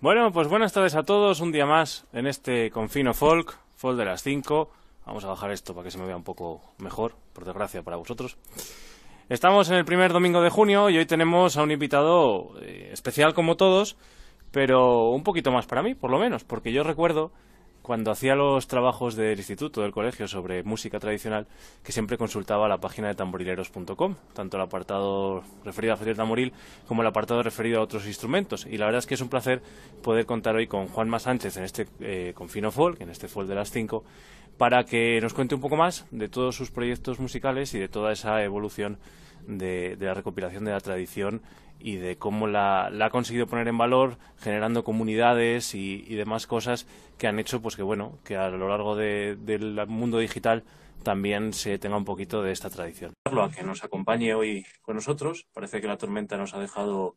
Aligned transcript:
Bueno, 0.00 0.30
pues 0.30 0.46
buenas 0.46 0.72
tardes 0.72 0.94
a 0.94 1.02
todos, 1.02 1.40
un 1.40 1.50
día 1.50 1.66
más 1.66 2.06
en 2.12 2.28
este 2.28 2.70
Confino 2.70 3.14
Folk, 3.14 3.58
Folk 3.74 3.98
de 3.98 4.04
las 4.04 4.22
5. 4.22 4.70
Vamos 5.04 5.24
a 5.24 5.28
bajar 5.28 5.50
esto 5.50 5.74
para 5.74 5.82
que 5.82 5.90
se 5.90 5.98
me 5.98 6.06
vea 6.06 6.16
un 6.16 6.22
poco 6.22 6.60
mejor, 6.78 7.16
por 7.32 7.44
desgracia 7.44 7.82
para 7.82 7.96
vosotros. 7.96 8.38
Estamos 9.28 9.68
en 9.70 9.74
el 9.74 9.84
primer 9.84 10.12
domingo 10.12 10.40
de 10.40 10.50
junio 10.50 10.88
y 10.88 10.98
hoy 10.98 11.04
tenemos 11.04 11.56
a 11.56 11.64
un 11.64 11.72
invitado 11.72 12.52
eh, 12.62 12.90
especial 12.92 13.34
como 13.34 13.56
todos, 13.56 13.96
pero 14.52 15.10
un 15.10 15.24
poquito 15.24 15.50
más 15.50 15.66
para 15.66 15.82
mí, 15.82 15.96
por 15.96 16.12
lo 16.12 16.20
menos, 16.20 16.44
porque 16.44 16.70
yo 16.70 16.84
recuerdo 16.84 17.32
cuando 17.88 18.10
hacía 18.10 18.34
los 18.34 18.66
trabajos 18.66 19.16
del 19.16 19.38
instituto, 19.38 19.80
del 19.80 19.92
colegio 19.92 20.28
sobre 20.28 20.62
música 20.62 21.00
tradicional, 21.00 21.46
que 21.82 21.90
siempre 21.90 22.18
consultaba 22.18 22.68
la 22.68 22.76
página 22.76 23.08
de 23.08 23.14
tamborileros.com, 23.14 24.14
tanto 24.34 24.58
el 24.58 24.62
apartado 24.62 25.42
referido 25.64 25.94
a 25.94 25.96
Feria 25.96 26.14
Tamboril 26.14 26.52
como 26.86 27.00
el 27.00 27.08
apartado 27.08 27.42
referido 27.42 27.80
a 27.80 27.82
otros 27.82 28.06
instrumentos. 28.06 28.66
Y 28.66 28.76
la 28.76 28.84
verdad 28.84 28.98
es 28.98 29.06
que 29.06 29.14
es 29.14 29.22
un 29.22 29.30
placer 29.30 29.62
poder 30.02 30.26
contar 30.26 30.54
hoy 30.54 30.66
con 30.66 30.88
Juanma 30.88 31.18
Sánchez 31.18 31.56
en 31.56 31.64
este 31.64 31.86
eh, 32.00 32.32
Confino 32.34 32.70
Folk, 32.70 33.00
en 33.00 33.08
este 33.08 33.26
Folk 33.26 33.48
de 33.48 33.54
las 33.54 33.70
5, 33.70 34.04
para 34.58 34.84
que 34.84 35.18
nos 35.22 35.32
cuente 35.32 35.54
un 35.54 35.62
poco 35.62 35.76
más 35.76 36.04
de 36.10 36.28
todos 36.28 36.54
sus 36.56 36.70
proyectos 36.70 37.18
musicales 37.18 37.72
y 37.72 37.78
de 37.78 37.88
toda 37.88 38.12
esa 38.12 38.44
evolución 38.44 38.98
de, 39.46 39.96
de 39.96 40.06
la 40.06 40.14
recopilación 40.14 40.64
de 40.64 40.72
la 40.72 40.80
tradición 40.80 41.42
y 41.80 41.96
de 41.96 42.16
cómo 42.16 42.46
la, 42.46 42.86
ha 42.86 43.10
conseguido 43.10 43.46
poner 43.46 43.68
en 43.68 43.78
valor 43.78 44.18
generando 44.38 44.84
comunidades 44.84 45.74
y, 45.74 46.14
demás 46.14 46.46
cosas 46.46 46.86
que 47.16 47.28
han 47.28 47.38
hecho 47.38 47.62
pues 47.62 47.76
que 47.76 47.82
bueno 47.82 48.18
que 48.24 48.36
a 48.36 48.48
lo 48.48 48.68
largo 48.68 48.96
del 48.96 49.86
mundo 49.86 50.18
digital 50.18 50.64
también 51.02 51.52
se 51.52 51.78
tenga 51.78 51.96
un 51.96 52.04
poquito 52.04 52.42
de 52.42 52.50
esta 52.50 52.70
tradición. 52.70 53.12
A 53.24 53.50
que 53.50 53.62
nos 53.62 53.84
acompañe 53.84 54.34
hoy 54.34 54.66
con 54.82 54.96
nosotros. 54.96 55.46
Parece 55.54 55.80
que 55.80 55.86
la 55.86 55.96
tormenta 55.96 56.36
nos 56.36 56.54
ha 56.54 56.58
dejado 56.58 57.16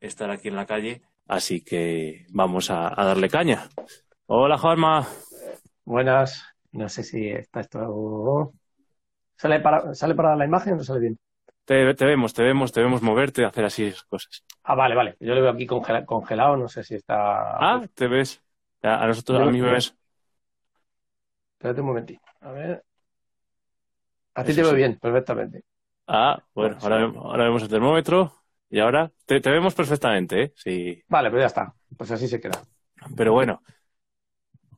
estar 0.00 0.30
aquí 0.30 0.48
en 0.48 0.56
la 0.56 0.66
calle, 0.66 1.00
así 1.26 1.64
que 1.64 2.26
vamos 2.28 2.70
a, 2.70 2.90
darle 2.90 3.30
caña. 3.30 3.68
Hola 4.26 4.58
Juanma. 4.58 5.08
Buenas. 5.84 6.44
No 6.72 6.88
sé 6.88 7.02
si 7.02 7.28
está 7.28 7.60
esto. 7.60 8.52
¿Sale 9.36 9.60
para, 9.60 9.94
¿Sale 9.94 10.14
para 10.14 10.36
la 10.36 10.44
imagen 10.44 10.74
o 10.74 10.76
no 10.76 10.84
sale 10.84 11.00
bien? 11.00 11.18
Te, 11.64 11.84
vemos, 11.84 12.34
te 12.34 12.42
vemos, 12.42 12.72
te 12.72 12.80
vemos 12.80 13.02
moverte, 13.02 13.44
hacer 13.44 13.64
así 13.64 13.92
cosas. 14.08 14.44
Ah, 14.64 14.74
vale, 14.74 14.94
vale. 14.94 15.16
Yo 15.20 15.34
lo 15.34 15.42
veo 15.42 15.50
aquí 15.50 15.66
congelado, 15.66 16.56
no 16.56 16.68
sé 16.68 16.82
si 16.82 16.96
está. 16.96 17.56
Ah, 17.56 17.82
te 17.94 18.08
ves. 18.08 18.42
A 18.82 19.06
nosotros, 19.06 19.40
a 19.40 19.50
mí 19.50 19.60
me 19.60 19.70
ves. 19.70 19.94
Espérate 21.52 21.80
un 21.80 21.86
momentito. 21.86 22.20
A 22.40 22.50
ver. 22.50 22.84
A 24.34 24.44
ti 24.44 24.54
te 24.54 24.62
veo 24.62 24.74
bien, 24.74 24.98
perfectamente. 24.98 25.62
Ah, 26.06 26.42
bueno, 26.54 26.76
ahora, 26.82 27.02
ahora 27.04 27.44
vemos 27.44 27.62
el 27.62 27.68
termómetro 27.68 28.32
y 28.68 28.80
ahora 28.80 29.12
te, 29.26 29.38
vemos 29.38 29.74
perfectamente, 29.74 30.42
¿eh? 30.42 30.52
Sí. 30.56 31.04
Vale, 31.06 31.30
pues 31.30 31.42
ya 31.42 31.46
está. 31.46 31.74
Pues 31.96 32.10
así 32.10 32.26
se 32.26 32.40
queda. 32.40 32.60
Pero 33.16 33.32
bueno. 33.32 33.62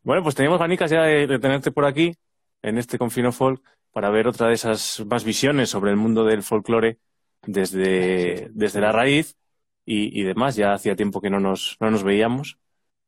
Bueno, 0.02 0.22
pues 0.22 0.34
teníamos 0.34 0.58
ganicas 0.58 0.90
ya 0.90 1.02
de, 1.02 1.38
tenerte 1.38 1.70
por 1.70 1.86
aquí, 1.86 2.14
en 2.60 2.76
este 2.76 2.98
Confino 2.98 3.32
Folk, 3.32 3.62
para 3.94 4.10
ver 4.10 4.26
otra 4.26 4.48
de 4.48 4.54
esas 4.54 5.04
más 5.08 5.22
visiones 5.22 5.70
sobre 5.70 5.92
el 5.92 5.96
mundo 5.96 6.24
del 6.24 6.42
folclore 6.42 6.98
desde, 7.46 8.50
desde 8.52 8.80
la 8.80 8.90
raíz 8.90 9.36
y, 9.86 10.20
y, 10.20 10.24
demás. 10.24 10.56
Ya 10.56 10.72
hacía 10.72 10.96
tiempo 10.96 11.20
que 11.20 11.30
no 11.30 11.38
nos, 11.38 11.76
no 11.78 11.92
nos 11.92 12.02
veíamos 12.02 12.58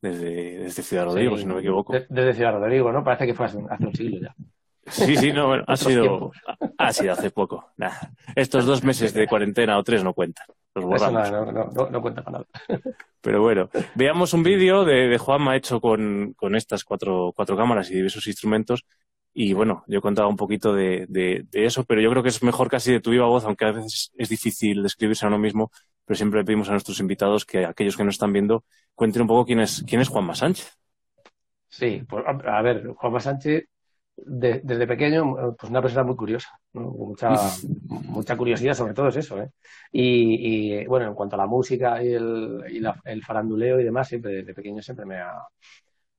desde, 0.00 0.58
desde 0.60 0.84
Ciudad 0.84 1.06
Rodrigo, 1.06 1.36
si 1.36 1.44
no 1.44 1.54
me 1.54 1.60
equivoco. 1.60 1.92
desde 1.92 2.34
Ciudad 2.34 2.52
Rodrigo, 2.52 2.92
¿no? 2.92 3.02
Parece 3.02 3.26
que 3.26 3.34
fue 3.34 3.46
hace, 3.46 3.58
un 3.58 3.94
siglo 3.94 4.20
ya. 4.22 4.34
Sí, 4.86 5.16
sí, 5.16 5.32
no, 5.32 5.48
bueno, 5.48 5.64
ha 5.66 5.76
sido, 5.76 6.30
ha 6.78 6.92
sido 6.92 7.12
hace 7.14 7.32
poco. 7.32 7.72
estos 8.36 8.64
dos 8.64 8.84
meses 8.84 9.12
de 9.12 9.26
cuarentena 9.26 9.78
o 9.78 9.82
tres 9.82 10.04
no 10.04 10.14
cuentan. 10.14 10.46
Los 10.72 10.84
borramos. 10.84 11.32
No, 11.32 11.46
no, 11.46 11.64
no, 11.64 11.90
no, 11.90 12.00
cuenta 12.00 12.22
para 12.22 12.38
nada. 12.38 12.46
Pero 13.20 13.42
bueno, 13.42 13.70
veamos 13.96 14.32
un 14.34 14.44
vídeo 14.44 14.84
de, 14.84 15.08
de 15.08 15.18
Juanma 15.18 15.56
hecho 15.56 15.80
con, 15.80 16.34
con 16.34 16.54
estas 16.54 16.84
cuatro, 16.84 17.32
cuatro 17.34 17.56
cámaras 17.56 17.90
y 17.90 17.94
diversos 17.96 18.28
instrumentos 18.28 18.84
y 19.38 19.52
bueno, 19.52 19.84
yo 19.86 20.00
contaba 20.00 20.28
un 20.28 20.36
poquito 20.36 20.72
de, 20.72 21.04
de, 21.10 21.46
eso, 21.52 21.84
pero 21.84 22.00
yo 22.00 22.08
creo 22.08 22.22
que 22.22 22.30
es 22.30 22.42
mejor 22.42 22.70
casi 22.70 22.90
de 22.90 23.00
tu 23.00 23.10
viva 23.10 23.26
voz, 23.26 23.44
aunque 23.44 23.66
a 23.66 23.72
veces 23.72 24.10
es 24.16 24.30
difícil 24.30 24.82
describirse 24.82 25.26
a 25.26 25.28
uno 25.28 25.38
mismo, 25.38 25.70
pero 26.06 26.16
siempre 26.16 26.42
pedimos 26.42 26.70
a 26.70 26.72
nuestros 26.72 27.00
invitados 27.00 27.44
que 27.44 27.66
aquellos 27.66 27.98
que 27.98 28.04
nos 28.04 28.14
están 28.14 28.32
viendo 28.32 28.64
cuenten 28.94 29.20
un 29.20 29.28
poco 29.28 29.44
quién 29.44 29.60
es, 29.60 29.84
quién 29.86 30.00
es 30.00 30.08
Juanma 30.08 30.34
Sánchez. 30.34 30.78
Sí, 31.68 32.02
pues 32.08 32.24
a 32.26 32.62
ver, 32.62 32.86
Juanma 32.94 33.20
Sánchez 33.20 33.68
desde 34.16 34.86
pequeño, 34.86 35.54
pues 35.58 35.68
una 35.68 35.82
persona 35.82 36.04
muy 36.04 36.16
curiosa, 36.16 36.58
mucha, 36.72 37.28
mucha 38.08 38.38
curiosidad 38.38 38.72
sobre 38.72 38.94
todo 38.94 39.08
es 39.08 39.16
eso. 39.16 39.38
¿eh? 39.42 39.50
Y, 39.92 40.86
bueno, 40.86 41.08
en 41.08 41.14
cuanto 41.14 41.36
a 41.36 41.40
la 41.40 41.46
música 41.46 42.02
y 42.02 42.14
el, 42.14 42.64
el 43.04 43.22
faranduleo 43.22 43.78
y 43.80 43.84
demás, 43.84 44.08
siempre 44.08 44.32
desde 44.32 44.54
pequeño 44.54 44.80
siempre 44.80 45.04
me 45.04 45.18
ha, 45.18 45.46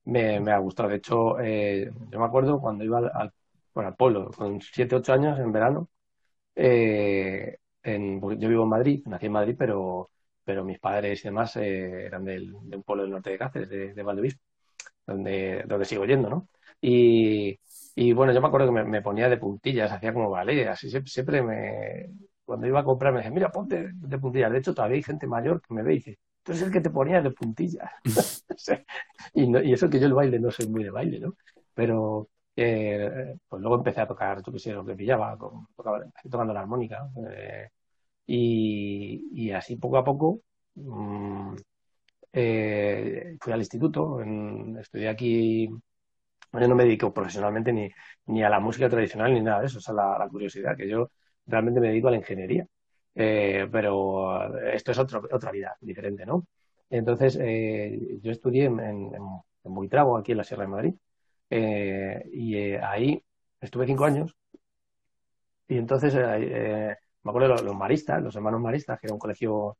me, 0.08 0.52
ha 0.52 0.58
gustado. 0.58 0.88
De 0.88 0.96
hecho, 0.96 1.38
eh, 1.40 1.90
yo 2.10 2.18
me 2.18 2.24
acuerdo 2.26 2.60
cuando 2.60 2.84
iba 2.84 2.98
al, 2.98 3.32
al 3.74 3.96
pueblo, 3.96 4.30
con 4.30 4.60
7, 4.60 4.96
8 4.96 5.12
años 5.12 5.38
en 5.38 5.52
verano, 5.52 5.88
eh, 6.54 7.58
en, 7.82 8.20
yo 8.40 8.48
vivo 8.48 8.64
en 8.64 8.68
Madrid, 8.70 9.02
nací 9.06 9.26
en 9.26 9.32
Madrid, 9.32 9.56
pero, 9.58 10.10
pero 10.44 10.64
mis 10.64 10.78
padres 10.80 11.20
y 11.24 11.28
demás 11.28 11.56
eh, 11.56 12.06
eran 12.06 12.24
del, 12.24 12.52
de 12.62 12.76
un 12.76 12.82
pueblo 12.82 13.04
del 13.04 13.12
norte 13.12 13.30
de 13.30 13.38
Cáceres, 13.38 13.68
de, 13.68 13.94
de 13.94 14.02
donde, 15.06 15.64
donde 15.66 15.84
sigo 15.84 16.04
yendo, 16.04 16.28
¿no? 16.30 16.48
Y, 16.80 17.58
y 17.94 18.12
bueno, 18.12 18.32
yo 18.32 18.40
me 18.40 18.48
acuerdo 18.48 18.72
que 18.72 18.84
me, 18.84 19.02
ponía 19.02 19.28
de 19.28 19.38
puntillas, 19.38 19.92
hacía 19.92 20.12
como 20.12 20.30
ballet, 20.30 20.68
así 20.68 20.90
siempre 21.06 21.42
me... 21.42 22.10
Cuando 22.44 22.66
iba 22.66 22.80
a 22.80 22.84
comprar 22.84 23.12
me 23.12 23.18
decía, 23.18 23.32
mira, 23.32 23.50
ponte 23.50 23.90
de 23.92 24.18
puntillas. 24.18 24.50
De 24.52 24.58
hecho, 24.58 24.74
todavía 24.74 24.96
hay 24.96 25.02
gente 25.02 25.26
mayor 25.26 25.60
que 25.60 25.74
me 25.74 25.82
ve 25.82 25.94
y 25.94 25.96
dice, 25.96 26.18
tú 26.48 26.52
eres 26.52 26.62
el 26.62 26.72
que 26.72 26.80
te 26.80 26.88
ponía 26.88 27.20
de 27.20 27.30
puntillas. 27.30 27.90
y, 29.34 29.72
eso 29.72 29.90
que 29.90 30.00
yo 30.00 30.06
el 30.06 30.14
baile 30.14 30.40
no 30.40 30.50
soy 30.50 30.66
muy 30.66 30.82
de 30.82 30.90
baile, 30.90 31.20
¿no? 31.20 31.34
Pero 31.74 32.30
eh, 32.56 33.36
pues 33.46 33.60
luego 33.60 33.76
empecé 33.76 34.00
a 34.00 34.06
tocar, 34.06 34.42
tú 34.42 34.50
qué 34.52 34.58
sé, 34.58 34.72
lo 34.72 34.82
que 34.82 34.94
pillaba, 34.94 35.36
tocando 35.36 36.54
la 36.54 36.60
armónica. 36.60 37.10
Eh, 37.30 37.68
y, 38.26 39.50
así 39.50 39.76
poco 39.76 39.98
a 39.98 40.04
poco 40.04 40.40
mm, 40.74 41.54
eh, 42.32 43.36
fui 43.40 43.52
al 43.52 43.60
instituto, 43.60 44.20
estudié 44.80 45.08
aquí 45.10 45.68
yo 46.52 46.68
no 46.68 46.74
me 46.74 46.84
dedico 46.84 47.12
profesionalmente 47.12 47.72
ni, 47.74 47.90
ni 48.26 48.42
a 48.42 48.48
la 48.48 48.58
música 48.60 48.88
tradicional 48.88 49.34
ni 49.34 49.42
nada 49.42 49.60
de 49.60 49.66
eso, 49.66 49.78
o 49.78 49.80
sea, 49.82 49.94
la, 49.94 50.26
curiosidad, 50.30 50.76
que 50.78 50.88
yo 50.88 51.10
realmente 51.46 51.80
me 51.80 51.88
dedico 51.88 52.08
a 52.08 52.12
la 52.12 52.16
ingeniería. 52.16 52.66
Eh, 53.20 53.66
pero 53.72 54.54
esto 54.72 54.92
es 54.92 54.98
otro, 54.98 55.22
otra 55.32 55.50
vida 55.50 55.76
diferente, 55.80 56.24
¿no? 56.24 56.46
Entonces, 56.88 57.36
eh, 57.40 58.18
yo 58.22 58.30
estudié 58.30 58.66
en, 58.66 58.78
en, 58.80 59.10
en, 59.64 59.74
Buitrago, 59.74 60.16
aquí 60.16 60.32
en 60.32 60.38
la 60.38 60.44
Sierra 60.44 60.62
de 60.64 60.68
Madrid, 60.68 60.94
eh, 61.50 62.22
y 62.32 62.56
ahí 62.76 63.22
estuve 63.60 63.86
cinco 63.86 64.04
años, 64.04 64.36
y 65.68 65.76
entonces 65.76 66.14
me 66.14 66.96
acuerdo 67.30 67.56
de 67.56 67.62
los, 67.62 67.76
maristas, 67.76 68.22
los 68.22 68.34
hermanos 68.36 68.60
maristas, 68.60 68.98
que 69.00 69.06
era 69.06 69.14
un 69.14 69.20
colegio 69.20 69.78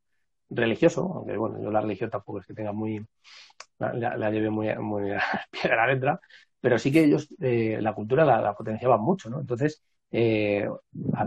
religioso, 0.49 1.01
aunque 1.15 1.37
bueno, 1.37 1.61
yo 1.61 1.71
la 1.71 1.81
religión 1.81 2.09
tampoco 2.09 2.39
es 2.39 2.47
que 2.47 2.53
tenga 2.53 2.73
muy, 2.73 3.05
la, 3.79 4.17
la 4.17 4.31
llevé 4.31 4.49
muy, 4.49 4.73
muy 4.77 5.11
a 5.13 5.75
la 5.75 5.87
letra, 5.87 6.19
pero 6.59 6.77
sí 6.79 6.91
que 6.91 7.03
ellos 7.05 7.29
eh, 7.39 7.79
la 7.81 7.93
cultura 7.93 8.25
la, 8.25 8.53
potenciaban 8.55 9.01
mucho, 9.01 9.29
¿no? 9.29 9.39
Entonces, 9.39 9.81
eh, 10.11 10.67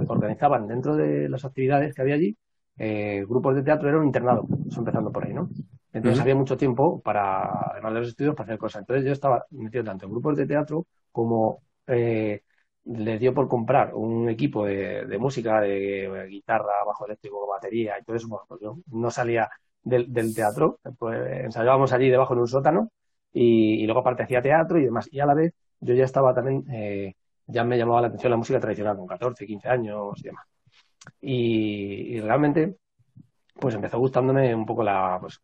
organizaban 0.08 0.66
dentro 0.66 0.96
de 0.96 1.28
las 1.28 1.44
actividades 1.44 1.94
que 1.94 2.02
había 2.02 2.14
allí 2.14 2.36
eh, 2.78 3.24
grupos 3.28 3.54
de 3.54 3.62
teatro, 3.62 3.88
era 3.88 3.98
un 3.98 4.06
internado, 4.06 4.46
empezando 4.76 5.12
por 5.12 5.24
ahí, 5.26 5.34
¿no? 5.34 5.48
Entonces 5.92 6.20
había 6.20 6.34
mucho 6.34 6.56
tiempo 6.56 7.00
para, 7.02 7.70
además 7.72 7.92
de 7.92 8.00
los 8.00 8.08
estudios, 8.08 8.34
para 8.34 8.46
hacer 8.46 8.58
cosas. 8.58 8.80
Entonces 8.80 9.04
yo 9.04 9.12
estaba 9.12 9.44
metido 9.50 9.84
tanto 9.84 10.06
en 10.06 10.12
grupos 10.12 10.36
de 10.36 10.46
teatro 10.46 10.86
como 11.10 11.60
les 12.84 13.20
dio 13.20 13.32
por 13.34 13.48
comprar 13.48 13.94
un 13.94 14.28
equipo 14.28 14.64
de, 14.64 15.16
música, 15.18 15.60
de, 15.60 16.26
guitarra, 16.28 16.84
bajo 16.86 17.06
eléctrico, 17.06 17.46
batería 17.46 17.98
y 18.00 18.04
todo 18.04 18.16
eso. 18.16 18.44
Pues 18.48 18.60
yo 18.60 18.78
no 18.90 19.10
salía 19.10 19.48
del, 19.82 20.12
del 20.12 20.34
teatro, 20.34 20.78
pues 20.98 21.44
ensayábamos 21.44 21.92
allí 21.92 22.08
debajo 22.08 22.34
en 22.34 22.40
un 22.40 22.48
sótano 22.48 22.90
y, 23.32 23.84
luego 23.86 24.00
aparte 24.00 24.24
hacía 24.24 24.42
teatro 24.42 24.78
y 24.78 24.84
demás. 24.84 25.08
Y 25.10 25.20
a 25.20 25.26
la 25.26 25.34
vez 25.34 25.52
yo 25.80 25.94
ya 25.94 26.04
estaba 26.04 26.34
también, 26.34 26.64
eh, 26.72 27.14
ya 27.52 27.64
me 27.64 27.78
llamaba 27.78 28.00
la 28.02 28.08
atención 28.08 28.30
la 28.30 28.36
música 28.36 28.60
tradicional 28.60 28.96
con 28.96 29.06
14, 29.06 29.46
15 29.46 29.68
años 29.68 30.18
y 30.20 30.22
demás. 30.24 30.46
Y, 31.20 32.20
realmente, 32.20 32.76
pues 33.54 33.74
empezó 33.74 33.98
gustándome 33.98 34.54
un 34.54 34.66
poco 34.66 34.82
la, 34.82 35.18
pues, 35.20 35.40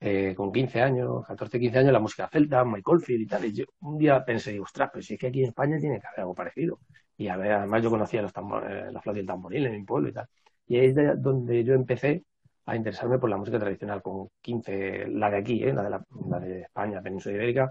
eh, 0.00 0.34
con 0.36 0.52
15 0.52 0.82
años, 0.82 1.26
14, 1.26 1.58
15 1.60 1.78
años, 1.78 1.92
la 1.92 2.00
música 2.00 2.28
celta, 2.28 2.64
Michael 2.64 3.00
Field 3.00 3.22
y 3.22 3.26
tal. 3.26 3.44
Y 3.46 3.52
yo 3.54 3.64
un 3.80 3.98
día 3.98 4.24
pensé, 4.24 4.58
ostras, 4.60 4.90
pero 4.92 5.02
si 5.02 5.14
es 5.14 5.20
que 5.20 5.28
aquí 5.28 5.40
en 5.42 5.48
España 5.48 5.78
tiene 5.78 6.00
que 6.00 6.06
haber 6.06 6.20
algo 6.20 6.34
parecido. 6.34 6.80
Y 7.16 7.28
a 7.28 7.36
ver, 7.36 7.52
además 7.52 7.82
yo 7.82 7.90
conocía 7.90 8.22
los 8.22 8.32
tambor, 8.32 8.70
eh, 8.70 8.92
la 8.92 9.00
flauta 9.00 9.18
y 9.18 9.22
el 9.22 9.26
tamboril 9.26 9.66
en 9.66 9.72
mi 9.72 9.84
pueblo 9.84 10.08
y 10.08 10.12
tal. 10.12 10.28
Y 10.66 10.76
ahí 10.78 10.86
es 10.86 10.94
de 10.94 11.14
donde 11.16 11.64
yo 11.64 11.74
empecé 11.74 12.24
a 12.66 12.76
interesarme 12.76 13.18
por 13.18 13.30
la 13.30 13.36
música 13.36 13.58
tradicional 13.58 14.02
con 14.02 14.28
15, 14.40 15.08
la 15.08 15.30
de 15.30 15.36
aquí, 15.38 15.62
¿eh? 15.64 15.72
la, 15.72 15.82
de 15.82 15.90
la, 15.90 16.40
de 16.40 16.62
España, 16.62 17.02
Península 17.02 17.36
Ibérica, 17.36 17.70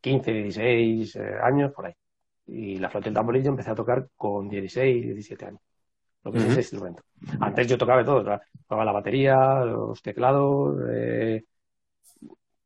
15, 0.00 0.32
16 0.32 1.16
eh, 1.16 1.34
años 1.42 1.72
por 1.72 1.86
ahí. 1.86 1.94
Y 2.46 2.78
la 2.78 2.88
flauta 2.88 3.08
y 3.08 3.10
el 3.10 3.14
tamborillo 3.14 3.50
empecé 3.50 3.70
a 3.70 3.74
tocar 3.74 4.08
con 4.16 4.48
16, 4.48 5.04
17 5.04 5.46
años. 5.46 5.60
Lo 6.22 6.32
que 6.32 6.38
es 6.38 6.44
ese 6.44 6.60
instrumento. 6.60 7.02
Antes 7.40 7.68
yo 7.68 7.78
tocaba 7.78 7.98
de 8.00 8.04
todo, 8.04 8.40
tocaba 8.62 8.84
la 8.84 8.92
batería, 8.92 9.64
los 9.64 10.02
teclados, 10.02 10.76
eh, 10.90 11.44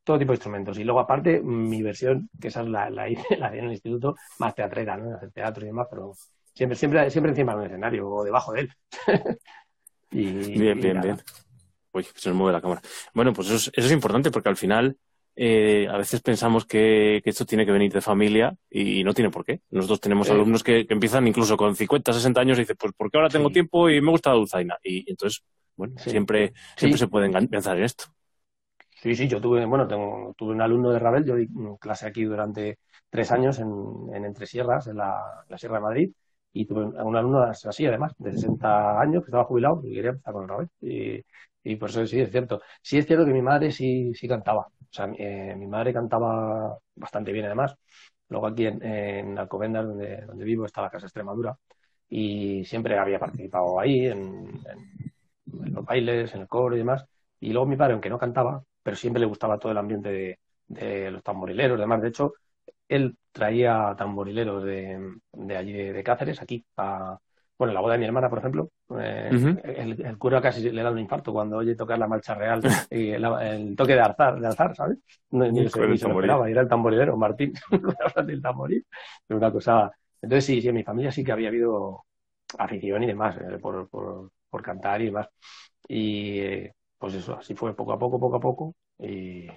todo 0.02 0.18
tipo 0.18 0.32
de 0.32 0.36
instrumentos. 0.36 0.78
Y 0.78 0.84
luego, 0.84 1.00
aparte, 1.00 1.40
mi 1.40 1.82
versión, 1.82 2.30
que 2.40 2.48
esa 2.48 2.62
es 2.62 2.68
la, 2.68 2.88
la, 2.88 3.06
la 3.38 3.54
en 3.54 3.64
el 3.66 3.72
instituto, 3.72 4.16
más 4.38 4.54
teatrera, 4.54 4.96
¿no? 4.96 5.14
Hacer 5.14 5.30
teatro 5.30 5.64
y 5.64 5.66
demás, 5.66 5.88
pero 5.90 6.14
siempre, 6.54 6.76
siempre, 6.76 7.10
siempre 7.10 7.30
encima 7.30 7.54
del 7.54 7.66
escenario 7.66 8.08
o 8.08 8.24
debajo 8.24 8.52
de 8.52 8.60
él. 8.60 8.72
y, 10.10 10.58
bien, 10.58 10.80
bien, 10.80 11.00
bien. 11.00 11.20
Uy, 11.92 12.06
se 12.14 12.28
nos 12.28 12.38
mueve 12.38 12.52
la 12.52 12.60
cámara. 12.60 12.80
Bueno, 13.14 13.32
pues 13.32 13.50
eso 13.50 13.70
es, 13.74 13.92
importante 13.92 14.30
porque 14.30 14.48
al 14.48 14.56
final 14.56 14.96
eh, 15.36 15.88
a 15.88 15.96
veces 15.96 16.20
pensamos 16.20 16.66
que, 16.66 17.22
esto 17.24 17.46
tiene 17.46 17.64
que 17.64 17.72
venir 17.72 17.92
de 17.92 18.00
familia 18.00 18.54
y 18.68 19.02
no 19.04 19.14
tiene 19.14 19.30
por 19.30 19.44
qué. 19.44 19.60
Nosotros 19.70 20.00
tenemos 20.00 20.28
alumnos 20.30 20.62
que, 20.62 20.86
empiezan 20.88 21.26
incluso 21.26 21.56
con 21.56 21.74
50, 21.74 22.12
60 22.12 22.40
años 22.40 22.58
y 22.58 22.62
dicen, 22.62 22.76
pues 22.78 22.92
porque 22.96 23.16
ahora 23.16 23.28
tengo 23.28 23.50
tiempo 23.50 23.88
y 23.88 24.00
me 24.00 24.10
gusta 24.10 24.30
la 24.30 24.36
dulzaina. 24.36 24.78
Y, 24.82 25.08
entonces, 25.10 25.42
bueno, 25.76 25.94
siempre, 25.98 26.52
siempre 26.76 26.98
se 26.98 27.08
puede 27.08 27.30
pensar 27.48 27.78
en 27.78 27.84
esto. 27.84 28.04
Sí, 29.02 29.14
sí, 29.14 29.28
yo 29.28 29.40
tuve, 29.40 29.64
bueno, 29.64 29.88
tengo, 29.88 30.34
tuve 30.36 30.52
un 30.52 30.60
alumno 30.60 30.90
de 30.90 30.98
Rabel, 30.98 31.24
yo 31.24 31.34
di 31.34 31.48
clase 31.80 32.06
aquí 32.06 32.24
durante 32.24 32.78
tres 33.08 33.32
años 33.32 33.58
en, 33.58 33.70
en 34.14 34.26
Entre 34.26 34.46
Sierras, 34.46 34.88
en 34.88 34.98
la, 34.98 35.44
Sierra 35.56 35.76
de 35.76 35.82
Madrid, 35.82 36.12
y 36.52 36.66
tuve 36.66 36.84
un 36.84 37.16
alumno 37.16 37.42
así, 37.42 37.86
además, 37.86 38.12
de 38.18 38.32
60 38.32 39.00
años, 39.00 39.22
que 39.22 39.28
estaba 39.28 39.44
jubilado 39.44 39.80
y 39.84 39.94
quería 39.94 40.10
empezar 40.10 40.34
con 40.34 40.42
el 40.42 40.48
Rabel. 40.50 40.68
Y, 40.82 41.24
y 41.62 41.76
por 41.76 41.90
eso 41.90 42.06
sí 42.06 42.20
es 42.20 42.30
cierto. 42.30 42.60
Sí 42.82 42.98
es 42.98 43.06
cierto 43.06 43.24
que 43.24 43.32
mi 43.32 43.42
madre 43.42 43.70
sí, 43.70 44.12
sí 44.14 44.28
cantaba. 44.28 44.68
Eh, 45.18 45.54
mi 45.56 45.66
madre 45.66 45.92
cantaba 45.92 46.78
bastante 46.94 47.32
bien 47.32 47.46
además. 47.46 47.76
Luego 48.28 48.46
aquí 48.46 48.66
en, 48.66 48.82
en 48.84 49.38
Alcobendas, 49.38 49.86
donde, 49.86 50.22
donde 50.26 50.44
vivo, 50.44 50.66
está 50.66 50.82
la 50.82 50.90
Casa 50.90 51.06
Extremadura. 51.06 51.56
Y 52.08 52.64
siempre 52.64 52.98
había 52.98 53.18
participado 53.18 53.78
ahí, 53.80 54.06
en, 54.06 54.62
los 55.46 55.84
bailes, 55.84 56.34
en 56.34 56.42
el 56.42 56.48
coro 56.48 56.74
y 56.74 56.78
demás. 56.78 57.06
Y 57.40 57.52
luego 57.52 57.66
mi 57.66 57.76
padre, 57.76 57.94
aunque 57.94 58.10
no 58.10 58.18
cantaba, 58.18 58.62
pero 58.82 58.96
siempre 58.96 59.20
le 59.20 59.26
gustaba 59.26 59.58
todo 59.58 59.72
el 59.72 59.78
ambiente 59.78 60.38
de, 60.68 61.10
los 61.10 61.22
tamborileros. 61.22 61.78
Además, 61.78 62.02
de 62.02 62.08
hecho, 62.08 62.34
él 62.88 63.16
traía 63.32 63.94
tamborileros 63.96 64.64
de, 64.64 65.18
de 65.32 65.56
allí 65.56 65.72
de, 65.72 66.02
Cáceres, 66.02 66.40
aquí, 66.42 66.64
a, 66.76 67.18
bueno, 67.60 67.74
la 67.74 67.80
boda 67.80 67.92
de 67.92 67.98
mi 67.98 68.06
hermana, 68.06 68.30
por 68.30 68.38
ejemplo, 68.38 68.70
eh, 68.98 69.28
el, 69.62 70.16
cura 70.16 70.40
casi 70.40 70.70
le 70.70 70.82
da 70.82 70.90
un 70.90 70.98
infarto 70.98 71.30
cuando 71.30 71.58
oye 71.58 71.74
tocar 71.74 71.98
la 71.98 72.08
marcha 72.08 72.34
real 72.34 72.62
y 72.90 73.10
el, 73.10 73.76
toque 73.76 73.92
de 73.92 74.00
alzar, 74.00 74.40
de 74.40 74.46
alzar, 74.46 74.74
¿sabes? 74.74 74.96
No, 75.32 75.46
ni, 75.46 75.68
se, 75.68 75.86
lo 75.86 75.92
esperaba, 75.92 76.48
era 76.48 76.62
el 76.62 76.68
tamborilero, 76.68 77.18
Martín, 77.18 77.52
el 78.28 78.40
tamboril. 78.40 78.86
Una 79.28 79.52
cosa. 79.52 79.92
Entonces, 80.22 80.46
sí, 80.46 80.62
sí, 80.62 80.68
en 80.68 80.74
mi 80.74 80.82
familia 80.82 81.12
sí 81.12 81.22
que 81.22 81.32
había 81.32 81.48
habido 81.48 82.06
afición 82.56 83.02
y 83.02 83.08
demás 83.08 83.36
eh, 83.36 83.58
por, 83.58 83.90
por, 83.90 84.30
por, 84.48 84.62
cantar 84.62 85.02
y 85.02 85.06
demás. 85.06 85.28
Y 85.86 86.66
pues 86.96 87.12
eso, 87.12 87.36
así 87.36 87.54
fue 87.54 87.76
poco 87.76 87.92
a 87.92 87.98
poco, 87.98 88.18
poco 88.18 88.36
a 88.36 88.40
poco. 88.40 88.74
Y, 88.98 89.48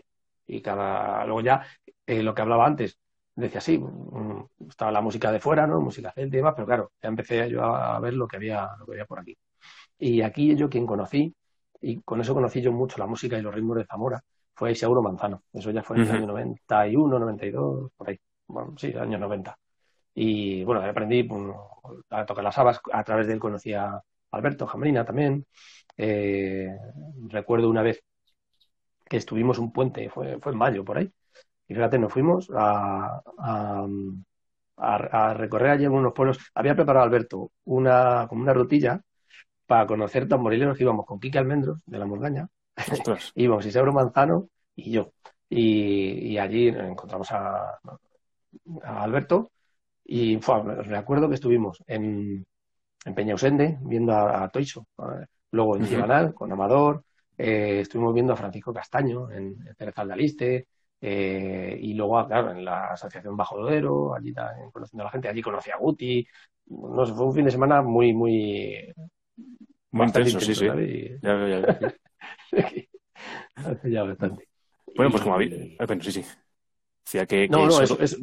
y 0.48 0.62
cada. 0.62 1.24
Luego 1.24 1.40
ya, 1.40 1.66
eh, 2.06 2.22
lo 2.22 2.36
que 2.36 2.42
hablaba 2.42 2.66
antes, 2.66 3.00
decía, 3.36 3.62
sí, 3.62 3.78
mm, 3.80 4.68
estaba 4.70 4.92
la 4.92 5.02
música 5.02 5.32
de 5.32 5.40
fuera, 5.40 5.68
¿no? 5.68 5.82
Música 5.82 6.12
celta 6.12 6.36
y 6.36 6.40
demás, 6.40 6.54
pero 6.56 6.68
claro, 6.68 6.92
ya 7.02 7.10
empecé 7.10 7.50
yo 7.50 7.64
a 7.64 8.00
ver 8.00 8.14
lo 8.14 8.28
que 8.28 8.38
había, 8.38 8.70
lo 8.80 8.86
que 8.86 8.94
había 8.94 9.06
por 9.06 9.20
aquí. 9.20 9.38
Y 9.98 10.22
aquí 10.22 10.56
yo 10.56 10.70
quien 10.70 10.86
conocí, 10.86 11.36
y 11.82 12.02
con 12.02 12.22
eso 12.22 12.34
conocí 12.34 12.62
yo 12.62 12.72
mucho 12.72 12.98
la 12.98 13.08
música 13.08 13.38
y 13.38 13.42
los 13.42 13.54
ritmos 13.54 13.78
de 13.78 13.86
Zamora, 13.86 14.22
fue 14.56 14.72
Isauro 14.72 15.02
Manzano. 15.02 15.44
Eso 15.54 15.72
ya 15.72 15.84
fue 15.84 15.98
en 15.98 16.04
el 16.04 16.12
año 16.12 16.28
91, 16.28 17.20
92, 17.20 17.92
por 17.98 18.10
ahí. 18.10 18.20
Bueno, 18.48 18.76
sí, 18.78 18.94
años 18.94 19.20
90. 19.20 19.58
Y 20.16 20.64
bueno, 20.64 20.82
aprendí 20.82 21.24
pues, 21.24 21.42
a 22.10 22.26
tocar 22.26 22.44
las 22.44 22.58
habas. 22.58 22.80
A 22.92 23.04
través 23.04 23.28
de 23.28 23.34
él 23.34 23.40
conocí 23.40 23.74
a 23.74 24.02
Alberto 24.32 24.68
Jambrina 24.68 25.06
también. 25.06 25.46
Eh, 25.98 26.70
recuerdo 27.28 27.70
una 27.70 27.82
vez 27.82 28.04
que 29.06 29.18
estuvimos 29.18 29.60
un 29.60 29.72
puente, 29.72 30.10
fue, 30.10 30.40
fue 30.40 30.52
en 30.52 30.58
mayo 30.58 30.84
por 30.86 30.98
ahí, 30.98 31.12
y 31.74 31.76
fíjate, 31.76 31.98
nos 31.98 32.14
fuimos 32.14 32.52
a, 32.56 33.20
a, 34.78 35.34
recorrer 35.34 35.72
allí 35.72 35.86
en 35.86 35.92
unos 35.92 36.14
pueblos. 36.14 36.38
Había 36.54 36.76
preparado 36.76 37.06
Alberto 37.06 37.52
una, 37.66 38.28
como 38.30 38.44
una 38.44 38.54
rutilla 38.54 39.02
para 39.66 39.88
conocer 39.88 40.28
tamborileros 40.28 40.78
que 40.78 40.84
íbamos 40.84 41.08
con 41.08 41.20
Quique 41.20 41.40
Almendros, 41.40 41.82
de 41.88 41.98
la 41.98 42.06
Morgaña, 42.06 42.48
íbamos 43.36 43.66
Isidro 43.66 43.92
Manzano 43.92 44.50
y 44.76 44.92
yo. 44.92 45.14
Y, 45.50 46.38
allí 46.38 46.68
encontramos 46.68 47.32
a, 47.32 47.80
Alberto 48.84 49.52
y 50.06 50.40
me 50.86 50.98
acuerdo 50.98 51.28
que 51.28 51.36
estuvimos 51.36 51.84
en, 51.88 52.46
en 53.04 53.16
Peñausende 53.16 53.80
viendo 53.82 54.14
a, 54.14 54.48
Toiso, 54.50 54.86
luego 55.52 55.78
en 55.78 55.88
Cibanal 55.88 56.36
con 56.36 56.52
Amador, 56.52 57.04
eh, 57.36 57.80
estuvimos 57.80 58.14
viendo 58.14 58.34
a 58.34 58.38
Francisco 58.38 58.72
Castaño 58.72 59.32
en, 59.32 59.58
en 59.66 60.08
de 60.08 60.14
Aliste, 60.14 60.68
eh, 61.06 61.78
y 61.82 61.96
luego, 61.96 62.26
claro, 62.26 62.52
en 62.52 62.64
la 62.64 62.86
Asociación 62.94 63.36
Bajo 63.36 63.58
Dodero, 63.58 64.16
allí 64.16 64.32
también 64.32 64.72
conociendo 64.72 65.04
a 65.04 65.08
la 65.08 65.12
gente, 65.12 65.28
allí 65.28 65.42
conocí 65.42 65.70
a 65.70 65.76
Guti. 65.76 66.26
No 66.68 67.06
fue 67.06 67.26
un 67.26 67.34
fin 67.34 67.44
de 67.44 67.52
semana 67.52 67.82
muy, 67.82 68.14
muy. 68.14 68.94
Muy 69.92 70.06
intenso, 70.06 70.40
sí, 70.40 70.56
sí. 70.56 70.66
Ya 70.66 70.74
veo, 71.34 71.48
ya 71.50 71.60
veo. 71.60 71.94
ya 73.84 74.04
bastante. 74.04 74.48
Bueno, 74.96 75.12
pues 75.12 75.24
como 75.24 75.36
había. 75.36 75.50
Eh, 75.50 75.78
bueno, 75.86 76.02
sí, 76.02 76.14
sí. 76.14 76.24
Decía 77.04 77.26
que. 77.26 77.50
no, 77.50 77.66
no, 77.66 77.82
eso, 77.82 78.00
es... 78.00 78.18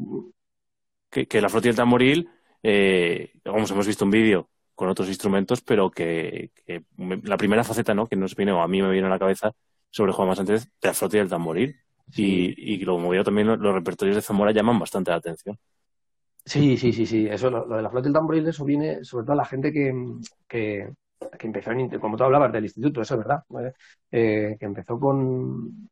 que, 1.11 1.27
que, 1.27 1.43
la 1.43 1.51
flotilla 1.51 1.73
del 1.73 1.77
tamboril, 1.77 2.31
eh, 2.63 3.35
vamos, 3.45 3.71
hemos 3.71 3.87
visto 3.87 4.07
un 4.07 4.11
vídeo 4.11 4.49
con 4.75 4.89
otros 4.89 5.09
instrumentos, 5.09 5.61
pero 5.61 5.91
que, 5.91 6.51
que, 6.65 6.85
la 7.25 7.37
primera 7.37 7.63
faceta, 7.63 7.93
¿no? 7.93 8.07
Que 8.07 8.17
nos 8.17 8.35
viene, 8.35 8.53
o 8.53 8.63
a 8.63 8.69
mí 8.69 8.81
me 8.81 8.91
viene 8.91 9.07
a 9.07 9.11
la 9.11 9.19
cabeza, 9.19 9.53
sobre 9.91 10.13
Juan 10.13 10.29
Más 10.29 10.41
antes, 10.41 10.65
de 10.65 10.89
la 10.89 10.95
flotilla 10.95 11.25
del 11.25 11.29
tamboril. 11.29 11.77
Y, 12.15 12.75
y 12.75 12.85
como 12.85 13.11
veo 13.11 13.25
también 13.25 13.47
los 13.49 13.75
repertorios 13.75 14.17
de 14.17 14.23
Zamora 14.23 14.53
llaman 14.53 14.79
bastante 14.79 15.11
la 15.11 15.19
atención. 15.19 15.59
Sí, 16.45 16.77
sí, 16.77 16.93
sí, 16.93 17.07
sí. 17.07 17.27
Eso, 17.29 17.51
lo, 17.51 17.67
de 17.67 17.83
la 17.83 17.91
flota 17.91 18.05
del 18.05 18.13
tamboril, 18.15 18.49
eso 18.49 18.65
viene 18.65 19.05
sobre 19.05 19.25
todo 19.25 19.35
a 19.35 19.37
la 19.37 19.45
gente 19.45 19.73
que, 19.73 19.93
que, 20.49 20.91
que 21.39 21.47
empezó, 21.47 21.71
en, 21.71 21.89
como 22.01 22.17
tú 22.17 22.25
hablabas 22.25 22.53
del 22.53 22.65
instituto, 22.65 23.03
eso 23.03 23.15
es 23.15 23.19
verdad, 23.19 23.45
eh, 24.11 24.57
que 24.59 24.65
empezó 24.67 24.99
con 24.99 25.89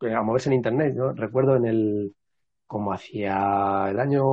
a 0.00 0.22
moverse 0.22 0.48
en 0.48 0.54
internet. 0.54 0.94
Yo 0.96 1.12
recuerdo 1.12 1.56
en 1.56 1.66
el, 1.66 2.14
como 2.66 2.92
hacia 2.92 3.90
el 3.90 4.00
año 4.00 4.24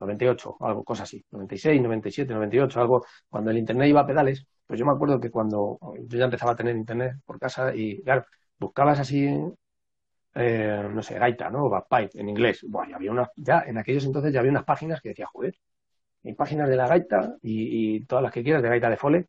98, 0.00 0.56
algo, 0.60 0.84
cosa 0.84 1.04
así, 1.04 1.24
96, 1.30 1.80
97, 1.82 2.34
98, 2.34 2.80
algo, 2.80 3.04
cuando 3.28 3.50
el 3.50 3.58
internet 3.58 3.88
iba 3.88 4.00
a 4.00 4.06
pedales, 4.06 4.46
pues 4.66 4.78
yo 4.78 4.86
me 4.86 4.92
acuerdo 4.92 5.20
que 5.20 5.30
cuando 5.30 5.78
yo 6.08 6.18
ya 6.18 6.24
empezaba 6.24 6.52
a 6.52 6.56
tener 6.56 6.76
internet 6.76 7.16
por 7.24 7.38
casa 7.38 7.74
y, 7.74 8.02
claro, 8.02 8.24
buscabas 8.58 9.00
así 9.00 9.28
eh, 10.34 10.88
no 10.92 11.02
sé, 11.02 11.18
gaita, 11.18 11.50
¿no? 11.50 11.68
Bagpipe 11.68 12.20
en 12.20 12.28
inglés. 12.28 12.64
Bueno, 12.68 12.96
había 12.96 13.10
una, 13.12 13.30
ya 13.36 13.64
en 13.66 13.78
aquellos 13.78 14.04
entonces 14.04 14.32
ya 14.32 14.40
había 14.40 14.50
unas 14.50 14.64
páginas 14.64 15.00
que 15.00 15.10
decía, 15.10 15.26
joder, 15.26 15.54
hay 16.24 16.34
páginas 16.34 16.68
de 16.68 16.76
la 16.76 16.86
gaita 16.88 17.36
y, 17.42 18.04
todas 18.06 18.22
las 18.22 18.32
que 18.32 18.42
quieras 18.42 18.62
de 18.62 18.68
gaita 18.68 18.90
de 18.90 18.96
fole, 18.96 19.26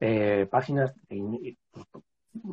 eh, 0.00 0.46
páginas, 0.50 0.94
y, 1.08 1.56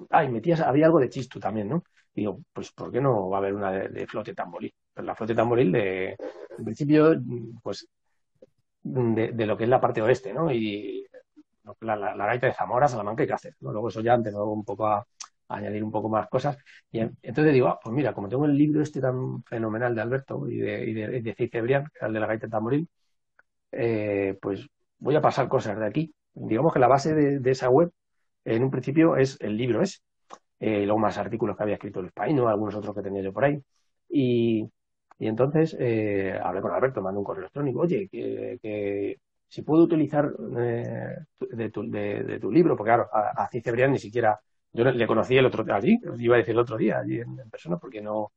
ay, 0.10 0.30
metías, 0.30 0.62
había 0.62 0.86
algo 0.86 1.00
de 1.00 1.10
chistu 1.10 1.40
también, 1.40 1.70
¿no? 1.70 1.84
Y 2.14 2.22
digo, 2.22 2.42
pues 2.54 2.72
¿por 2.72 2.92
qué 2.92 3.02
no 3.02 3.30
va 3.30 3.38
a 3.38 3.40
haber 3.40 3.54
una 3.54 3.72
de, 3.72 4.08
flote 4.08 4.34
tamboril? 4.34 4.74
Pues 4.94 5.06
la 5.06 5.16
flote 5.16 5.36
tamboril 5.36 5.72
de, 5.72 6.16
en 6.58 6.66
principio, 6.66 7.16
pues 7.64 7.88
de, 8.84 9.46
lo 9.46 9.58
que 9.58 9.64
es 9.66 9.70
la 9.70 9.82
parte 9.82 10.02
oeste, 10.02 10.34
¿no? 10.34 10.52
Y 10.52 11.06
la, 11.82 11.96
la, 11.96 12.26
gaita 12.26 12.48
de 12.48 12.54
Zamora, 12.54 12.88
Salamanca 12.88 13.24
y 13.24 13.28
Cáceres, 13.28 13.62
¿no? 13.62 13.72
Luego 13.72 13.90
eso 13.90 14.02
ya 14.02 14.14
empezó 14.16 14.46
un 14.46 14.66
poco 14.66 14.88
a, 14.88 15.06
añadir 15.50 15.84
un 15.84 15.92
poco 15.92 16.10
más 16.10 16.30
cosas. 16.30 16.58
Y 16.92 17.00
entonces 17.00 17.54
digo, 17.54 17.68
ah, 17.68 17.80
pues 17.84 17.94
mira, 17.96 18.14
como 18.14 18.30
tengo 18.30 18.46
el 18.46 18.58
libro 18.58 18.82
este 18.82 19.02
tan 19.02 19.44
fenomenal 19.44 19.96
de 19.96 20.02
Alberto 20.02 20.48
y 20.50 20.58
de, 20.60 20.86
y 20.90 20.94
de, 20.94 21.22
de 21.22 21.36
que 21.36 21.50
era 21.52 21.92
el 22.02 22.14
de 22.14 22.20
la 22.20 22.28
gaita 22.28 22.48
tamboril, 22.48 22.88
eh, 23.72 24.38
pues 24.42 24.68
voy 25.00 25.16
a 25.16 25.22
pasar 25.22 25.48
cosas 25.50 25.78
de 25.80 25.86
aquí. 25.86 26.14
Digamos 26.34 26.74
que 26.74 26.80
la 26.80 26.88
base 26.88 27.14
de, 27.14 27.52
esa 27.52 27.70
web, 27.70 27.92
en 28.46 28.64
un 28.64 28.72
principio, 28.72 29.18
es 29.18 29.38
el 29.42 29.58
libro 29.58 29.82
ese. 29.82 30.00
Eh, 30.60 30.86
luego 30.86 31.00
más 31.00 31.18
artículos 31.18 31.56
que 31.58 31.64
había 31.64 31.76
escrito 31.76 32.00
el 32.02 32.12
Paino, 32.12 32.48
algunos 32.50 32.76
otros 32.76 32.96
que 32.96 33.02
tenía 33.02 33.22
yo 33.22 33.34
por 33.34 33.46
ahí. 33.46 33.62
Y, 34.10 34.70
y 35.20 35.28
entonces 35.28 35.76
eh, 35.80 36.40
hablé 36.42 36.62
con 36.62 36.72
Alberto, 36.72 37.02
mandé 37.02 37.20
un 37.20 37.26
correo 37.26 37.44
electrónico, 37.44 37.82
oye, 37.82 38.10
que, 38.10 39.18
si 39.48 39.62
puedo 39.64 39.84
utilizar 39.84 40.32
eh, 40.58 41.18
de, 41.52 41.70
tu, 41.72 41.90
de, 41.90 42.40
tu 42.40 42.52
libro, 42.52 42.78
porque 42.78 42.90
claro, 42.90 43.10
a, 43.12 43.44
a 43.44 43.88
ni 43.88 44.00
siquiera 44.00 44.40
yo 44.74 44.84
le 44.84 45.08
conocí 45.08 45.38
el 45.38 45.46
otro 45.46 45.66
allí, 45.74 46.00
iba 46.18 46.36
a 46.36 46.38
decir 46.40 46.54
el 46.54 46.60
otro 46.60 46.78
día, 46.78 47.00
allí 47.00 47.20
en, 47.20 47.50
persona, 47.50 47.78
porque 47.78 48.02
no, 48.02 48.32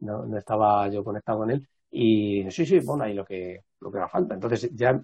no, 0.00 0.36
estaba 0.36 0.88
yo 0.88 1.04
conectado 1.04 1.38
con 1.38 1.50
él. 1.50 1.66
Y 1.90 2.50
sí, 2.50 2.66
sí, 2.66 2.80
bueno, 2.80 3.04
ahí 3.04 3.14
lo 3.14 3.24
que, 3.24 3.64
lo 3.80 3.90
que 3.90 3.98
haga 3.98 4.08
falta. 4.08 4.34
Entonces, 4.34 4.70
ya 4.74 5.00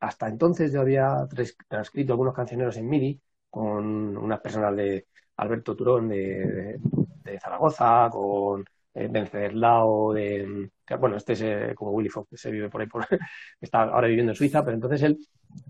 hasta 0.00 0.28
entonces 0.28 0.72
yo 0.72 0.80
había 0.80 1.26
transcrito 1.68 2.12
algunos 2.12 2.34
cancioneros 2.34 2.76
en 2.76 2.88
MIDI 2.88 3.20
con 3.50 4.16
unas 4.16 4.40
personas 4.40 4.76
de 4.76 5.06
Alberto 5.36 5.76
Turón 5.76 6.08
de, 6.08 6.78
de, 7.24 7.40
Zaragoza, 7.40 8.08
con 8.10 8.64
eh, 8.96 9.08
Venceslao 9.10 10.14
de, 10.14 10.70
bueno, 10.98 11.16
este 11.16 11.34
es 11.34 11.42
eh, 11.42 11.72
como 11.74 11.90
Willy 11.90 12.08
Fox, 12.08 12.30
que 12.30 12.36
se 12.38 12.50
vive 12.50 12.70
por 12.70 12.80
ahí, 12.80 12.86
por, 12.86 13.06
está 13.60 13.82
ahora 13.82 14.08
viviendo 14.08 14.32
en 14.32 14.36
Suiza, 14.36 14.64
pero 14.64 14.74
entonces 14.74 15.02
él, 15.02 15.18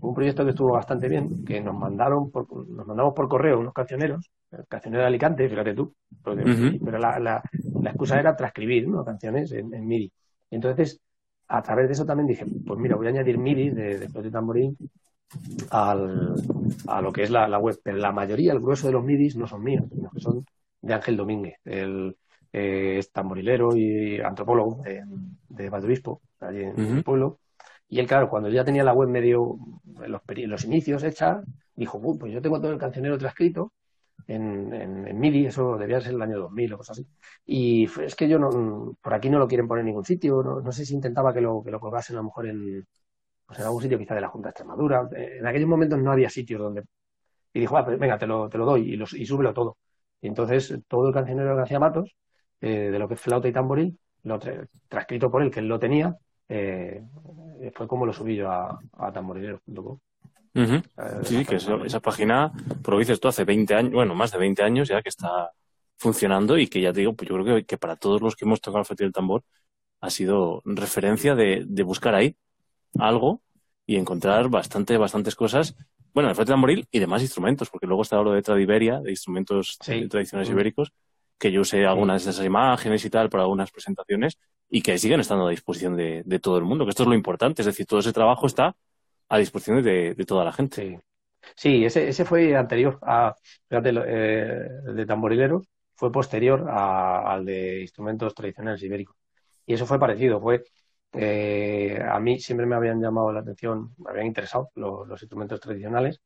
un 0.01 0.15
proyecto 0.15 0.45
que 0.45 0.51
estuvo 0.51 0.73
bastante 0.73 1.09
bien, 1.09 1.45
que 1.45 1.61
nos 1.61 1.75
mandaron, 1.75 2.31
por, 2.31 2.47
nos 2.69 2.87
mandamos 2.87 3.15
por 3.15 3.29
correo 3.29 3.59
unos 3.59 3.75
cancioneros, 3.75 4.31
el 4.53 4.65
cancionero 4.69 5.03
de 5.03 5.09
Alicante, 5.09 5.49
fíjate 5.49 5.75
tú, 5.75 5.93
pero 6.23 6.99
la, 6.99 7.19
la, 7.19 7.43
excusa 7.91 8.21
era 8.21 8.37
transcribir 8.37 8.87
¿no? 8.89 9.05
canciones 9.05 9.51
en, 9.51 9.71
MIDI. 9.71 10.13
entonces, 10.51 11.01
a 11.49 11.63
través 11.63 11.89
de 11.89 11.95
eso 11.95 12.07
también 12.07 12.29
dije, 12.29 12.47
pues 12.65 12.79
mira, 12.79 12.95
voy 12.95 13.09
a 13.09 13.11
añadir 13.11 13.39
MIDI 13.39 13.71
de, 13.71 13.99
de 13.99 14.09
Flote 14.09 14.31
Tamborín 14.31 14.77
al, 15.71 16.35
a 16.87 17.01
lo 17.01 17.13
que 17.13 17.25
es 17.25 17.31
la, 17.31 17.59
web, 17.59 17.77
pero 17.83 17.97
la 17.97 18.13
mayoría, 18.13 18.53
el 18.53 18.61
grueso 18.61 18.87
de 18.87 18.93
los 18.93 19.05
MIDIs 19.05 19.37
no 19.37 19.49
son 19.49 19.65
míos, 19.65 19.85
sino 19.93 20.11
que 20.11 20.21
son 20.21 20.45
de 20.81 20.95
Ángel 20.95 21.17
Domínguez, 21.17 21.57
el, 21.65 22.17
es 22.57 23.13
tamborilero 23.13 23.77
y 23.77 24.21
antropólogo 24.21 24.83
de, 24.83 25.05
de 25.49 25.71
Valdeobispo, 25.71 26.23
allí 26.41 26.63
en 26.63 26.79
el 26.79 27.05
pueblo. 27.05 27.41
Y 27.89 28.01
él, 28.01 28.07
claro, 28.07 28.29
cuando 28.29 28.49
ya 28.49 28.65
tenía 28.65 28.83
la 28.85 28.95
web 28.95 29.09
medio, 29.09 29.59
los, 30.07 30.23
los 30.27 30.65
inicios 30.65 31.03
hecha, 31.05 31.43
dijo, 31.75 32.01
pues 32.19 32.33
yo 32.33 32.43
tengo 32.43 32.61
todo 32.61 32.73
el 32.73 32.79
cancionero 32.79 33.19
transcrito 33.19 33.73
en, 34.27 34.73
en, 34.73 35.19
MIDI, 35.21 35.47
eso 35.47 35.77
debía 35.77 36.01
ser 36.01 36.15
el 36.15 36.23
año 36.23 36.39
2000 36.39 36.73
o 36.73 36.79
cosas 36.79 36.99
así. 36.99 37.09
Y 37.45 37.85
es 38.03 38.17
que 38.17 38.29
yo 38.29 38.39
no, 38.39 38.97
por 39.01 39.15
aquí 39.15 39.31
no 39.31 39.39
lo 39.39 39.47
quieren 39.47 39.69
poner 39.69 39.81
en 39.81 39.87
ningún 39.87 40.05
sitio, 40.05 40.43
no, 40.43 40.73
sé 40.73 40.85
si 40.85 40.95
intentaba 40.95 41.33
que 41.33 41.41
lo, 41.41 41.63
que 41.63 41.71
lo 41.71 41.81
colgasen 41.81 42.17
a 42.17 42.21
lo 42.21 42.25
mejor 42.25 42.49
en, 42.49 42.87
pues 43.47 43.59
en 43.59 43.65
algún 43.67 43.83
sitio 43.83 43.99
quizá 43.99 44.15
de 44.15 44.21
la 44.23 44.29
Junta 44.29 44.49
de 44.49 44.51
Extremadura. 44.51 45.09
En 45.13 45.47
aquellos 45.47 45.69
momentos 45.69 45.99
no 45.99 46.13
había 46.13 46.31
sitios 46.31 46.61
donde... 46.61 46.83
Y 47.53 47.61
dijo, 47.61 47.77
ah, 47.77 47.85
pues 47.85 47.99
venga, 47.99 48.19
te 48.19 48.27
lo, 48.27 48.49
te 48.49 48.59
lo 48.59 48.67
doy 48.67 48.93
y, 48.93 48.97
los, 48.97 49.15
y 49.15 49.25
súbelo 49.27 49.55
todo. 49.55 49.79
Y 50.21 50.29
entonces 50.29 50.75
todo 50.89 51.09
el 51.09 51.15
cancionero 51.15 51.51
de 51.51 51.57
García 51.57 51.79
Matos 51.79 52.17
eh, 52.61 52.91
de 52.91 52.99
lo 52.99 53.09
que 53.09 53.15
es 53.15 53.21
flauta 53.21 53.49
y 53.49 53.53
tamboril, 53.53 53.99
lo 54.25 54.39
transcrito 54.89 55.31
por 55.31 55.43
él, 55.43 55.51
que 55.51 55.61
él 55.61 55.69
lo 55.69 55.79
tenía, 55.79 56.17
eh, 56.49 57.03
fue 57.75 57.87
como 57.87 58.07
lo 58.07 58.13
subí 58.13 58.37
yo 58.37 58.51
a, 58.51 58.79
a 58.99 59.13
tamborilero.com. 59.13 59.99
Eh, 60.57 60.83
sí, 61.25 61.45
que 61.45 61.57
esa 61.57 62.01
página, 62.01 62.51
por 62.83 62.95
lo 62.95 63.01
dices 63.01 63.21
tú, 63.21 63.29
hace 63.29 63.45
20 63.45 63.75
años, 63.75 63.93
bueno, 63.93 64.15
más 64.15 64.33
de 64.33 64.39
20 64.39 64.63
años 64.63 64.89
ya 64.89 65.03
que 65.03 65.11
está 65.11 65.51
funcionando 65.99 66.57
y 66.57 66.67
que 66.67 66.81
ya 66.81 66.93
te 66.93 67.01
digo, 67.01 67.15
pues 67.15 67.29
yo 67.29 67.43
creo 67.43 67.65
que, 67.65 67.79
para 67.79 67.97
todos 67.97 68.23
los 68.23 68.37
que 68.37 68.47
hemos 68.47 68.61
tocado 68.61 68.81
el 68.81 68.87
festival 68.87 69.09
del 69.09 69.13
tambor 69.13 69.45
ha 70.01 70.11
sido 70.11 70.63
referencia 70.65 71.35
de, 71.35 71.67
buscar 71.85 72.15
ahí 72.15 72.37
algo 72.99 73.43
y 73.87 73.97
encontrar 73.97 74.49
bastante, 74.49 74.97
bastantes 74.97 75.35
cosas. 75.35 75.77
Bueno, 76.15 76.31
el 76.31 76.35
festival 76.35 76.55
tamboril 76.55 76.89
y 76.91 76.99
demás 77.01 77.21
instrumentos, 77.21 77.69
porque 77.69 77.87
luego 77.87 78.03
está 78.03 78.17
lo 78.23 78.33
de 78.33 78.43
Tradiberia, 78.43 79.01
de 79.01 79.11
instrumentos 79.11 79.79
tradicionales 79.79 80.51
ibéricos, 80.51 80.93
que 81.39 81.53
yo 81.53 81.61
usé 81.61 81.87
algunas 81.87 82.25
de 82.25 82.31
esas 82.31 82.45
imágenes 82.45 83.05
y 83.05 83.11
tal 83.11 83.29
para 83.29 83.43
algunas 83.45 83.71
presentaciones 83.71 84.39
y 84.69 84.83
que 84.83 84.99
siguen 84.99 85.21
estando 85.21 85.47
a 85.47 85.51
disposición 85.51 85.97
de, 85.97 86.41
todo 86.41 86.59
el 86.59 86.65
mundo, 86.65 86.85
que 86.85 86.91
esto 86.91 87.05
es 87.05 87.09
lo 87.09 87.15
importante, 87.15 87.63
es 87.63 87.67
decir, 87.67 87.87
todo 87.87 88.01
ese 88.01 88.13
trabajo 88.13 88.47
está 88.47 88.75
a 89.29 89.39
disposición 89.39 89.83
de, 89.83 90.15
toda 90.27 90.45
la 90.45 90.53
gente. 90.53 91.01
Sí, 91.55 91.85
ese, 91.85 92.09
ese 92.09 92.25
fue 92.25 92.57
anterior 92.57 92.99
a, 93.03 93.35
fíjate, 93.69 93.91
eh, 94.07 94.69
el 94.87 94.97
de 94.97 95.07
tamborilero 95.07 95.63
fue 95.95 96.11
posterior 96.11 96.69
al 96.69 97.45
de 97.45 97.83
instrumentos 97.83 98.35
tradicionales 98.35 98.83
ibéricos. 98.83 99.17
Y 99.65 99.75
eso 99.75 99.87
fue 99.87 99.99
parecido, 99.99 100.41
fue 100.41 100.65
eh, 101.13 101.99
a 102.03 102.19
mí 102.21 102.39
siempre 102.41 102.67
me 102.67 102.75
habían 102.75 103.01
llamado 103.01 103.33
la 103.33 103.41
atención, 103.41 103.95
me 103.99 104.11
habían 104.11 104.27
interesado 104.27 104.71
los 104.75 105.23
instrumentos 105.23 105.61
tradicionales 105.61 106.21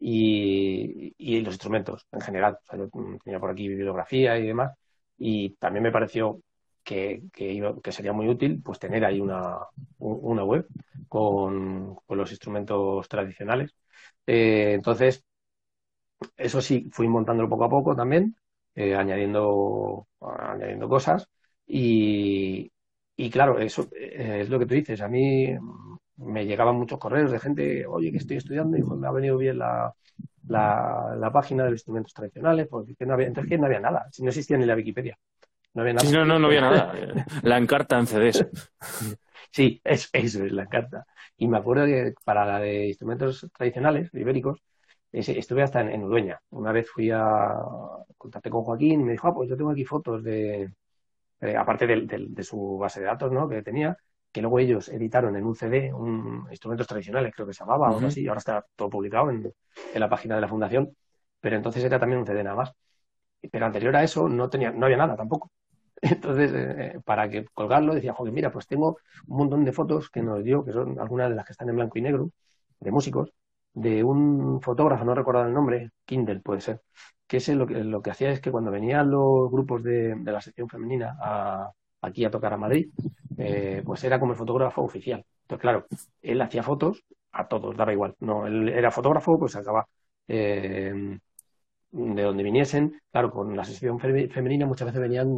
y, 0.00 1.40
los 1.42 1.54
instrumentos 1.54 2.06
en 2.12 2.20
general. 2.20 2.58
yo 2.72 2.88
tenía 3.22 3.38
por 3.40 3.50
aquí 3.50 3.68
bibliografía 3.68 4.38
y 4.38 4.46
demás, 4.46 4.72
y 5.18 5.50
también 5.56 5.84
me 5.84 5.92
pareció 5.92 6.40
que, 6.82 7.22
que, 7.32 7.92
sería 7.92 8.12
muy 8.12 8.28
útil 8.28 8.62
pues 8.62 8.78
tener 8.78 9.04
ahí 9.04 9.20
una, 9.20 9.58
una 9.98 10.44
web 10.44 10.66
con, 11.08 11.96
los 12.08 12.30
instrumentos 12.30 13.08
tradicionales. 13.08 13.74
Eh, 14.26 14.72
entonces, 14.74 15.24
eso 16.36 16.60
sí, 16.60 16.88
fui 16.92 17.08
montándolo 17.08 17.48
poco 17.48 17.64
a 17.64 17.68
poco 17.70 17.96
también, 17.96 18.36
eh, 18.74 18.94
añadiendo, 18.94 20.08
añadiendo 20.20 20.88
cosas. 20.88 21.28
Y, 21.66 22.72
y 23.16 23.30
claro, 23.30 23.58
eso 23.58 23.88
eh, 23.94 24.40
es 24.42 24.48
lo 24.50 24.58
que 24.58 24.66
tú 24.66 24.74
dices. 24.74 25.00
A 25.00 25.08
mí 25.08 25.54
me 26.20 26.46
llegaban 26.46 26.76
muchos 26.76 26.98
correos 26.98 27.30
de 27.30 27.38
gente, 27.38 27.86
oye, 27.86 28.10
que 28.12 28.18
estoy 28.18 28.36
estudiando 28.36 28.76
y 28.76 28.82
me 28.82 29.06
ha 29.06 29.10
venido 29.10 29.36
bien 29.36 29.58
la, 29.58 29.92
la, 30.46 31.30
página 31.32 31.64
de 31.64 31.70
los 31.70 31.78
instrumentos 31.78 32.12
tradicionales, 32.12 32.68
porque 32.68 32.94
no 33.06 33.14
había, 33.14 33.26
entonces 33.26 33.58
no 33.58 33.66
había 33.66 33.80
nada, 33.80 34.06
si 34.10 34.22
no 34.22 34.28
existía 34.28 34.56
ni 34.56 34.66
la 34.66 34.74
Wikipedia. 34.74 35.18
No 35.74 35.82
había 35.82 35.94
nada. 35.94 36.10
no, 36.10 36.24
no, 36.24 36.38
no 36.38 36.46
había 36.48 36.60
nada. 36.62 36.92
La 37.42 37.56
encarta 37.56 37.98
en 37.98 38.06
CDs. 38.06 38.44
Sí, 39.52 39.80
eso, 39.84 40.08
eso 40.12 40.44
es 40.44 40.52
la 40.52 40.62
encarta. 40.62 41.06
Y 41.36 41.48
me 41.48 41.58
acuerdo 41.58 41.86
que 41.86 42.14
para 42.24 42.44
la 42.44 42.60
de 42.60 42.88
instrumentos 42.88 43.46
tradicionales, 43.56 44.10
ibéricos, 44.14 44.62
estuve 45.12 45.62
hasta 45.62 45.80
en, 45.80 46.04
Udueña. 46.04 46.40
Una 46.50 46.72
vez 46.72 46.88
fui 46.88 47.10
a 47.10 47.54
contacté 48.16 48.50
con 48.50 48.62
Joaquín 48.62 49.00
y 49.00 49.04
me 49.04 49.12
dijo, 49.12 49.28
ah, 49.28 49.34
pues 49.34 49.48
yo 49.48 49.56
tengo 49.56 49.70
aquí 49.70 49.84
fotos 49.84 50.22
de, 50.22 50.70
eh, 51.40 51.56
aparte 51.56 51.86
de, 51.86 52.42
su 52.42 52.78
base 52.78 53.00
de 53.00 53.06
datos, 53.06 53.32
¿no? 53.32 53.48
Que 53.48 53.62
tenía, 53.62 53.96
que 54.32 54.40
luego 54.40 54.58
ellos 54.58 54.88
editaron 54.88 55.36
en 55.36 55.44
un 55.44 55.54
CD, 55.54 55.92
un 55.92 56.46
instrumentos 56.50 56.86
tradicionales, 56.86 57.32
creo 57.34 57.46
que 57.46 57.54
se 57.54 57.60
llamaba, 57.60 57.90
o 57.90 57.94
algo 57.96 58.06
así, 58.08 58.22
y 58.22 58.28
ahora 58.28 58.38
está 58.38 58.64
todo 58.76 58.90
publicado 58.90 59.30
en, 59.30 59.52
la 59.94 60.08
página 60.08 60.36
de 60.36 60.40
la 60.40 60.48
fundación, 60.48 60.96
pero 61.40 61.56
entonces 61.56 61.82
era 61.84 61.98
también 61.98 62.20
un 62.20 62.26
CD 62.26 62.42
nada 62.44 62.56
más. 62.56 62.72
Pero 63.50 63.66
anterior 63.66 63.96
a 63.96 64.04
eso 64.04 64.28
no 64.28 64.50
tenía, 64.50 64.70
no 64.70 64.86
había 64.86 64.98
nada 64.98 65.16
tampoco. 65.16 65.50
Entonces, 66.02 66.52
eh, 66.54 67.00
para 67.04 67.28
que 67.30 67.46
colgarlo, 67.54 67.94
decía, 67.94 68.14
joder, 68.14 68.32
mira, 68.32 68.50
pues 68.52 68.66
tengo 68.66 68.98
un 69.26 69.36
montón 69.38 69.64
de 69.64 69.72
fotos 69.72 70.10
que 70.10 70.22
nos 70.22 70.42
dio, 70.44 70.64
que 70.64 70.72
son 70.72 70.98
algunas 70.98 71.30
de 71.30 71.36
las 71.36 71.46
que 71.46 71.52
están 71.52 71.68
en 71.68 71.76
blanco 71.76 71.98
y 71.98 72.02
negro, 72.02 72.30
de 72.80 72.90
músicos, 72.90 73.32
de 73.74 74.04
un 74.04 74.60
fotógrafo, 74.62 75.04
no 75.04 75.14
recuerdo 75.14 75.44
el 75.44 75.52
nombre, 75.52 75.90
Kindle 76.04 76.40
puede 76.40 76.60
ser, 76.60 76.82
que 77.26 77.38
ese 77.38 77.54
lo 77.54 77.66
que, 77.66 77.84
lo 77.84 78.02
que 78.02 78.10
hacía 78.10 78.30
es 78.30 78.40
que 78.40 78.50
cuando 78.50 78.70
venían 78.70 79.10
los 79.10 79.50
grupos 79.50 79.82
de, 79.82 80.14
de 80.16 80.32
la 80.32 80.40
sección 80.40 80.68
femenina 80.68 81.16
a, 81.20 81.70
aquí 82.02 82.24
a 82.24 82.30
tocar 82.30 82.52
a 82.52 82.56
Madrid, 82.56 82.90
eh, 83.38 83.82
pues 83.84 84.02
era 84.04 84.18
como 84.18 84.32
el 84.32 84.38
fotógrafo 84.38 84.82
oficial. 84.82 85.24
Entonces, 85.42 85.62
claro, 85.62 85.86
él 86.22 86.40
hacía 86.40 86.62
fotos 86.62 87.04
a 87.32 87.48
todos, 87.48 87.76
daba 87.76 87.92
igual. 87.92 88.14
No, 88.20 88.46
él 88.46 88.68
era 88.68 88.90
fotógrafo, 88.90 89.38
pues 89.38 89.56
acaba 89.56 89.86
eh, 90.28 91.18
de 91.92 92.22
donde 92.22 92.42
viniesen. 92.42 93.00
Claro, 93.10 93.30
con 93.30 93.56
la 93.56 93.64
sección 93.64 93.98
femenina 93.98 94.66
muchas 94.66 94.86
veces 94.86 95.00
venían, 95.00 95.28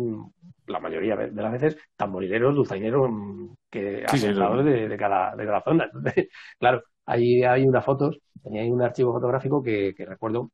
la 0.67 0.81
mayoría 0.81 1.17
de 1.17 1.43
las 1.43 1.53
veces, 1.53 1.77
tamborileros, 1.97 2.55
dulzaineros, 2.55 3.11
mm, 3.11 3.47
que 3.71 4.05
sí, 4.09 4.27
de, 4.27 4.97
cada, 4.99 5.35
de 5.35 5.47
cada 5.47 5.63
zona. 5.63 5.85
Entonces, 5.85 6.29
claro, 6.59 6.83
ahí 7.07 7.43
hay 7.43 7.65
unas 7.65 7.85
fotos, 7.85 8.19
tenía 8.43 8.63
ahí 8.63 8.71
un 8.71 8.83
archivo 8.83 9.13
fotográfico 9.13 9.63
que, 9.63 9.95
recuerdo, 9.99 10.51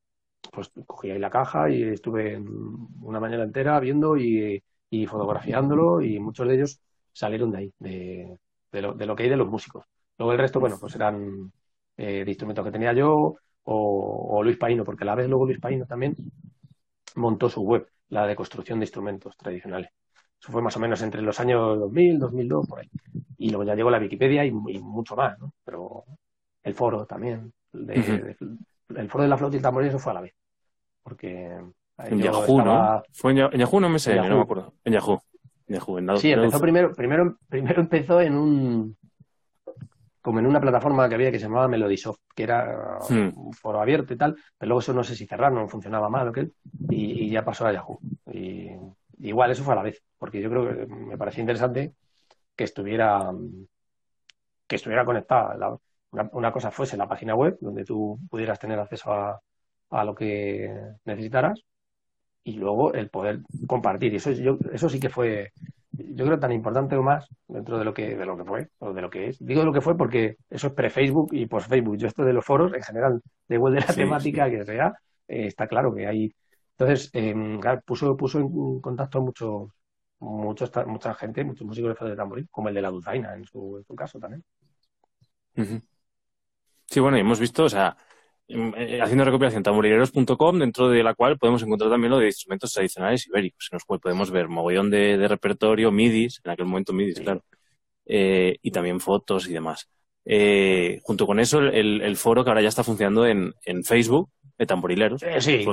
pues 0.52 0.70
cogí 0.86 1.10
ahí 1.10 1.18
la 1.18 1.30
caja 1.30 1.68
y 1.68 1.82
estuve 1.82 2.38
una 3.02 3.20
mañana 3.20 3.44
entera 3.44 3.78
viendo 3.80 4.16
y, 4.16 4.62
fotografiándolo 5.06 6.00
y 6.00 6.18
muchos 6.18 6.48
de 6.48 6.54
ellos 6.54 6.80
salieron 7.12 7.50
de 7.50 7.58
ahí, 7.58 7.72
de, 7.78 8.38
lo, 8.72 8.94
de 8.94 9.06
lo 9.06 9.16
que 9.16 9.24
hay 9.24 9.28
de 9.28 9.36
los 9.36 9.48
músicos. 9.48 9.84
Luego 10.18 10.32
el 10.32 10.38
resto, 10.38 10.60
bueno, 10.60 10.76
pues 10.80 10.94
eran 10.94 11.52
eh, 11.96 12.24
de 12.24 12.30
instrumentos 12.30 12.64
que 12.64 12.72
tenía 12.72 12.92
yo, 12.92 13.36
o, 13.64 14.42
Luis 14.42 14.56
Paino, 14.56 14.84
porque 14.84 15.04
a 15.04 15.06
la 15.06 15.14
vez 15.14 15.28
luego 15.28 15.46
Luis 15.46 15.60
Paino 15.60 15.84
también 15.84 16.16
montó 17.16 17.50
su 17.50 17.62
web, 17.62 17.86
la 18.08 18.26
de 18.26 18.36
construcción 18.36 18.78
de 18.78 18.84
instrumentos 18.84 19.36
tradicionales. 19.36 19.90
Eso 20.40 20.52
fue 20.52 20.62
más 20.62 20.76
o 20.76 20.80
menos 20.80 21.02
entre 21.02 21.22
los 21.22 21.38
años 21.40 21.78
2000, 21.78 22.18
2002, 22.18 22.66
por 22.68 22.80
ahí. 22.80 22.88
Y 23.36 23.50
luego 23.50 23.64
ya 23.64 23.74
llegó 23.74 23.90
la 23.90 23.98
Wikipedia 23.98 24.44
y, 24.44 24.52
mucho 24.52 25.16
más, 25.16 25.38
¿no? 25.38 25.52
Pero 25.64 26.04
el 26.62 26.74
foro 26.74 27.04
también, 27.04 27.52
el 27.72 29.08
foro 29.10 29.24
de 29.24 29.28
la 29.28 29.36
flauta 29.36 29.56
y 29.56 29.58
el 29.58 29.62
tamboril, 29.62 29.88
eso 29.88 29.98
fue 29.98 30.12
a 30.12 30.14
la 30.14 30.20
vez. 30.22 30.34
Porque... 31.02 31.60
En 31.98 32.20
Yahoo, 32.20 32.62
¿no? 32.62 33.02
Fue 33.12 33.32
en, 33.32 33.58
Yahoo, 33.58 33.80
no 33.80 33.88
me 33.88 33.98
sé, 33.98 34.14
no 34.14 34.36
me 34.36 34.42
acuerdo. 34.42 34.74
En 34.84 34.92
Yahoo. 34.92 35.20
En 35.66 35.74
Yahoo 35.74 35.98
en 35.98 36.18
sí, 36.18 36.32
empezó 36.32 36.60
primero, 36.60 36.92
primero, 36.94 37.36
primero 37.48 37.80
empezó 37.80 38.20
en 38.20 38.34
un, 38.34 38.96
como 40.20 40.38
en 40.38 40.46
una 40.46 40.60
plataforma 40.60 41.08
que 41.08 41.14
había 41.14 41.30
que 41.30 41.38
se 41.38 41.46
llamaba 41.46 41.68
Melodysoft, 41.68 42.20
que 42.34 42.42
era 42.44 42.98
hmm. 43.08 43.32
un 43.34 43.52
foro 43.52 43.80
abierto 43.80 44.14
y 44.14 44.16
tal, 44.16 44.36
pero 44.56 44.68
luego 44.68 44.80
eso 44.80 44.92
no 44.92 45.02
sé 45.02 45.14
si 45.14 45.26
cerraron, 45.26 45.68
funcionaba 45.68 46.08
mal 46.08 46.28
o 46.28 46.32
qué, 46.32 46.50
y, 46.88 47.30
ya 47.30 47.44
pasó 47.44 47.66
a 47.66 47.72
Yahoo. 47.72 47.98
Y, 48.32 48.70
igual 49.20 49.50
eso 49.50 49.64
fue 49.64 49.72
a 49.72 49.76
la 49.76 49.82
vez, 49.82 50.02
porque 50.18 50.40
yo 50.40 50.50
creo 50.50 50.68
que 50.68 50.86
me 50.86 51.18
parecía 51.18 51.40
interesante 51.40 51.94
que 52.54 52.64
estuviera 52.64 53.32
que 54.66 54.76
estuviera 54.76 55.04
conectada. 55.04 55.78
una, 56.10 56.52
cosa 56.52 56.70
fuese 56.70 56.96
la 56.96 57.08
página 57.08 57.34
web, 57.34 57.56
donde 57.60 57.84
tú 57.84 58.18
pudieras 58.30 58.58
tener 58.58 58.78
acceso 58.78 59.12
a, 59.12 59.40
a 59.90 60.04
lo 60.04 60.14
que 60.14 60.70
necesitaras, 61.04 61.64
y 62.44 62.52
luego 62.54 62.92
el 62.94 63.10
poder 63.10 63.40
compartir. 63.66 64.12
Y 64.12 64.16
eso, 64.16 64.30
yo, 64.32 64.58
eso 64.72 64.88
sí 64.88 64.98
que 64.98 65.08
fue, 65.08 65.52
yo 65.92 66.24
creo, 66.24 66.38
tan 66.38 66.52
importante 66.52 66.96
o 66.96 67.02
más 67.02 67.28
dentro 67.46 67.78
de 67.78 67.84
lo 67.84 67.92
que, 67.92 68.16
de 68.16 68.26
lo 68.26 68.36
que 68.36 68.44
fue, 68.44 68.68
o 68.78 68.92
de 68.92 69.02
lo 69.02 69.10
que 69.10 69.28
es. 69.28 69.38
Digo 69.44 69.64
lo 69.64 69.72
que 69.72 69.80
fue 69.80 69.96
porque 69.96 70.36
eso 70.48 70.68
es 70.68 70.72
pre-Facebook 70.72 71.30
y 71.32 71.46
post-Facebook. 71.46 71.96
Yo 71.96 72.08
esto 72.08 72.24
de 72.24 72.32
los 72.32 72.44
foros, 72.44 72.72
en 72.74 72.82
general, 72.82 73.20
de 73.48 73.54
igual 73.54 73.74
de 73.74 73.80
la 73.80 73.94
temática 73.94 74.50
que 74.50 74.64
sea, 74.64 74.94
eh, 75.26 75.46
está 75.46 75.66
claro 75.66 75.94
que 75.94 76.06
hay... 76.06 76.34
Entonces, 76.78 77.10
eh, 77.12 77.34
puso, 77.84 78.16
puso 78.16 78.38
en 78.38 78.80
contacto 78.80 79.18
a 79.18 79.20
muchos, 79.20 79.70
muchos, 80.20 80.70
mucha 80.86 81.12
gente, 81.14 81.44
muchos 81.44 81.66
músicos 81.66 81.98
de 82.00 82.16
tamboril, 82.16 82.48
como 82.50 82.68
el 82.68 82.74
de 82.74 82.82
la 82.82 82.90
Dulzaina 82.90 83.34
en 83.34 83.44
su, 83.44 83.78
en 83.78 83.84
su 83.84 83.96
caso 83.96 84.18
también. 84.18 84.44
Sí, 86.86 87.00
bueno, 87.00 87.16
y 87.16 87.20
hemos 87.20 87.40
visto, 87.40 87.64
o 87.64 87.68
sea, 87.68 87.96
haciendo 88.48 89.24
recopilación 89.24 89.62
tamborileros.com, 89.62 90.58
dentro 90.58 90.88
de 90.88 91.02
la 91.02 91.14
cual 91.14 91.38
podemos 91.38 91.62
encontrar 91.62 91.90
también 91.90 92.10
lo 92.10 92.18
de 92.18 92.26
instrumentos 92.26 92.72
tradicionales 92.72 93.26
ibéricos, 93.26 93.68
en 93.70 93.76
los 93.76 93.84
cuales 93.84 94.02
podemos 94.02 94.30
ver 94.30 94.48
mogollón 94.48 94.90
de, 94.90 95.28
repertorio, 95.28 95.92
midis, 95.92 96.40
en 96.44 96.50
aquel 96.52 96.66
momento 96.66 96.92
midis, 96.92 97.20
claro, 97.20 97.44
eh, 98.06 98.56
y 98.62 98.70
también 98.70 99.00
fotos 99.00 99.48
y 99.48 99.52
demás. 99.52 99.88
Eh, 100.24 101.00
junto 101.02 101.26
con 101.26 101.40
eso, 101.40 101.60
el, 101.60 102.16
foro 102.16 102.42
que 102.42 102.50
ahora 102.50 102.62
ya 102.62 102.68
está 102.68 102.84
funcionando 102.84 103.26
en, 103.26 103.52
en 103.64 103.84
Facebook, 103.84 104.30
de 104.56 104.66
tamborileros. 104.66 105.20
sí. 105.40 105.64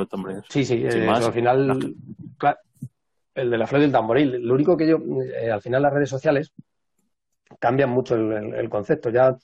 sí, 0.50 0.66
sí, 0.66 0.86
al 0.86 1.34
final, 1.34 1.96
el 3.34 3.50
de 3.50 3.58
la 3.58 3.68
flor 3.68 3.82
del 3.82 3.92
tamboril. 3.92 4.46
Lo 4.46 4.54
único 4.54 4.78
que 4.78 4.88
yo, 4.88 5.00
al 5.52 5.62
final 5.62 5.82
las 5.82 5.94
redes 5.94 6.10
sociales 6.10 6.54
cambian 7.60 7.90
mucho 7.90 8.16
el, 8.16 8.70
concepto. 8.70 9.10
Ya 9.10 9.36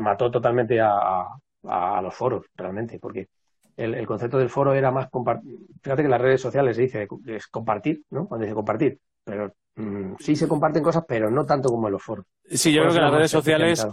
mató 0.00 0.30
totalmente 0.30 0.80
a 0.80 1.26
a, 1.30 1.40
los 1.62 2.14
foros, 2.14 2.46
realmente, 2.54 2.98
porque 2.98 3.28
el, 3.76 4.06
concepto 4.06 4.38
del 4.38 4.50
foro 4.50 4.74
era 4.74 4.90
más 4.90 5.08
compartir. 5.10 5.58
Fíjate 5.82 6.02
que 6.02 6.06
en 6.06 6.10
las 6.10 6.20
redes 6.20 6.40
sociales 6.40 6.76
se 6.76 6.82
dice 6.82 7.08
es 7.26 7.46
compartir, 7.48 8.02
¿no? 8.10 8.26
Cuando 8.26 8.44
dice 8.44 8.54
compartir, 8.54 8.98
pero 9.24 9.54
mm, 9.76 10.14
sí 10.18 10.36
se 10.36 10.48
comparten 10.48 10.82
cosas, 10.82 11.04
pero 11.06 11.30
no 11.30 11.46
tanto 11.46 11.70
como 11.70 11.88
en 11.88 11.92
los 11.92 12.02
foros. 12.02 12.26
Sí, 12.44 12.72
yo 12.72 12.82
creo 12.82 12.92
que 12.92 12.98
en 12.98 13.04
las 13.04 13.14
redes 13.14 13.30
sociales 13.30 13.86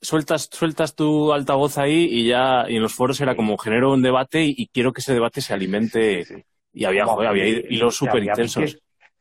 sueltas, 0.00 0.48
sueltas 0.50 0.94
tu 0.94 1.32
altavoz 1.32 1.78
ahí 1.78 2.06
y 2.10 2.28
ya, 2.28 2.64
y 2.68 2.76
en 2.76 2.82
los 2.82 2.94
foros 2.94 3.20
era 3.20 3.34
como 3.34 3.58
genero 3.58 3.92
un 3.92 4.02
debate 4.02 4.44
y, 4.44 4.68
quiero 4.68 4.92
que 4.92 5.00
ese 5.00 5.12
debate 5.12 5.40
se 5.40 5.54
alimente. 5.54 6.44
Y 6.72 6.84
había, 6.84 7.04
había 7.04 7.46
hilos 7.46 7.96
súper 7.96 8.24
intensos. 8.24 8.78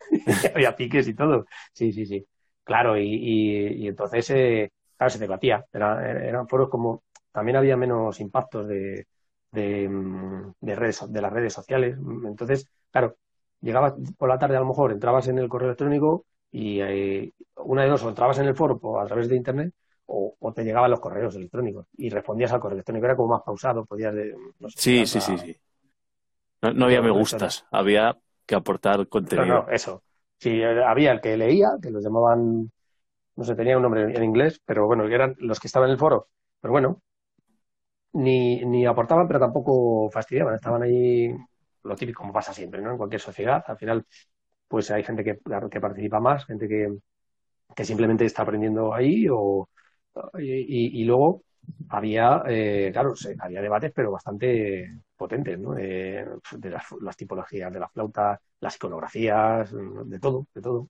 había 0.55 0.75
piques 0.75 1.07
y 1.07 1.13
todo. 1.13 1.45
Sí, 1.71 1.91
sí, 1.91 2.05
sí. 2.05 2.25
Claro, 2.63 2.97
y, 2.97 3.87
entonces, 3.87 4.29
eh, 4.31 4.71
claro, 4.97 5.09
se 5.09 5.19
debatía. 5.19 5.65
eran 5.73 6.47
foros 6.47 6.69
como 6.69 7.03
también 7.33 7.57
había 7.57 7.75
menos 7.75 8.19
impactos 8.21 8.67
de, 8.67 9.07
de, 9.51 9.89
mm, 9.89 10.53
redes, 10.61 11.11
de 11.11 11.21
las 11.21 11.33
redes 11.33 11.53
sociales. 11.53 11.97
Entonces, 12.25 12.69
claro, 12.91 13.17
llegabas 13.61 13.95
por 14.17 14.29
la 14.29 14.39
tarde 14.39 14.55
a 14.57 14.61
lo 14.61 14.67
mejor, 14.67 14.91
entrabas 14.91 15.27
en 15.27 15.39
el 15.39 15.49
correo 15.49 15.69
electrónico 15.69 16.25
y 16.51 16.79
eh, 16.81 17.33
una 17.57 17.83
de 17.83 17.89
dos, 17.89 18.03
o 18.03 18.09
entrabas 18.09 18.39
en 18.39 18.45
el 18.45 18.55
foro 18.55 18.79
a 18.99 19.05
través 19.05 19.27
de 19.27 19.35
internet 19.35 19.73
o, 20.05 20.53
te 20.53 20.63
llegaban 20.63 20.91
los 20.91 20.99
correos 20.99 21.35
electrónicos 21.35 21.87
y 21.97 22.09
respondías 22.09 22.51
al 22.51 22.59
correo 22.59 22.75
electrónico. 22.75 23.05
Era 23.05 23.15
como 23.15 23.33
más 23.33 23.43
pausado, 23.43 23.85
podías... 23.85 24.13
sí, 24.75 25.05
sí, 25.05 25.21
sí, 25.21 25.37
sí. 25.37 25.57
No, 26.61 26.85
había 26.85 27.01
me 27.01 27.11
gustas, 27.11 27.65
había 27.71 28.17
que 28.45 28.55
aportar 28.55 29.07
contenido. 29.07 29.47
No, 29.47 29.63
no, 29.63 29.69
eso. 29.69 30.03
Sí, 30.37 30.61
había 30.63 31.11
el 31.11 31.21
que 31.21 31.37
leía, 31.37 31.69
que 31.81 31.89
los 31.89 32.03
llamaban, 32.03 32.71
no 33.35 33.43
sé, 33.43 33.55
tenía 33.55 33.77
un 33.77 33.83
nombre 33.83 34.13
en 34.13 34.23
inglés, 34.23 34.61
pero 34.65 34.85
bueno, 34.85 35.05
eran 35.07 35.35
los 35.39 35.59
que 35.59 35.67
estaban 35.67 35.89
en 35.89 35.93
el 35.93 35.99
foro. 35.99 36.27
Pero 36.61 36.71
bueno, 36.71 37.01
ni, 38.13 38.63
ni 38.65 38.85
aportaban, 38.85 39.27
pero 39.27 39.39
tampoco 39.39 40.09
fastidiaban. 40.11 40.55
Estaban 40.55 40.83
ahí, 40.83 41.33
lo 41.83 41.95
típico, 41.95 42.21
como 42.21 42.33
pasa 42.33 42.53
siempre, 42.53 42.81
¿no? 42.81 42.91
En 42.91 42.97
cualquier 42.97 43.21
sociedad. 43.21 43.63
Al 43.67 43.77
final, 43.77 44.05
pues 44.67 44.91
hay 44.91 45.03
gente 45.03 45.23
que, 45.23 45.39
que 45.71 45.81
participa 45.81 46.19
más, 46.19 46.45
gente 46.45 46.67
que, 46.67 46.95
que 47.75 47.85
simplemente 47.85 48.25
está 48.25 48.43
aprendiendo 48.43 48.93
ahí. 48.93 49.27
O, 49.29 49.69
y, 50.39 51.03
luego 51.03 51.43
había, 51.89 52.43
eh, 52.47 52.89
claro, 52.91 53.13
había 53.39 53.61
debates, 53.61 53.91
pero 53.95 54.11
bastante 54.11 54.99
potentes, 55.15 55.59
¿no? 55.59 55.73
de 55.73 56.25
las, 57.01 57.17
tipologías 57.17 57.71
de 57.71 57.79
la 57.79 57.87
flauta, 57.87 58.39
las 58.59 58.75
iconografías, 58.75 59.71
de 59.71 60.19
todo, 60.19 60.47
de 60.53 60.61
todo. 60.61 60.87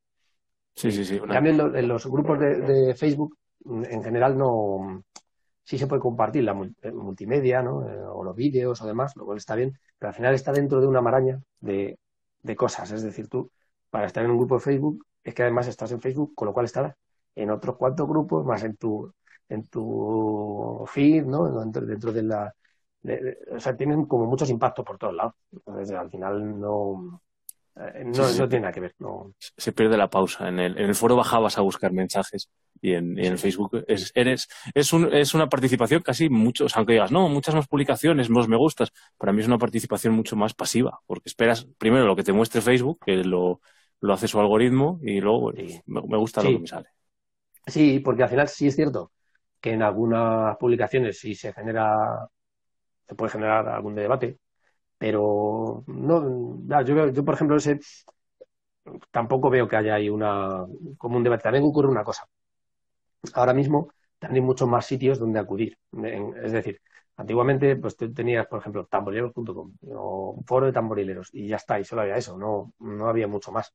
Sí, 0.76 0.92
sí, 0.92 1.06
sí. 1.06 1.22
También 1.28 1.60
en 1.60 1.88
los 1.88 2.06
grupos 2.08 2.40
de 2.40 2.96
Facebook, 2.96 3.38
en 3.66 4.04
general, 4.04 4.38
no 4.38 5.04
sí 5.64 5.78
se 5.78 5.88
puede 5.88 6.02
compartir 6.02 6.44
la 6.44 6.52
eh, 6.82 6.92
multimedia, 6.92 7.62
¿no? 7.62 7.88
Eh, 7.88 7.98
o 8.06 8.24
los 8.24 8.36
vídeos 8.36 8.82
o 8.82 8.88
demás, 8.88 9.16
lo 9.16 9.26
cual 9.26 9.38
está 9.38 9.56
bien, 9.56 9.78
pero 9.98 10.10
al 10.10 10.16
final 10.16 10.34
está 10.34 10.52
dentro 10.52 10.82
de 10.82 10.88
una 10.88 11.02
maraña 11.02 11.42
de, 11.60 11.98
cosas. 12.58 12.92
Es 12.92 13.04
decir, 13.04 13.30
tú, 13.30 13.52
para 13.90 14.06
estar 14.08 14.24
en 14.24 14.32
un 14.32 14.38
grupo 14.38 14.56
de 14.56 14.62
Facebook, 14.62 15.06
es 15.24 15.34
que 15.34 15.44
además 15.44 15.68
estás 15.68 15.92
en 15.92 16.02
Facebook, 16.02 16.34
con 16.36 16.48
lo 16.48 16.54
cual 16.54 16.66
estarás 16.66 16.96
en 17.36 17.50
otros 17.52 17.78
cuantos 17.78 18.08
grupos, 18.08 18.46
más 18.46 18.64
en 18.64 18.76
tu, 18.78 19.14
en 19.50 19.68
tu 19.68 20.84
feed, 20.88 21.26
¿no? 21.26 21.50
Dentro, 21.60 22.12
de 22.12 22.24
la... 22.24 22.54
o 23.52 23.60
sea, 23.60 23.76
tienen 23.76 24.06
como 24.06 24.26
muchos 24.26 24.50
impactos 24.50 24.86
por 24.86 24.98
todos 24.98 25.16
lados. 25.16 25.34
Entonces, 25.52 25.92
al 25.96 26.10
final 26.10 26.60
no... 26.60 27.22
Eh, 27.76 28.04
no, 28.06 28.48
tiene 28.48 28.62
nada 28.62 28.72
que 28.72 28.80
ver. 28.80 28.96
No. 29.00 29.34
Se 29.40 29.72
pierde 29.72 29.98
la 29.98 30.10
pausa. 30.10 30.48
En 30.48 30.60
el, 30.60 30.78
en 30.78 30.86
el 30.86 30.96
foro 30.96 31.16
bajabas 31.16 31.58
a 31.58 31.62
buscar 31.62 31.92
mensajes 31.92 32.50
y 32.84 32.94
en, 32.94 33.18
en 33.18 33.38
Facebook 33.38 33.84
es, 33.88 34.12
eres, 34.14 34.50
es, 34.74 34.92
un, 34.92 35.12
es 35.14 35.34
una 35.34 35.48
participación 35.48 36.02
casi 36.02 36.30
mucho, 36.30 36.68
aunque 36.76 36.94
digas, 36.94 37.12
no, 37.12 37.30
muchas 37.30 37.56
más 37.56 37.68
publicaciones, 37.68 38.30
más 38.30 38.50
me 38.50 38.58
gustas, 38.58 38.92
para 39.18 39.32
mí 39.32 39.42
es 39.42 39.48
una 39.48 39.58
participación 39.58 40.14
mucho 40.14 40.36
más 40.36 40.54
pasiva, 40.54 41.00
porque 41.06 41.30
esperas 41.30 41.66
primero 41.78 42.06
lo 42.06 42.16
que 42.16 42.24
te 42.24 42.34
muestre 42.34 42.62
Facebook, 42.62 43.00
que 43.06 43.24
lo, 43.24 43.62
lo 44.02 44.14
hace 44.14 44.28
su 44.28 44.38
algoritmo, 44.38 45.00
y 45.02 45.22
luego 45.22 45.54
me, 45.86 46.18
gusta 46.18 46.44
lo 46.44 46.50
que 46.50 46.60
me 46.60 46.68
sale. 46.68 46.90
Sí, 47.66 48.00
porque 48.00 48.24
al 48.24 48.30
final 48.30 48.50
sí 48.50 48.68
es 48.68 48.76
cierto 48.76 49.14
que 49.62 49.72
en 49.72 49.82
algunas 49.82 50.58
publicaciones 50.58 51.18
sí 51.18 51.36
se 51.36 51.54
genera, 51.54 52.28
se 53.08 53.16
puede 53.16 53.32
generar 53.32 53.70
algún 53.70 53.96
debate, 53.96 54.40
pero 55.04 55.84
no, 55.88 56.82
yo, 56.86 57.10
yo 57.10 57.26
por 57.26 57.34
ejemplo 57.34 57.58
ese 57.58 57.78
tampoco 59.12 59.50
veo 59.50 59.68
que 59.68 59.76
haya 59.76 59.96
ahí 59.96 60.10
una 60.10 60.66
como 60.98 61.18
un 61.18 61.24
debate. 61.24 61.44
También 61.44 61.66
ocurre 61.66 61.90
una 61.90 62.04
cosa. 62.04 62.26
Ahora 63.34 63.54
mismo 63.54 63.90
también 64.20 64.44
hay 64.44 64.48
muchos 64.48 64.68
más 64.68 64.86
sitios 64.86 65.20
donde 65.20 65.40
acudir. 65.40 65.78
es 66.44 66.52
decir, 66.52 66.82
antiguamente 67.18 67.76
pues 67.76 67.98
tenías, 67.98 68.48
por 68.48 68.60
ejemplo, 68.60 68.86
tamborileros.com 68.86 69.74
o 69.92 70.32
un 70.38 70.46
foro 70.46 70.66
de 70.68 70.74
tamborileros 70.74 71.30
y 71.34 71.48
ya 71.48 71.58
está, 71.58 71.80
y 71.80 71.84
solo 71.86 72.02
había 72.04 72.16
eso, 72.18 72.38
no, 72.38 72.74
no 72.80 73.08
había 73.10 73.28
mucho 73.28 73.52
más. 73.52 73.74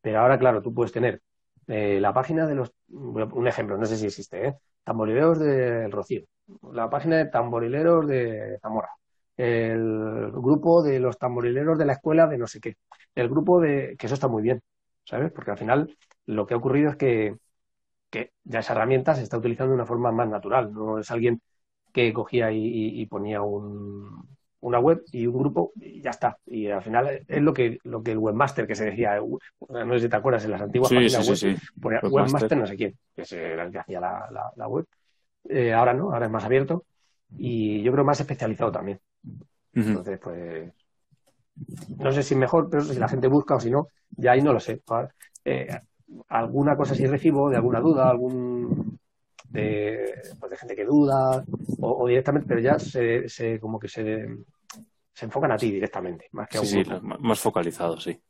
Pero 0.00 0.20
ahora, 0.20 0.38
claro, 0.38 0.62
tú 0.62 0.74
puedes 0.74 0.92
tener 0.92 1.22
eh, 1.68 1.98
la 2.00 2.12
página 2.12 2.46
de 2.46 2.54
los, 2.54 2.72
un 2.88 3.46
ejemplo, 3.48 3.78
no 3.78 3.86
sé 3.86 3.96
si 3.96 4.06
existe, 4.06 4.48
¿eh? 4.48 4.56
Tamborileros 4.84 5.38
del 5.40 5.90
Rocío, 5.90 6.24
la 6.72 6.88
página 6.90 7.16
de 7.18 7.26
tamborileros 7.26 8.06
de 8.06 8.58
Zamora, 8.60 8.90
el 9.36 10.30
grupo 10.32 10.82
de 10.82 10.98
los 11.00 11.18
tamborileros 11.18 11.78
de 11.78 11.84
la 11.84 11.94
escuela 11.94 12.26
de 12.26 12.38
no 12.38 12.46
sé 12.46 12.60
qué, 12.60 12.76
el 13.14 13.28
grupo 13.28 13.60
de, 13.60 13.96
que 13.98 14.06
eso 14.06 14.14
está 14.14 14.28
muy 14.28 14.42
bien, 14.42 14.62
¿sabes? 15.04 15.32
Porque 15.32 15.50
al 15.50 15.58
final 15.58 15.96
lo 16.26 16.46
que 16.46 16.54
ha 16.54 16.58
ocurrido 16.58 16.90
es 16.90 16.96
que, 16.96 17.36
que 18.10 18.32
ya 18.44 18.60
esa 18.60 18.72
herramienta 18.72 19.14
se 19.14 19.22
está 19.22 19.38
utilizando 19.38 19.72
de 19.72 19.76
una 19.76 19.86
forma 19.86 20.12
más 20.12 20.28
natural, 20.28 20.72
no 20.72 20.98
es 20.98 21.10
alguien 21.10 21.40
que 21.92 22.12
cogía 22.12 22.50
y 22.52 23.06
ponía 23.06 23.40
un, 23.40 24.26
una 24.66 24.80
web 24.80 25.04
y 25.12 25.26
un 25.26 25.38
grupo 25.38 25.72
y 25.76 26.00
ya 26.00 26.10
está. 26.10 26.38
Y 26.46 26.68
al 26.68 26.82
final 26.82 27.24
es 27.26 27.42
lo 27.42 27.52
que, 27.52 27.78
lo 27.84 28.02
que 28.02 28.12
el 28.12 28.18
webmaster 28.18 28.66
que 28.66 28.74
se 28.74 28.86
decía, 28.86 29.20
no 29.20 29.94
sé 29.94 30.00
si 30.00 30.08
te 30.08 30.16
acuerdas, 30.16 30.44
en 30.44 30.50
las 30.50 30.60
antiguas 30.60 30.92
páginas 30.92 31.60
web, 31.76 32.00
webmaster. 32.02 32.58
no 32.58 32.66
sé 32.66 32.76
quién, 32.76 32.98
que 33.14 33.22
era 33.30 33.64
el 33.64 33.72
que 33.72 33.78
hacía 33.78 34.00
la, 34.00 34.68
web. 34.68 34.86
Eh, 35.48 35.72
ahora 35.72 35.94
no, 35.94 36.12
ahora 36.12 36.26
es 36.26 36.32
más 36.32 36.44
abierto 36.44 36.84
y 37.38 37.82
yo 37.82 37.92
creo 37.92 38.04
más 38.04 38.18
especializado 38.18 38.72
también. 38.72 38.98
Entonces, 39.72 40.18
pues 40.22 40.72
no 41.98 42.12
sé 42.12 42.22
si 42.22 42.34
mejor, 42.34 42.68
pero 42.70 42.82
si 42.84 42.98
la 42.98 43.08
gente 43.08 43.28
busca 43.28 43.56
o 43.56 43.60
si 43.60 43.70
no, 43.70 43.88
ya 44.10 44.32
ahí 44.32 44.42
no 44.42 44.52
lo 44.52 44.60
sé. 44.60 44.82
Eh, 45.44 45.68
alguna 46.28 46.76
cosa 46.76 46.94
si 46.94 47.06
recibo 47.06 47.50
de 47.50 47.56
alguna 47.56 47.80
duda, 47.80 48.08
algún 48.08 48.98
de, 49.48 50.14
pues 50.38 50.50
de 50.50 50.56
gente 50.56 50.76
que 50.76 50.84
duda 50.84 51.44
o, 51.80 52.06
directamente, 52.06 52.48
pero 52.48 52.60
ya 52.60 52.78
se, 52.78 53.28
se 53.28 53.58
como 53.58 53.78
que 53.78 53.88
se, 53.88 54.26
se 55.12 55.24
enfocan 55.24 55.52
a 55.52 55.56
ti 55.56 55.70
directamente, 55.70 56.28
más 56.32 56.48
que 56.48 56.58
a 56.58 56.62
Sí, 56.62 56.82
más 57.02 57.40
focalizado, 57.40 57.98
sí. 57.98 58.20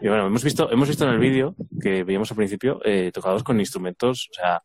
Y 0.00 0.06
bueno, 0.06 0.26
hemos 0.26 0.44
visto, 0.44 0.70
hemos 0.70 0.86
visto 0.86 1.04
en 1.04 1.10
el 1.10 1.18
vídeo 1.18 1.56
que 1.80 2.04
veíamos 2.04 2.30
al 2.30 2.36
principio 2.36 2.80
eh, 2.84 3.10
tocados 3.12 3.42
con 3.42 3.58
instrumentos, 3.58 4.28
o 4.30 4.34
sea, 4.34 4.62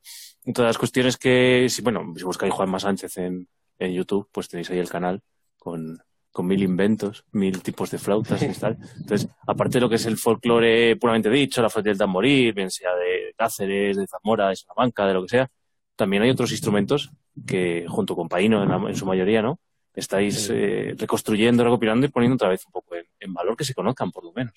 todas 0.53 0.69
las 0.69 0.77
cuestiones 0.77 1.17
que, 1.17 1.67
si, 1.69 1.81
bueno, 1.81 2.13
si 2.15 2.23
buscáis 2.23 2.53
Juanma 2.53 2.79
Sánchez 2.79 3.17
en, 3.17 3.47
en 3.85 3.93
YouTube, 3.93 4.27
pues 4.31 4.47
tenéis 4.47 4.69
ahí 4.69 4.79
el 4.79 4.89
canal 4.89 5.21
con, 5.57 6.01
con 6.31 6.47
mil 6.47 6.61
inventos, 6.61 7.25
mil 7.31 7.61
tipos 7.61 7.91
de 7.91 7.97
flautas 7.97 8.41
y 8.41 8.59
tal. 8.59 8.77
Entonces, 8.99 9.29
aparte 9.47 9.77
de 9.77 9.81
lo 9.81 9.89
que 9.89 9.95
es 9.95 10.05
el 10.05 10.17
folclore 10.17 10.95
puramente 10.97 11.29
dicho, 11.29 11.61
la 11.61 11.69
flauta 11.69 11.89
del 11.89 11.97
tamboril, 11.97 12.53
bien 12.53 12.71
sea 12.71 12.93
de 12.95 13.33
Cáceres, 13.37 13.97
de 13.97 14.07
Zamora, 14.07 14.49
de 14.49 14.55
Salamanca, 14.55 15.05
de 15.05 15.13
lo 15.13 15.23
que 15.23 15.29
sea, 15.29 15.49
también 15.95 16.23
hay 16.23 16.29
otros 16.29 16.51
instrumentos 16.51 17.11
que, 17.45 17.85
junto 17.87 18.15
con 18.15 18.29
Paino 18.29 18.87
en 18.87 18.95
su 18.95 19.05
mayoría, 19.05 19.41
¿no? 19.41 19.59
estáis 19.93 20.49
eh, 20.51 20.95
reconstruyendo, 20.97 21.63
recopilando 21.63 22.05
y 22.05 22.09
poniendo 22.09 22.35
otra 22.35 22.49
vez 22.49 22.65
un 22.65 22.71
poco 22.71 22.95
en, 22.95 23.33
valor 23.33 23.55
que 23.55 23.63
se 23.63 23.73
conozcan, 23.73 24.11
por 24.11 24.23
lo 24.23 24.33
menos. 24.33 24.53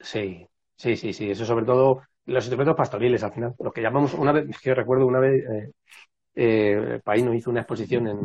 Sí, 0.00 0.46
sí, 0.76 0.96
sí, 0.96 1.12
sí. 1.12 1.30
Eso 1.30 1.44
sobre 1.44 1.64
todo 1.64 2.02
los 2.26 2.44
instrumentos 2.44 2.76
pastoriles, 2.76 3.22
al 3.22 3.32
final. 3.32 3.54
Lo 3.58 3.72
que 3.72 3.82
llamamos 3.82 4.14
una 4.14 4.32
vez, 4.32 4.58
que 4.60 4.74
recuerdo 4.74 5.06
una 5.06 5.20
vez, 5.20 5.44
eh, 5.44 5.72
eh, 6.40 7.00
Paino 7.02 7.34
hizo 7.34 7.50
una 7.50 7.60
exposición 7.60 8.06
en, 8.06 8.18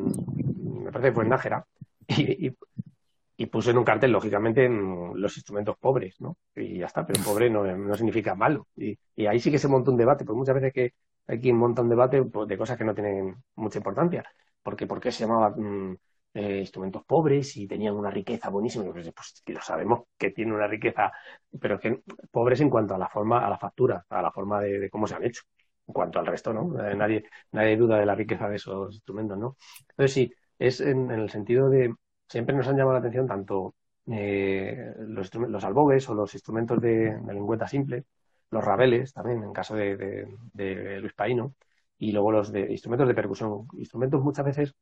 me 0.84 0.92
parece 0.92 1.10
que 1.10 1.16
fue 1.16 1.24
en 1.24 1.30
Nájera, 1.30 1.66
y, 2.08 3.46
puso 3.48 3.72
en 3.72 3.78
un 3.78 3.84
cartel, 3.84 4.12
lógicamente, 4.12 4.66
en 4.66 5.20
los 5.22 5.36
instrumentos 5.36 5.78
pobres, 5.78 6.22
¿no? 6.22 6.38
Y 6.56 6.78
ya 6.78 6.86
está, 6.86 7.06
pero 7.06 7.22
pobre 7.24 7.50
no, 7.50 7.96
significa 7.96 8.36
malo. 8.36 8.68
Y, 8.78 8.98
ahí 9.26 9.40
sí 9.40 9.52
que 9.52 9.60
se 9.60 9.68
monta 9.68 9.92
un 9.92 9.98
debate, 9.98 10.26
pues 10.26 10.38
muchas 10.38 10.56
veces 10.56 10.74
que 10.74 10.94
hay 11.28 11.40
quien 11.40 11.58
monta 11.58 11.82
un 11.82 11.90
debate 11.90 12.24
pues, 12.24 12.48
de 12.48 12.58
cosas 12.58 12.78
que 12.78 12.86
no 12.86 12.94
tienen 12.96 13.36
mucha 13.56 13.80
importancia. 13.80 14.24
Porque, 14.62 14.88
¿por 14.88 15.02
qué 15.02 15.12
se 15.12 15.26
llamaba 15.26 15.50
mm, 15.50 15.96
eh, 16.36 16.60
instrumentos 16.60 17.04
pobres 17.06 17.56
y 17.58 17.68
tenían 17.68 17.96
una 17.96 18.10
riqueza 18.10 18.50
buenísima. 18.50 18.86
Pues, 18.92 19.12
pues 19.14 19.44
lo 19.48 19.62
sabemos 19.62 20.04
que 20.18 20.32
tiene 20.32 20.54
una 20.54 20.68
riqueza, 20.68 21.12
pero 21.60 21.80
que 21.80 22.02
pobres 22.32 22.62
en 22.62 22.70
cuanto 22.70 22.96
a 22.96 22.98
la 22.98 23.08
forma, 23.08 23.46
a 23.46 23.50
la 23.50 23.58
factura, 23.58 24.06
a 24.10 24.22
la 24.22 24.32
forma 24.32 24.62
de, 24.62 24.90
cómo 24.90 25.06
se 25.08 25.16
han 25.16 25.26
hecho. 25.26 25.44
En 25.88 25.94
cuanto 25.94 26.20
al 26.20 26.26
resto, 26.28 26.54
¿no? 26.54 26.80
Eh, 26.86 26.96
nadie, 26.96 27.26
nadie 27.52 27.78
duda 27.78 27.98
de 28.00 28.06
la 28.06 28.16
riqueza 28.16 28.50
de 28.50 28.56
esos 28.56 28.94
instrumentos, 28.96 29.38
¿no? 29.38 29.58
Entonces 29.90 30.14
sí, 30.14 30.34
es 30.60 30.82
en, 30.82 31.12
el 31.12 31.30
sentido 31.30 31.70
de 31.70 31.94
siempre 32.28 32.56
nos 32.56 32.68
han 32.68 32.78
llamado 32.78 32.94
la 32.94 33.00
atención 33.00 33.28
tanto 33.28 33.76
eh, 34.08 34.94
los, 35.00 35.34
los 35.36 35.64
albogues 35.64 36.10
o 36.10 36.14
los 36.16 36.34
instrumentos 36.34 36.82
de, 36.82 37.20
lengüeta 37.28 37.68
simple, 37.68 38.06
los 38.50 38.64
rabeles 38.64 39.14
también, 39.14 39.44
en 39.44 39.54
caso 39.54 39.76
de, 39.76 40.28
de 40.54 41.00
Luis 41.00 41.14
Paino, 41.14 41.56
y 41.98 42.12
luego 42.12 42.32
los 42.32 42.52
de 42.52 42.72
instrumentos 42.72 43.08
de 43.08 43.16
percusión, 43.16 43.68
instrumentos 43.78 44.22
muchas 44.22 44.46
veces 44.46 44.76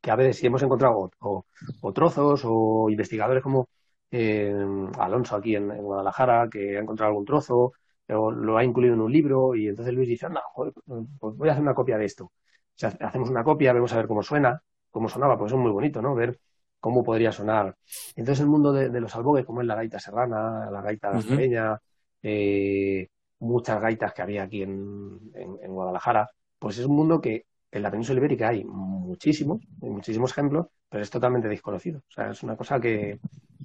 que 0.00 0.10
a 0.10 0.16
veces 0.16 0.36
si 0.38 0.46
hemos 0.46 0.62
encontrado 0.62 1.10
o, 1.20 1.92
trozos 1.92 2.42
o 2.44 2.90
investigadores 2.90 3.42
como 3.42 3.68
eh, 4.10 4.52
Alonso 4.98 5.36
aquí 5.36 5.56
en, 5.56 5.68
Guadalajara, 5.68 6.48
que 6.50 6.76
ha 6.76 6.80
encontrado 6.80 7.10
algún 7.10 7.24
trozo, 7.24 7.72
o 8.08 8.30
lo 8.30 8.56
ha 8.56 8.64
incluido 8.64 8.94
en 8.94 9.00
un 9.00 9.12
libro, 9.12 9.54
y 9.54 9.68
entonces 9.68 9.94
Luis 9.94 10.08
dice, 10.08 10.26
anda, 10.26 10.42
pues 10.54 11.36
voy 11.36 11.48
a 11.48 11.52
hacer 11.52 11.62
una 11.62 11.74
copia 11.74 11.98
de 11.98 12.04
esto. 12.04 12.24
O 12.24 12.32
sea, 12.74 12.96
hacemos 13.00 13.30
una 13.30 13.44
copia, 13.44 13.72
vemos 13.72 13.92
a 13.92 13.96
ver 13.96 14.06
cómo 14.06 14.22
suena, 14.22 14.60
cómo 14.90 15.08
sonaba, 15.08 15.38
pues 15.38 15.52
es 15.52 15.58
muy 15.58 15.70
bonito, 15.70 16.00
¿no? 16.02 16.14
Ver 16.14 16.38
cómo 16.80 17.04
podría 17.04 17.30
sonar. 17.30 17.76
Entonces 18.16 18.40
el 18.40 18.48
mundo 18.48 18.72
de, 18.72 19.00
los 19.00 19.14
albogues, 19.14 19.44
como 19.44 19.60
es 19.60 19.66
la 19.66 19.76
gaita 19.76 19.98
serrana, 20.00 20.70
la 20.70 20.82
gaita 20.82 21.12
uh 21.12 23.06
muchas 23.42 23.80
gaitas 23.80 24.14
que 24.14 24.22
había 24.22 24.44
aquí 24.44 24.62
en, 24.62 25.18
en, 25.34 25.74
Guadalajara, 25.74 26.30
pues 26.60 26.78
es 26.78 26.86
un 26.86 26.94
mundo 26.94 27.20
que 27.20 27.46
en 27.72 27.82
la 27.82 27.90
península 27.90 28.20
ibérica 28.20 28.48
hay 28.48 28.62
muchísimos, 28.62 29.60
muchísimos 29.80 30.30
ejemplos, 30.30 30.66
pero 30.88 31.02
es 31.02 31.10
totalmente 31.10 31.48
desconocido. 31.48 31.98
O 32.08 32.12
sea, 32.12 32.30
es 32.30 32.42
una 32.44 32.56
cosa 32.56 32.78
que, 32.78 33.18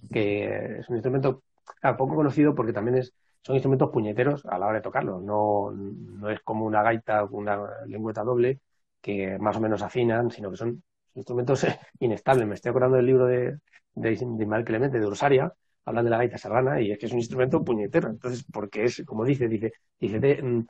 es 0.09 0.89
un 0.89 0.95
instrumento 0.95 1.43
poco 1.95 2.15
conocido 2.15 2.55
porque 2.55 2.73
también 2.73 2.97
es, 2.97 3.13
son 3.47 3.55
instrumentos 3.55 3.91
puñeteros 3.91 4.45
a 4.45 4.59
la 4.59 4.67
hora 4.67 4.79
de 4.79 4.81
tocarlo. 4.81 5.21
No, 5.21 5.71
no 5.71 6.29
es 6.29 6.41
como 6.41 6.65
una 6.65 6.83
gaita 6.83 7.23
o 7.23 7.29
una 7.37 7.57
lengüeta 7.85 8.21
doble 8.25 8.59
que 8.99 9.39
más 9.39 9.55
o 9.55 9.61
menos 9.61 9.81
afinan, 9.81 10.29
sino 10.31 10.51
que 10.51 10.57
son 10.57 10.83
instrumentos 11.15 11.65
inestables. 11.99 12.45
Me 12.45 12.55
estoy 12.55 12.71
acordando 12.71 12.97
del 12.97 13.05
libro 13.05 13.25
de, 13.25 13.57
de, 13.95 14.11
Ismael 14.11 14.65
Clemente, 14.65 14.99
de 14.99 15.05
Ursaria, 15.05 15.53
hablan 15.85 16.03
de 16.03 16.11
la 16.11 16.17
gaita 16.17 16.37
serrana 16.37 16.81
y 16.81 16.91
es 16.91 16.99
que 16.99 17.05
es 17.05 17.13
un 17.13 17.19
instrumento 17.19 17.63
puñetero. 17.63 18.09
Entonces, 18.09 18.45
porque 18.51 18.83
es, 18.83 19.01
como 19.05 19.23
dice, 19.23 19.47
dice, 19.47 19.71
dice, 19.97 20.19
de, 20.19 20.43
mm, 20.43 20.67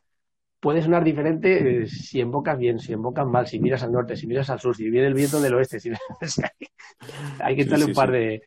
puede 0.60 0.84
sonar 0.84 1.04
diferente 1.04 1.82
eh, 1.82 1.88
si 1.88 2.20
invocas 2.20 2.60
bien, 2.60 2.78
si 2.78 2.94
invocas 2.94 3.26
mal, 3.26 3.48
si 3.48 3.60
miras 3.60 3.82
al 3.82 3.92
norte, 3.92 4.16
si 4.16 4.28
miras 4.28 4.52
al 4.52 4.60
sur, 4.60 4.76
si 4.76 4.88
viene 4.88 5.08
el 5.08 5.16
viento 5.16 5.42
del 5.42 5.56
oeste. 5.56 5.80
Si... 5.80 5.92
hay 7.40 7.56
que 7.56 7.66
darle 7.66 7.86
un 7.86 7.94
par 7.94 8.12
de... 8.12 8.44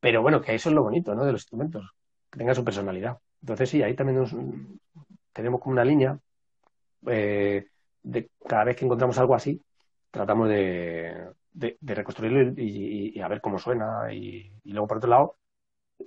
Pero 0.00 0.22
bueno, 0.22 0.40
que 0.40 0.54
eso 0.54 0.70
es 0.70 0.74
lo 0.74 0.82
bonito 0.82 1.14
¿no? 1.14 1.26
de 1.26 1.32
los 1.32 1.42
instrumentos, 1.42 1.90
que 2.30 2.38
tenga 2.38 2.54
su 2.54 2.64
personalidad. 2.64 3.18
Entonces 3.46 3.70
sí, 3.70 3.80
ahí 3.80 3.94
también 3.94 4.26
tenemos 5.32 5.60
como 5.60 5.74
una 5.74 5.84
línea 5.84 6.18
eh, 7.06 7.68
de 8.02 8.30
cada 8.44 8.64
vez 8.64 8.76
que 8.76 8.84
encontramos 8.84 9.16
algo 9.18 9.36
así, 9.36 9.62
tratamos 10.10 10.48
de, 10.48 11.28
de, 11.52 11.94
reconstruirlo 11.94 12.60
y, 12.60 13.20
a 13.20 13.28
ver 13.28 13.40
cómo 13.40 13.60
suena. 13.60 14.12
Y, 14.12 14.50
luego, 14.64 14.88
por 14.88 14.96
otro 14.96 15.10
lado, 15.10 15.36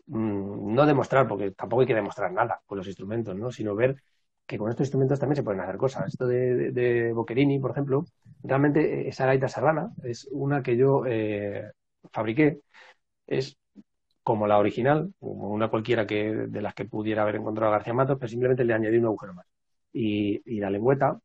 mm, 0.07 0.73
no 0.75 0.85
demostrar, 0.85 1.29
porque 1.29 1.51
tampoco 1.51 1.81
hay 1.81 1.87
que 1.87 1.95
demostrar 1.95 2.29
nada 2.33 2.61
con 2.65 2.77
los 2.77 2.87
instrumentos, 2.87 3.33
¿no? 3.37 3.51
sino 3.51 3.73
ver 3.73 4.03
que 4.45 4.57
con 4.57 4.69
estos 4.69 4.87
instrumentos 4.87 5.17
también 5.19 5.37
se 5.37 5.43
pueden 5.43 5.61
hacer 5.61 5.77
cosas. 5.77 6.07
Esto 6.07 6.27
de, 6.27 6.71
de, 6.71 7.13
Boccherini, 7.13 7.59
por 7.59 7.71
ejemplo, 7.71 8.05
realmente 8.43 9.07
esa 9.07 9.25
gaita 9.25 9.47
serrana 9.47 9.93
es 10.03 10.27
una 10.31 10.61
que 10.61 10.75
yo 10.75 11.05
eh, 11.05 11.71
fabriqué. 12.11 12.59
Es 13.27 13.57
como 14.29 14.45
la 14.45 14.59
original, 14.59 15.11
como 15.19 15.49
una 15.49 15.69
cualquiera 15.69 16.05
que 16.05 16.31
de 16.31 16.61
las 16.61 16.75
que 16.75 16.85
pudiera 16.85 17.23
haber 17.23 17.37
encontrado 17.37 17.71
García 17.71 17.95
Matos, 17.95 18.17
pero 18.19 18.29
simplemente 18.29 18.63
le 18.63 18.75
añadí 18.75 18.97
un 18.97 19.05
agujero 19.05 19.33
más. 19.33 19.47
Y, 19.91 20.59
la 20.59 20.69
lengüeta 20.69 21.19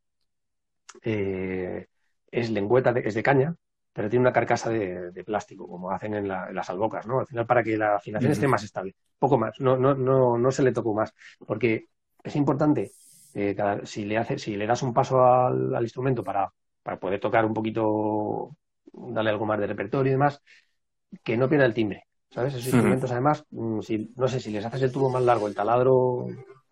eh, 1.03 1.85
es 2.31 2.49
lengüeta, 2.49 2.89
es 2.97 3.13
de 3.13 3.21
caña, 3.21 3.55
pero 3.93 4.09
tiene 4.09 4.21
una 4.21 4.33
carcasa 4.33 4.71
de, 4.71 5.23
plástico, 5.23 5.67
como 5.67 5.91
hacen 5.91 6.15
en, 6.15 6.27
las 6.27 6.67
albocas, 6.71 7.05
¿no? 7.05 7.19
Al 7.19 7.27
final, 7.27 7.45
para 7.45 7.61
que 7.63 7.77
la 7.77 7.97
afinación 7.97 8.31
esté 8.31 8.47
más 8.47 8.63
estable. 8.63 8.95
Poco 9.19 9.37
más, 9.37 9.59
no, 9.59 9.77
no, 9.77 9.93
no, 9.93 10.35
no 10.39 10.51
se 10.51 10.63
le 10.63 10.71
tocó 10.71 10.95
más, 10.95 11.13
porque 11.45 11.85
es 12.23 12.35
importante, 12.35 12.91
eh, 13.35 13.55
si, 13.83 14.05
le 14.05 14.17
hace, 14.17 14.39
si 14.39 14.55
le 14.55 14.65
das 14.65 14.81
un 14.81 14.95
paso 14.95 15.23
al, 15.23 15.83
instrumento 15.83 16.23
para, 16.23 16.51
para 16.81 16.99
poder 16.99 17.19
tocar 17.19 17.45
un 17.45 17.53
poquito, 17.53 18.57
darle 18.91 19.29
algo 19.29 19.45
más 19.45 19.59
de 19.59 19.67
repertorio 19.67 20.09
y 20.09 20.13
demás, 20.13 20.41
que 21.23 21.37
no 21.37 21.47
pierda 21.47 21.67
el 21.67 21.75
timbre. 21.75 22.07
¿Sabes? 22.35 22.53
Esos 22.53 22.67
instrumentos, 22.67 23.09
además, 23.11 23.45
mm, 23.51 23.79
si, 23.79 24.11
no 24.17 24.27
sé, 24.27 24.41
si 24.41 24.51
les 24.51 24.65
haces 24.65 24.81
el 24.81 24.91
tubo 24.91 25.09
más 25.09 25.23
largo, 25.23 25.47
el 25.47 25.55
taladro 25.55 26.27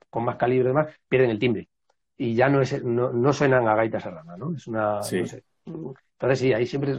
con 0.10 0.26
más 0.26 0.36
calibre 0.36 0.65
y 0.65 0.67
demás, 0.67 0.93
pierden 1.08 1.30
el 1.30 1.39
timbre. 1.39 1.69
Y 2.17 2.36
ya 2.36 2.49
no, 2.49 2.60
es, 2.62 2.84
no, 2.84 3.13
no 3.13 3.32
suenan 3.32 3.65
a 3.69 3.76
gaita 3.76 4.02
serrana, 4.02 4.36
¿no? 4.36 4.54
Es 4.54 4.67
una, 4.67 4.95
no 4.95 5.04
sé, 5.04 5.45
entonces 5.65 6.39
sí, 6.39 6.52
ahí 6.52 6.67
siempre 6.67 6.97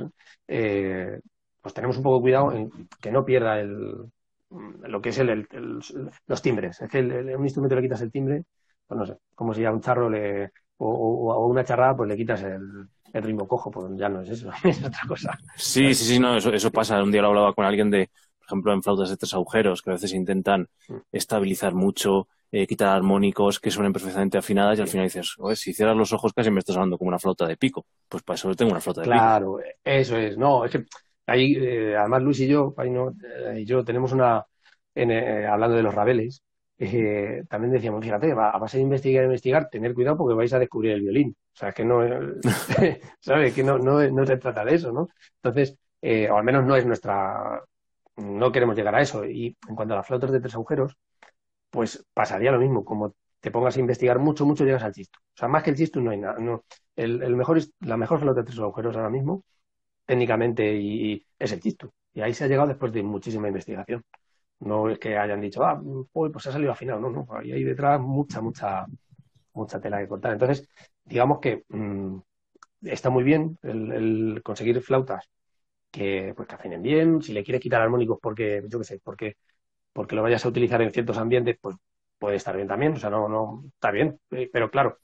eh, 0.49 1.21
pues 1.61 1.75
tenemos 1.75 1.99
un 1.99 2.03
poco 2.03 2.23
cuidado 2.23 2.53
en 2.53 2.71
que 3.03 3.13
no 3.13 3.23
pierda 3.23 3.61
el, 3.61 4.11
lo 4.51 5.03
que 5.03 5.11
es 5.11 5.19
el, 5.19 5.47
los 6.27 6.43
timbres. 6.43 6.81
Es 6.81 6.91
que 6.91 6.99
a 7.01 7.37
un 7.37 7.45
instrumento 7.45 7.77
le 7.77 7.83
quitas 7.83 8.01
el 8.01 8.11
timbre, 8.11 8.45
pues 8.87 8.99
no 8.99 9.05
sé, 9.05 9.19
como 9.35 9.53
si 9.53 9.63
a 9.67 9.73
un 9.73 9.83
charro 9.83 10.09
le, 10.09 10.53
o, 10.79 11.33
a 11.33 11.47
una 11.47 11.65
charrada 11.65 11.95
pues 11.95 12.09
le 12.09 12.17
quitas 12.17 12.43
el, 12.43 12.89
ritmo 13.13 13.47
cojo, 13.47 13.71
pues 13.71 13.93
ya 13.97 14.09
no 14.09 14.23
es 14.23 14.31
eso, 14.31 14.51
es 14.65 14.83
otra 14.83 15.03
cosa. 15.07 15.39
Sí, 15.55 15.95
sí, 15.95 16.05
sí, 16.05 16.19
no, 16.19 16.37
eso, 16.37 16.51
eso 16.51 16.71
pasa. 16.71 17.03
Un 17.03 17.13
día 17.13 17.21
lo 17.21 17.29
hablaba 17.29 17.53
con 17.53 17.67
alguien 17.67 17.91
de, 17.91 18.11
por 18.45 18.49
ejemplo, 18.49 18.73
en 18.73 18.83
flautas 18.83 19.11
de 19.11 19.17
tres 19.17 19.33
agujeros, 19.35 19.81
que 19.81 19.91
a 19.91 19.95
veces 19.95 20.13
intentan 20.13 20.69
estabilizar 21.11 21.75
mucho, 21.75 22.29
eh, 22.57 22.69
quitar 22.69 22.95
armónicos 22.95 23.59
que 23.59 23.71
suenen 23.71 23.93
perfectamente 23.93 24.39
afinadas 24.39 24.79
y 24.79 24.83
al 24.83 24.87
final 24.87 25.07
dices, 25.07 25.35
Oye, 25.39 25.57
si 25.57 25.73
cierras 25.73 25.97
los 25.97 26.13
ojos 26.13 26.33
casi 26.33 26.53
me 26.53 26.61
estás 26.61 26.77
hablando 26.77 26.97
como 26.97 27.09
una 27.09 27.19
flauta 27.19 27.49
de 27.49 27.57
pico. 27.57 27.85
Pues 28.09 28.23
para 28.23 28.37
eso 28.37 28.55
tengo 28.55 28.71
una 28.71 28.81
flauta 28.81 29.01
de 29.01 29.07
pico. 29.07 29.17
Claro, 29.17 29.59
eso 29.83 30.17
es. 30.17 30.39
No, 30.39 30.65
es 30.65 30.71
que 30.71 30.85
ahí, 31.27 31.57
eh, 31.57 31.97
además 31.97 32.23
Luis 32.23 32.39
y 32.41 32.47
yo, 32.47 32.73
ahí 32.77 32.91
no, 32.91 33.09
eh, 33.11 33.61
y 33.61 33.65
yo 33.65 33.83
tenemos 33.85 34.13
una, 34.13 34.47
hablando 34.95 35.77
de 35.77 35.83
los 35.83 35.93
rabeles, 35.93 36.45
también 37.49 37.73
decíamos, 37.73 38.05
fíjate, 38.05 38.33
va, 38.35 38.51
a 38.51 38.59
base 38.59 38.77
de 38.77 38.85
investigar, 38.85 39.25
investigar, 39.25 39.69
tener 39.69 39.95
cuidado 39.95 40.19
porque 40.19 40.35
vais 40.35 40.53
a 40.53 40.59
descubrir 40.61 40.93
el 40.93 41.01
violín. 41.01 41.37
O 41.55 41.57
sea, 41.57 41.73
que 41.73 41.85
no, 41.85 42.03
¿sabes? 43.19 43.53
Que 43.53 43.65
no, 43.65 43.79
no, 43.79 44.09
no 44.11 44.27
se 44.27 44.37
trata 44.37 44.65
de 44.65 44.75
eso, 44.77 44.93
¿no? 44.93 45.09
Entonces, 45.43 45.77
o 46.31 46.37
al 46.37 46.45
menos 46.45 46.65
no 46.65 46.77
es 46.77 46.87
nuestra, 46.87 47.65
no 48.17 48.53
queremos 48.53 48.77
llegar 48.77 48.95
a 48.95 49.03
eso. 49.03 49.25
Y 49.25 49.57
en 49.69 49.75
cuanto 49.75 49.95
a 49.95 49.99
las 49.99 50.07
flautas 50.07 50.33
de 50.33 50.41
tres 50.41 50.55
agujeros, 50.55 50.97
pues 51.71 52.07
pasaría 52.15 52.53
lo 52.53 52.61
mismo, 52.61 52.85
como 52.85 53.15
te 53.41 53.51
pongas 53.51 53.77
a 53.77 53.81
investigar 53.81 54.19
mucho, 54.19 54.47
mucho, 54.47 54.65
llegas 54.65 54.85
al 54.85 54.93
chisto. 54.93 55.19
O 55.23 55.37
sea, 55.37 55.49
más 55.49 55.63
que 55.63 55.71
el 55.71 55.77
chisto 55.77 56.01
no 56.01 56.11
hay 56.11 56.19
nada. 56.19 56.39
No. 56.39 56.65
El, 56.97 57.37
mejor, 57.37 57.61
la 57.81 57.97
mejor 57.97 58.21
flauta 58.21 58.41
de 58.43 58.47
tres 58.47 58.59
agujeros 58.59 58.97
ahora 58.97 59.11
mismo, 59.11 59.45
técnicamente, 60.07 60.75
y, 60.77 61.27
es 61.39 61.53
el 61.53 61.61
chisto. 61.61 61.93
Y 62.15 62.21
ahí 62.23 62.35
se 62.35 62.45
ha 62.45 62.49
llegado 62.49 62.69
después 62.69 62.93
de 62.93 63.03
muchísima 63.03 63.49
investigación. 63.49 64.05
No 64.61 64.89
es 64.89 64.99
que 64.99 65.19
hayan 65.19 65.41
dicho, 65.41 65.65
ah, 65.65 65.81
pues 66.13 66.47
ha 66.47 66.53
salido 66.53 66.73
afinado. 66.73 67.01
No, 67.01 67.11
no, 67.11 67.27
ahí 67.31 67.53
hay 67.53 67.65
detrás 67.65 68.01
mucha, 68.01 68.41
mucha, 68.41 68.87
mucha 69.55 69.81
tela 69.81 69.99
que 70.01 70.09
cortar. 70.09 70.33
Entonces, 70.33 70.69
digamos 71.05 71.41
que 71.41 71.65
mm, 71.69 72.19
está 72.83 73.11
muy 73.11 73.25
bien 73.25 73.59
el, 73.63 74.41
conseguir 74.45 74.81
flautas 74.81 75.29
que, 75.95 76.33
pues, 76.37 76.49
que 76.49 76.55
afinen 76.57 76.83
bien. 76.83 77.23
Si 77.23 77.33
le 77.33 77.45
quieres 77.45 77.63
quitar 77.63 77.81
armónicos 77.83 78.19
porque, 78.23 78.63
yo 78.69 78.79
qué 78.79 78.85
sé, 78.85 79.01
porque 79.03 79.37
porque 79.93 80.17
lo 80.17 80.23
vayas 80.23 80.45
a 80.45 80.49
utilizar 80.49 80.83
en 80.83 80.93
ciertos 80.93 81.19
ambientes, 81.19 81.57
pues 81.61 81.77
puede 82.19 82.37
estar 82.37 82.57
bien 82.57 82.69
también, 82.69 82.95
o 82.95 82.97
sea, 82.99 83.11
no, 83.11 83.29
no, 83.29 83.65
está 83.75 83.91
bien, 83.91 84.19
eh, 84.33 84.49
pero 84.53 84.71
claro, 84.71 84.99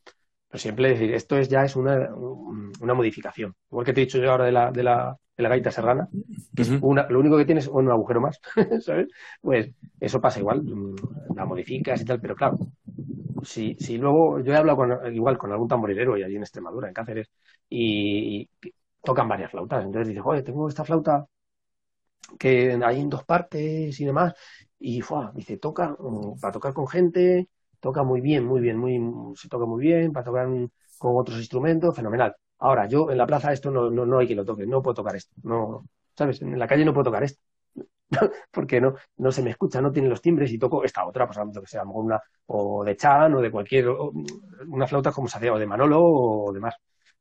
pero 0.48 0.60
siempre 0.60 0.90
decir, 0.90 1.14
esto 1.14 1.36
es 1.38 1.48
ya 1.48 1.64
es 1.64 1.76
una, 1.76 2.10
una 2.14 2.94
modificación. 2.94 3.54
Igual 3.70 3.86
que 3.86 3.92
te 3.92 4.02
he 4.02 4.04
dicho 4.06 4.18
yo 4.18 4.32
ahora 4.32 4.46
de 4.46 4.52
la, 4.52 4.70
de 4.72 4.82
la, 4.82 5.16
de 5.36 5.42
la 5.42 5.48
gaita 5.48 5.70
serrana, 5.70 6.08
que 6.56 6.62
es 6.62 6.70
una, 6.82 7.06
lo 7.08 7.20
único 7.20 7.36
que 7.38 7.44
tienes 7.44 7.64
es 7.66 7.70
un 7.70 7.90
agujero 7.90 8.20
más, 8.20 8.40
¿sabes? 8.84 9.08
Pues 9.40 9.70
eso 10.00 10.20
pasa 10.20 10.40
igual, 10.40 10.62
mm, 10.62 10.96
la 11.36 11.44
modificas 11.46 12.00
y 12.00 12.04
tal, 12.04 12.20
pero 12.20 12.34
claro, 12.36 12.58
si, 13.42 13.76
si 13.78 13.98
luego, 13.98 14.40
yo 14.40 14.52
he 14.52 14.56
hablado 14.56 14.76
con, 14.78 15.14
igual 15.14 15.38
con 15.38 15.52
algún 15.52 15.68
tamborilero 15.68 16.16
y 16.16 16.22
allí 16.22 16.36
en 16.36 16.42
Extremadura, 16.42 16.88
en 16.88 16.94
Cáceres, 16.94 17.30
y, 17.68 18.48
y 18.62 18.74
tocan 19.02 19.28
varias 19.28 19.50
flautas, 19.50 19.84
entonces 19.84 20.08
dices, 20.08 20.22
joder, 20.22 20.44
tengo 20.44 20.68
esta 20.68 20.84
flauta 20.84 21.26
que 22.38 22.78
hay 22.84 23.00
en 23.00 23.08
dos 23.10 23.24
partes 23.24 23.98
y 24.00 24.04
demás, 24.04 24.34
y 24.78 25.00
fue, 25.00 25.30
dice, 25.34 25.58
toca, 25.58 25.96
mm, 25.98 26.40
para 26.40 26.52
tocar 26.52 26.72
con 26.72 26.86
gente, 26.88 27.48
toca 27.80 28.02
muy 28.02 28.20
bien, 28.20 28.44
muy 28.44 28.60
bien, 28.60 28.76
muy, 28.78 29.00
se 29.36 29.48
toca 29.48 29.66
muy 29.66 29.82
bien, 29.82 30.12
para 30.12 30.24
tocar 30.24 30.48
con 30.98 31.16
otros 31.16 31.38
instrumentos, 31.38 31.94
fenomenal. 31.96 32.34
Ahora, 32.58 32.86
yo 32.86 33.10
en 33.10 33.18
la 33.18 33.26
plaza 33.26 33.52
esto 33.52 33.70
no, 33.70 33.90
no, 33.90 34.06
no 34.06 34.18
hay 34.18 34.28
que 34.28 34.34
lo 34.34 34.44
toque, 34.44 34.66
no 34.66 34.82
puedo 34.82 34.94
tocar 34.94 35.16
esto, 35.16 35.34
no, 35.42 35.86
¿sabes? 36.16 36.42
En 36.42 36.58
la 36.58 36.66
calle 36.68 36.84
no 36.84 36.92
puedo 36.92 37.04
tocar 37.04 37.24
esto. 37.24 37.42
porque 38.50 38.80
no, 38.80 38.94
no 39.18 39.32
se 39.32 39.42
me 39.42 39.50
escucha, 39.50 39.80
no 39.80 39.92
tiene 39.92 40.08
los 40.08 40.20
timbres 40.20 40.50
y 40.52 40.58
toco 40.58 40.84
esta 40.84 41.06
otra, 41.06 41.26
pues 41.26 41.38
que 41.60 41.66
sea, 41.66 41.84
una, 41.84 42.20
o 42.46 42.84
de 42.84 42.96
Chan 42.96 43.34
o 43.34 43.40
de 43.40 43.50
cualquier, 43.50 43.88
una 43.88 44.86
flauta 44.86 45.12
como 45.12 45.28
se 45.28 45.38
hacía, 45.38 45.52
o 45.52 45.58
de 45.58 45.66
Manolo 45.66 46.02
o 46.02 46.52
demás. 46.52 46.74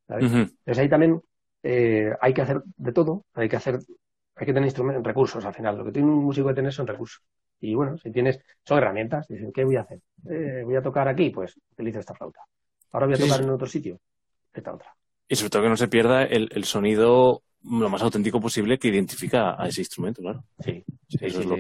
Entonces 0.08 0.80
ahí 0.80 0.90
también 0.90 1.22
eh, 1.64 2.12
hay 2.20 2.34
que 2.34 2.42
hacer 2.42 2.62
de 2.78 2.92
todo, 2.92 3.26
hay 3.34 3.50
que 3.50 3.56
hacer, 3.56 3.80
hay 4.36 4.46
que 4.46 4.54
tener 4.54 4.68
instrumentos, 4.68 5.04
recursos 5.04 5.44
al 5.46 5.54
final. 5.54 5.78
Lo 5.78 5.86
que 5.86 5.92
tiene 5.92 6.08
un 6.08 6.24
músico 6.24 6.48
que 6.48 6.54
tener 6.54 6.74
son 6.74 6.88
recursos. 6.88 7.22
Y 7.62 7.76
bueno, 7.76 7.98
si 7.98 8.12
tienes, 8.12 8.40
son 8.64 8.78
herramientas, 8.78 9.28
dicen, 9.28 9.52
¿qué 9.52 9.64
voy 9.64 9.76
a 9.76 9.82
hacer? 9.82 10.00
Eh, 10.30 10.62
voy 10.64 10.76
a 10.76 10.82
tocar 10.82 11.08
aquí, 11.08 11.30
pues 11.30 11.60
utilizo 11.72 12.00
esta 12.00 12.14
flauta. 12.14 12.40
Ahora 12.92 13.08
voy 13.08 13.16
a 13.16 13.20
tocar 13.20 13.42
en 13.42 13.50
otro 13.50 13.68
sitio, 13.68 14.00
esta 14.54 14.74
otra. 14.74 14.96
Y 15.28 15.36
sobre 15.36 15.50
todo 15.50 15.64
que 15.64 15.70
no 15.70 15.78
se 15.78 15.88
pierda 15.88 16.24
el, 16.24 16.50
el 16.54 16.64
sonido 16.64 17.44
lo 17.64 17.90
más 17.90 18.02
auténtico 18.02 18.40
posible 18.40 18.78
que 18.78 18.88
identifica 18.88 19.62
a 19.62 19.68
ese 19.68 19.82
instrumento, 19.82 20.22
claro. 20.22 20.44
Sí, 20.64 20.84
eso 21.20 21.40
es 21.40 21.46
lo, 21.46 21.58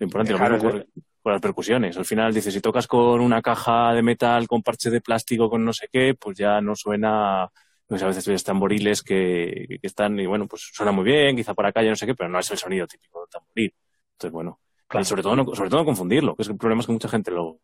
importante. 0.00 0.32
lo 0.32 0.38
mismo 0.38 0.84
con, 1.22 1.32
las 1.32 1.40
percusiones. 1.40 1.96
Al 1.96 2.04
final 2.04 2.32
dices, 2.32 2.54
si 2.54 2.60
tocas 2.60 2.86
con 2.86 3.20
una 3.20 3.42
caja 3.42 3.92
de 3.92 4.02
metal, 4.02 4.46
con 4.46 4.62
parche 4.62 4.90
de 4.90 5.00
plástico, 5.00 5.50
con 5.50 5.64
no 5.64 5.72
sé 5.72 5.88
qué, 5.90 6.14
pues 6.14 6.38
ya 6.38 6.60
no 6.60 6.74
suena 6.76 7.50
pues 7.86 8.02
a 8.02 8.06
veces 8.06 8.26
ves 8.26 8.44
tamboriles 8.44 9.02
que, 9.02 9.78
que, 9.80 9.86
están 9.86 10.18
y 10.18 10.26
bueno, 10.26 10.46
pues 10.46 10.70
suena 10.72 10.92
muy 10.92 11.04
bien, 11.04 11.36
quizá 11.36 11.54
para 11.54 11.68
acá 11.68 11.82
ya 11.82 11.90
no 11.90 11.96
sé 11.96 12.06
qué, 12.06 12.14
pero 12.14 12.28
no 12.28 12.38
es 12.38 12.50
el 12.50 12.58
sonido 12.58 12.86
típico 12.86 13.20
del 13.20 13.28
tamboril. 13.28 13.74
Entonces, 14.12 14.32
bueno, 14.32 14.60
sobre 15.02 15.22
todo, 15.22 15.36
no, 15.36 15.54
sobre 15.54 15.70
todo 15.70 15.84
confundirlo, 15.84 16.34
que 16.34 16.42
es 16.42 16.48
el 16.48 16.56
problema 16.56 16.80
es 16.80 16.86
que 16.86 16.92
mucha 16.92 17.08
gente 17.08 17.30
lo 17.30 17.60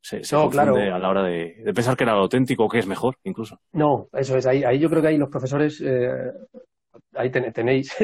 se, 0.00 0.20
confunde 0.20 0.90
a 0.90 0.98
la 0.98 1.08
hora 1.08 1.22
de, 1.24 1.62
pensar 1.74 1.96
que 1.96 2.04
era 2.04 2.14
lo 2.14 2.20
auténtico 2.20 2.64
o 2.64 2.68
que 2.68 2.78
es 2.78 2.86
mejor, 2.86 3.16
incluso. 3.24 3.60
No, 3.72 4.08
eso 4.12 4.36
es, 4.36 4.46
ahí, 4.46 4.62
ahí 4.62 4.78
yo 4.78 4.88
creo 4.88 5.02
que 5.02 5.08
ahí 5.08 5.18
los 5.18 5.28
profesores, 5.28 5.82
eh, 5.84 6.32
ahí 7.14 7.30
tenéis 7.52 7.94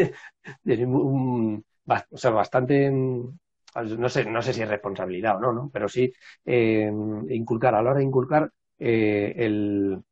un, 0.65 1.65
o 1.87 2.17
sea, 2.17 2.31
bastante, 2.33 2.91
no 2.91 4.09
sé, 4.09 4.25
no 4.25 4.43
sé 4.43 4.53
si 4.53 4.63
es 4.63 4.69
responsabilidad 4.69 5.37
o 5.37 5.41
no, 5.41 5.53
¿no? 5.53 5.71
Pero 5.73 5.89
sí 5.89 6.13
eh, 6.45 6.91
inculcar, 7.29 7.75
a 7.75 7.83
la 7.83 7.91
hora 7.91 7.99
de 7.99 8.05
inculcar 8.05 8.51
eh, 8.79 9.35
el, 9.37 10.03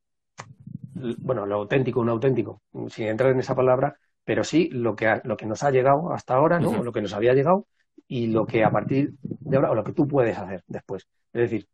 bueno, 1.18 1.46
lo 1.46 1.56
auténtico, 1.56 2.00
un 2.00 2.08
auténtico, 2.08 2.62
sin 2.88 3.06
entrar 3.06 3.30
en 3.30 3.40
esa 3.40 3.54
palabra, 3.54 3.96
pero 4.24 4.44
sí 4.44 4.68
lo 4.70 4.94
que, 4.94 5.20
lo 5.24 5.36
que 5.36 5.46
nos 5.46 5.62
ha 5.62 5.70
llegado 5.70 6.12
hasta 6.12 6.34
ahora, 6.34 6.60
¿no? 6.60 6.82
Lo 6.82 6.92
que 6.92 7.02
nos 7.02 7.12
había 7.14 7.34
llegado 7.34 7.66
y 8.06 8.28
lo 8.28 8.46
que 8.46 8.64
a 8.64 8.70
partir 8.70 9.14
de 9.22 9.56
ahora, 9.56 9.70
o 9.70 9.74
lo 9.74 9.84
que 9.84 9.92
tú 9.92 10.06
puedes 10.06 10.36
hacer 10.38 10.62
después. 10.66 11.08
Es 11.32 11.42
decir, 11.42 11.68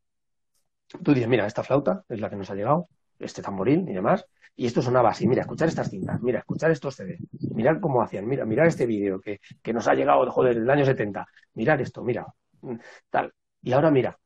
tú 1.03 1.13
dices, 1.13 1.29
mira, 1.29 1.47
esta 1.47 1.63
flauta 1.63 2.05
es 2.09 2.21
la 2.21 2.31
que 2.31 2.37
nos 2.37 2.51
ha 2.51 2.55
llegado, 2.55 2.89
este 3.19 3.43
tamboril 3.43 3.89
y 3.89 3.93
demás, 3.93 4.27
y 4.55 4.67
esto 4.67 4.81
sonaba 4.81 5.11
así, 5.11 5.27
mira, 5.27 5.43
escuchar 5.43 5.69
estas 5.69 5.91
cintas, 5.91 6.21
mira, 6.23 6.39
escuchar 6.39 6.71
estos 6.71 6.97
CD, 6.97 7.19
mirar 7.55 7.81
cómo 7.81 8.03
hacían, 8.03 8.27
mira, 8.27 8.45
mirar 8.45 8.67
este 8.67 8.87
vídeo 8.87 9.21
que, 9.21 9.41
que 9.63 9.73
nos 9.73 9.87
ha 9.87 9.95
llegado, 9.95 10.31
joder, 10.31 10.59
del 10.59 10.71
año 10.71 10.85
70, 10.85 11.27
mirar 11.55 11.81
esto, 11.81 12.03
mira, 12.03 12.27
mm, 12.63 12.77
tal. 13.11 13.33
Y 13.63 13.73
ahora 13.73 13.91
mira, 13.91 14.19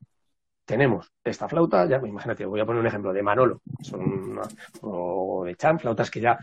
tenemos 0.70 1.12
esta 1.24 1.48
flauta, 1.48 1.84
ya 1.86 1.96
imagínate, 1.96 2.46
voy 2.46 2.60
a 2.60 2.64
poner 2.64 2.80
un 2.80 2.86
ejemplo 2.86 3.12
de 3.12 3.24
Manolo, 3.24 3.60
son 3.82 4.38
o 4.82 5.42
de 5.44 5.56
Chan, 5.56 5.80
flautas 5.80 6.08
que 6.08 6.20
ya 6.20 6.38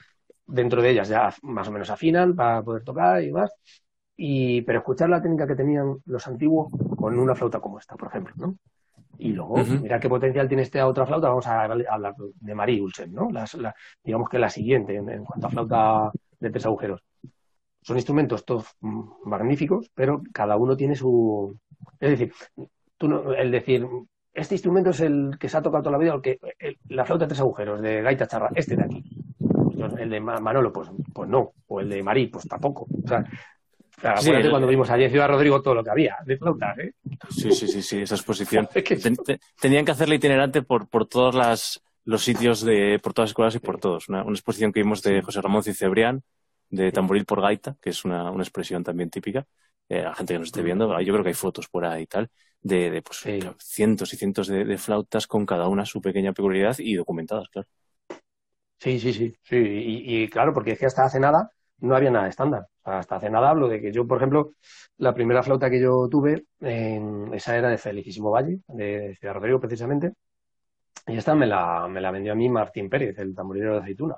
dentro 0.46 0.82
de 0.82 0.90
ellas 0.90 1.08
ya 1.08 1.34
más 1.44 1.70
o 1.70 1.72
menos 1.72 1.90
afinan 1.90 2.36
para 2.36 2.62
poder 2.62 2.84
tocar 2.84 3.24
y 3.24 3.28
demás, 3.28 3.54
y, 4.18 4.64
pero 4.64 4.80
escuchar 4.80 5.08
la 5.08 5.22
técnica 5.22 5.48
que 5.48 5.56
tenían 5.56 5.96
los 6.08 6.28
antiguos 6.28 6.68
con 6.98 7.18
una 7.18 7.36
flauta 7.36 7.62
como 7.62 7.80
esta, 7.80 7.96
por 7.96 8.10
ejemplo, 8.10 8.34
¿no? 8.36 8.58
Y 9.18 9.32
luego, 9.32 9.56
mira 9.82 9.98
qué 9.98 10.10
potencial 10.10 10.50
tiene 10.50 10.64
esta 10.64 10.86
otra 10.86 11.06
flauta, 11.06 11.30
vamos 11.30 11.48
a 11.48 11.64
hablar 11.64 12.16
de 12.18 12.54
Marie 12.54 12.82
Ulsen, 12.82 13.14
¿no? 13.14 13.30
digamos 14.04 14.30
que 14.30 14.40
la 14.40 14.50
siguiente 14.50 14.94
en, 14.94 15.24
cuanto 15.24 15.48
a 15.48 15.50
flauta 15.50 16.12
de 16.38 16.50
tres 16.50 16.66
agujeros. 16.66 17.02
Son 17.82 17.96
instrumentos 17.96 18.44
todos 18.44 18.76
magníficos, 18.82 19.90
pero 19.96 20.22
cada 20.34 20.58
uno 20.58 20.76
tiene 20.76 20.96
su... 20.96 21.58
Es 21.98 22.10
decir, 22.10 22.34
tú 22.98 23.08
no, 23.08 23.34
el 23.34 23.52
decir, 23.52 23.88
este 24.38 24.56
instrumento 24.56 24.92
es 24.92 25.00
el 25.00 25.38
que 25.40 25.50
se 25.50 25.58
ha 25.58 25.62
tocado 25.62 25.84
toda 25.84 25.98
la 25.98 25.98
vida, 25.98 26.14
el 26.14 26.22
que, 26.22 26.40
la 26.90 27.06
flauta 27.06 27.26
de 27.26 27.30
tres 27.30 27.40
agujeros 27.40 27.82
de 27.82 28.04
gaita 28.04 28.28
charra, 28.28 28.52
este 28.56 28.76
de 28.76 28.84
aquí. 28.84 29.04
El 29.98 30.10
de 30.10 30.20
Manolo, 30.20 30.72
pues, 30.72 30.90
pues 31.14 31.30
no. 31.30 31.54
O 31.68 31.80
el 31.80 31.90
de 31.90 32.04
Marí, 32.04 32.28
pues 32.28 32.48
tampoco. 32.48 32.88
O 33.04 33.08
sea, 33.08 33.24
cuando 34.50 34.68
vimos 34.68 34.90
allí 34.90 35.06
en 35.06 35.12
Ciudad 35.12 35.28
Rodrigo 35.28 35.62
todo 35.62 35.74
lo 35.74 35.84
que 35.84 35.90
había 35.90 36.18
de 36.24 36.38
flautas, 36.38 36.78
¿eh? 36.78 36.94
Sí, 37.30 37.52
sí, 37.52 37.68
sí, 37.68 37.82
sí, 37.82 38.02
esa 38.02 38.16
exposición. 38.16 38.70
Tenían 39.60 39.86
que 39.86 39.92
hacerla 39.92 40.16
itinerante 40.16 40.62
por, 40.62 40.88
por 40.88 41.08
todas 41.08 41.34
las, 41.34 41.82
los 42.06 42.24
sitios 42.24 42.62
de, 42.62 43.00
por 43.02 43.14
todas 43.14 43.30
las 43.30 43.32
escuelas 43.32 43.56
y 43.56 43.60
por 43.60 43.80
todos. 43.80 44.08
Una, 44.08 44.22
exposición 44.22 44.72
que 44.72 44.82
vimos 44.82 45.02
de 45.02 45.22
José 45.24 45.42
Ramón 45.42 45.64
Cicebrián, 45.64 46.22
de 46.70 46.92
tamboril 46.92 47.26
por 47.26 47.42
gaita, 47.42 47.76
que 47.82 47.90
es 47.90 48.06
una, 48.06 48.30
una 48.30 48.44
expresión 48.44 48.84
también 48.84 49.10
típica. 49.10 49.48
Eh, 49.90 50.04
la 50.04 50.14
gente 50.14 50.34
que 50.34 50.40
nos 50.40 50.50
esté 50.50 50.62
viendo, 50.62 50.88
yo 51.02 51.14
creo 51.14 51.24
que 51.24 51.30
hay 51.30 51.36
fotos 51.36 51.68
por 51.68 51.86
ahí 51.86 52.04
y 52.04 52.08
tal, 52.08 52.30
de, 52.62 52.90
de 52.90 53.02
pues, 53.02 53.24
cientos 53.60 54.14
y 54.14 54.18
cientos 54.18 54.48
de, 54.48 54.78
flautas 54.78 55.28
con 55.28 55.46
cada 55.46 55.68
una 55.68 55.86
su 55.86 56.02
pequeña 56.02 56.34
peculiaridad 56.34 56.76
y 56.80 56.96
documentadas, 56.96 57.50
claro. 57.50 57.68
Sí, 58.80 59.00
sí, 59.00 59.12
sí, 59.12 59.34
sí. 59.44 59.58
Y, 59.58 60.30
claro, 60.30 60.54
porque 60.54 60.72
es 60.72 60.80
que 60.80 60.86
hasta 60.86 61.04
hace 61.04 61.20
nada 61.20 61.52
no 61.80 61.96
había 61.96 62.12
nada 62.12 62.28
estándar. 62.28 62.68
hasta 62.84 63.16
hace 63.16 63.30
nada 63.30 63.50
hablo 63.50 63.68
de 63.68 63.82
que 63.82 63.92
yo, 63.92 64.06
por 64.08 64.18
ejemplo, 64.18 64.54
la 64.98 65.14
primera 65.14 65.44
flauta 65.44 65.70
que 65.70 65.82
yo 65.82 66.08
tuve, 66.10 66.46
esa 66.60 67.58
era 67.58 67.70
de 67.70 67.78
Felicísimo 67.78 68.32
Valle, 68.32 68.60
de 68.68 69.16
Ciudad 69.20 69.34
Rodrigo 69.36 69.60
precisamente, 69.60 70.14
y 71.08 71.18
esta 71.18 71.36
me 71.36 71.48
la, 71.48 71.88
me 71.88 72.02
la 72.02 72.12
vendió 72.12 72.34
a 72.34 72.36
mí 72.36 72.50
Martín 72.50 72.90
Pérez, 72.90 73.18
el 73.20 73.34
tamborilero 73.34 73.74
de 73.74 73.80
aceituna. 73.80 74.16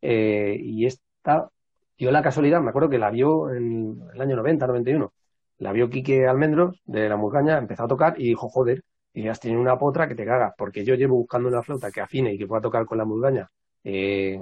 Eh, 0.00 0.56
y 0.60 0.86
esta, 0.86 1.48
dio 1.96 2.10
la 2.10 2.22
casualidad, 2.22 2.60
me 2.60 2.70
acuerdo 2.70 2.90
que 2.90 2.98
la 2.98 3.10
vio 3.10 3.50
en 3.50 4.02
el 4.12 4.20
año 4.20 4.36
90, 4.36 4.66
91, 4.66 5.12
la 5.58 5.72
vio 5.72 5.90
Quique 5.90 6.26
Almendros 6.26 6.80
de 6.84 7.08
la 7.08 7.16
Murgaña, 7.16 7.58
empezó 7.58 7.84
a 7.84 7.88
tocar 7.88 8.14
y 8.18 8.24
dijo, 8.24 8.48
joder, 8.48 8.82
y 9.12 9.28
has 9.28 9.40
tenido 9.40 9.60
una 9.60 9.78
potra 9.78 10.08
que 10.08 10.14
te 10.14 10.24
cagas, 10.24 10.54
porque 10.58 10.84
yo 10.84 10.94
llevo 10.94 11.16
buscando 11.16 11.48
una 11.48 11.62
flauta 11.62 11.90
que 11.90 12.00
afine 12.00 12.34
y 12.34 12.38
que 12.38 12.46
pueda 12.46 12.62
tocar 12.62 12.84
con 12.86 12.98
la 12.98 13.04
Murgaña 13.04 13.48
eh, 13.84 14.40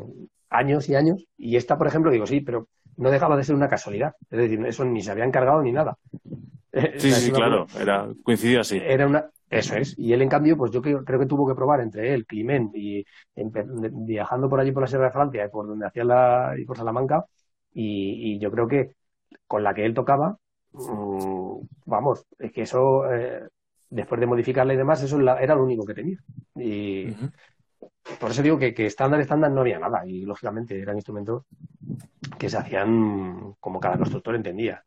años 0.48 0.88
y 0.88 0.94
años, 0.94 1.26
y 1.36 1.56
esta, 1.56 1.76
por 1.76 1.86
ejemplo, 1.86 2.10
digo, 2.10 2.26
sí, 2.26 2.40
pero 2.40 2.68
no 2.96 3.10
dejaba 3.10 3.36
de 3.36 3.44
ser 3.44 3.54
una 3.54 3.68
casualidad, 3.68 4.14
es 4.30 4.38
decir, 4.38 4.64
eso 4.66 4.84
ni 4.84 5.02
se 5.02 5.10
había 5.10 5.24
encargado 5.24 5.62
ni 5.62 5.72
nada. 5.72 5.96
Sí, 6.96 7.12
sí, 7.12 7.30
claro, 7.30 7.66
era, 7.78 8.08
coincidió 8.22 8.62
así. 8.62 8.80
Era 8.82 9.06
una, 9.06 9.28
eso 9.50 9.76
es. 9.76 9.94
Y 9.98 10.14
él, 10.14 10.22
en 10.22 10.30
cambio, 10.30 10.56
pues 10.56 10.70
yo 10.70 10.80
creo, 10.80 11.04
que 11.04 11.26
tuvo 11.26 11.46
que 11.46 11.54
probar 11.54 11.80
entre 11.82 12.14
él, 12.14 12.24
Climent, 12.24 12.74
y 12.74 13.04
viajando 13.36 14.48
por 14.48 14.58
allí 14.58 14.72
por 14.72 14.82
la 14.82 14.86
Sierra 14.86 15.04
de 15.04 15.12
Francia, 15.12 15.44
y 15.44 15.50
por 15.50 15.66
donde 15.66 15.86
hacía 15.86 16.04
la, 16.04 16.54
y 16.58 16.64
por 16.64 16.78
Salamanca, 16.78 17.26
y, 17.74 18.38
yo 18.38 18.50
creo 18.50 18.66
que 18.66 18.94
con 19.46 19.62
la 19.62 19.74
que 19.74 19.84
él 19.84 19.92
tocaba, 19.92 20.38
vamos, 21.84 22.26
es 22.38 22.52
que 22.52 22.62
eso, 22.62 23.12
eh, 23.12 23.48
después 23.90 24.20
de 24.20 24.26
modificarla 24.26 24.74
y 24.74 24.76
demás, 24.76 25.02
eso 25.02 25.20
era 25.20 25.54
lo 25.54 25.64
único 25.64 25.84
que 25.84 25.94
tenía. 25.94 26.18
Y 26.56 27.08
por 28.20 28.30
eso 28.30 28.42
digo 28.42 28.58
que, 28.58 28.74
que 28.74 28.86
estándar, 28.86 29.20
estándar 29.20 29.50
no 29.50 29.60
había 29.60 29.78
nada, 29.78 30.06
y 30.06 30.24
lógicamente 30.24 30.78
eran 30.80 30.96
instrumentos 30.96 31.44
que 32.38 32.48
se 32.48 32.56
hacían 32.56 33.54
como 33.60 33.80
cada 33.80 33.98
constructor 33.98 34.34
entendía. 34.34 34.84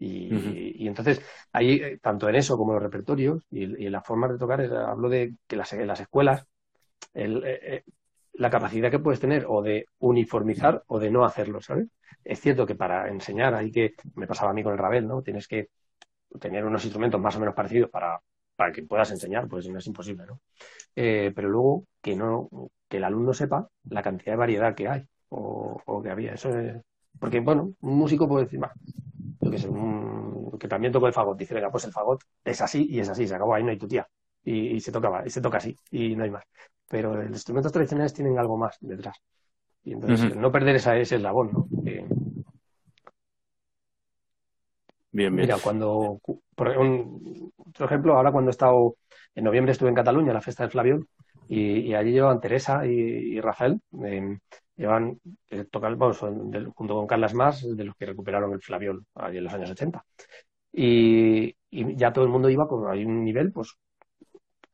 Y, 0.00 0.86
entonces, 0.86 1.20
ahí, 1.52 1.72
eh, 1.72 1.98
tanto 2.00 2.28
en 2.28 2.36
eso 2.36 2.56
como 2.56 2.72
en 2.72 2.74
los 2.74 2.82
repertorios 2.84 3.44
y, 3.50 3.86
en 3.86 3.92
las 3.92 4.06
formas 4.06 4.30
de 4.30 4.38
tocar, 4.38 4.60
hablo 4.60 5.08
de 5.08 5.34
que 5.46 5.56
las, 5.56 5.72
en 5.72 5.86
las 5.86 6.00
escuelas, 6.00 6.46
el, 7.14 7.42
eh, 7.44 7.84
la 8.38 8.50
capacidad 8.50 8.90
que 8.90 9.00
puedes 9.00 9.20
tener 9.20 9.46
o 9.48 9.62
de 9.62 9.86
uniformizar 9.98 10.82
o 10.86 10.98
de 10.98 11.10
no 11.10 11.24
hacerlo, 11.24 11.60
¿sabes? 11.60 11.88
Es 12.24 12.40
cierto 12.40 12.66
que 12.66 12.76
para 12.76 13.08
enseñar 13.08 13.54
hay 13.54 13.70
que, 13.70 13.94
me 14.14 14.26
pasaba 14.26 14.52
a 14.52 14.54
mí 14.54 14.62
con 14.62 14.72
el 14.72 14.78
Ravel, 14.78 15.06
¿no? 15.08 15.22
Tienes 15.22 15.48
que 15.48 15.70
tener 16.40 16.64
unos 16.64 16.84
instrumentos 16.84 17.20
más 17.20 17.34
o 17.36 17.40
menos 17.40 17.54
parecidos 17.54 17.90
para, 17.90 18.20
para 18.54 18.72
que 18.72 18.82
puedas 18.82 19.10
enseñar, 19.10 19.48
pues 19.48 19.68
no 19.68 19.78
es 19.78 19.86
imposible, 19.86 20.24
¿no? 20.26 20.40
pero 20.94 21.48
luego 21.48 21.84
que 22.02 22.16
no, 22.16 22.48
que 22.88 22.96
el 22.98 23.04
alumno 23.04 23.32
sepa 23.32 23.68
la 23.88 24.02
cantidad 24.02 24.32
de 24.32 24.36
variedad 24.36 24.74
que 24.74 24.88
hay 24.88 25.06
o, 25.28 26.00
que 26.02 26.10
había. 26.10 26.34
Eso 26.34 26.50
es, 26.50 26.76
porque, 27.18 27.40
bueno, 27.40 27.74
un 27.80 27.98
músico 27.98 28.28
puede 28.28 28.44
decir, 28.44 28.60
que, 29.40 30.58
que 30.58 30.68
también 30.68 30.92
toco 30.92 31.06
el 31.06 31.12
fagot. 31.12 31.38
Dice, 31.38 31.54
venga, 31.54 31.70
pues 31.70 31.84
el 31.84 31.92
fagot 31.92 32.22
es 32.44 32.60
así 32.60 32.86
y 32.88 33.00
es 33.00 33.08
así, 33.08 33.26
se 33.26 33.34
acabó 33.34 33.54
ahí, 33.54 33.64
no 33.64 33.70
hay 33.70 33.78
tu 33.78 33.88
tía. 33.88 34.08
Y, 34.50 34.80
se 34.80 34.90
toca 34.90 35.22
y 35.26 35.30
se 35.30 35.42
toca 35.42 35.58
así, 35.58 35.76
y 35.90 36.16
no 36.16 36.24
hay 36.24 36.30
más. 36.30 36.44
Pero 36.88 37.14
los 37.14 37.28
instrumentos 37.28 37.70
tradicionales 37.70 38.14
tienen 38.14 38.38
algo 38.38 38.56
más 38.56 38.78
detrás. 38.80 39.16
Y 39.84 39.92
entonces, 39.92 40.34
no 40.36 40.50
perder 40.50 40.76
esa, 40.76 40.96
ese 40.96 41.16
eslabón, 41.16 41.52
¿no? 41.52 41.66
bien, 41.70 42.06
bien. 45.12 45.34
Mira, 45.34 45.56
cuando, 45.62 46.20
por 46.54 46.68
ejemplo, 47.78 48.16
ahora 48.16 48.32
cuando 48.32 48.50
he 48.50 48.52
estado, 48.52 48.96
en 49.34 49.44
noviembre 49.44 49.72
estuve 49.72 49.90
en 49.90 49.94
Cataluña, 49.94 50.32
la 50.32 50.40
fiesta 50.40 50.62
del 50.62 50.72
Flaviol, 50.72 51.06
y, 51.48 51.94
allí 51.94 52.12
llevaban 52.12 52.40
Teresa 52.40 52.86
y, 52.86 53.40
Rafael, 53.40 53.80
llevan, 54.76 55.20
eh, 55.50 55.64
tocan, 55.70 55.98
junto 55.98 56.94
con 56.94 57.06
Carlas 57.06 57.34
Más, 57.34 57.66
de 57.76 57.84
los 57.84 57.96
que 57.96 58.06
recuperaron 58.06 58.52
el 58.52 58.60
Flaviol 58.62 59.04
allí 59.14 59.38
en 59.38 59.44
los 59.44 59.52
años 59.52 59.70
80. 59.70 60.04
Y, 60.72 61.54
ya 61.70 62.12
todo 62.12 62.24
el 62.24 62.30
mundo 62.30 62.48
iba 62.48 62.66
con 62.66 62.90
hay 62.90 63.04
un 63.04 63.24
nivel, 63.24 63.52
pues, 63.52 63.74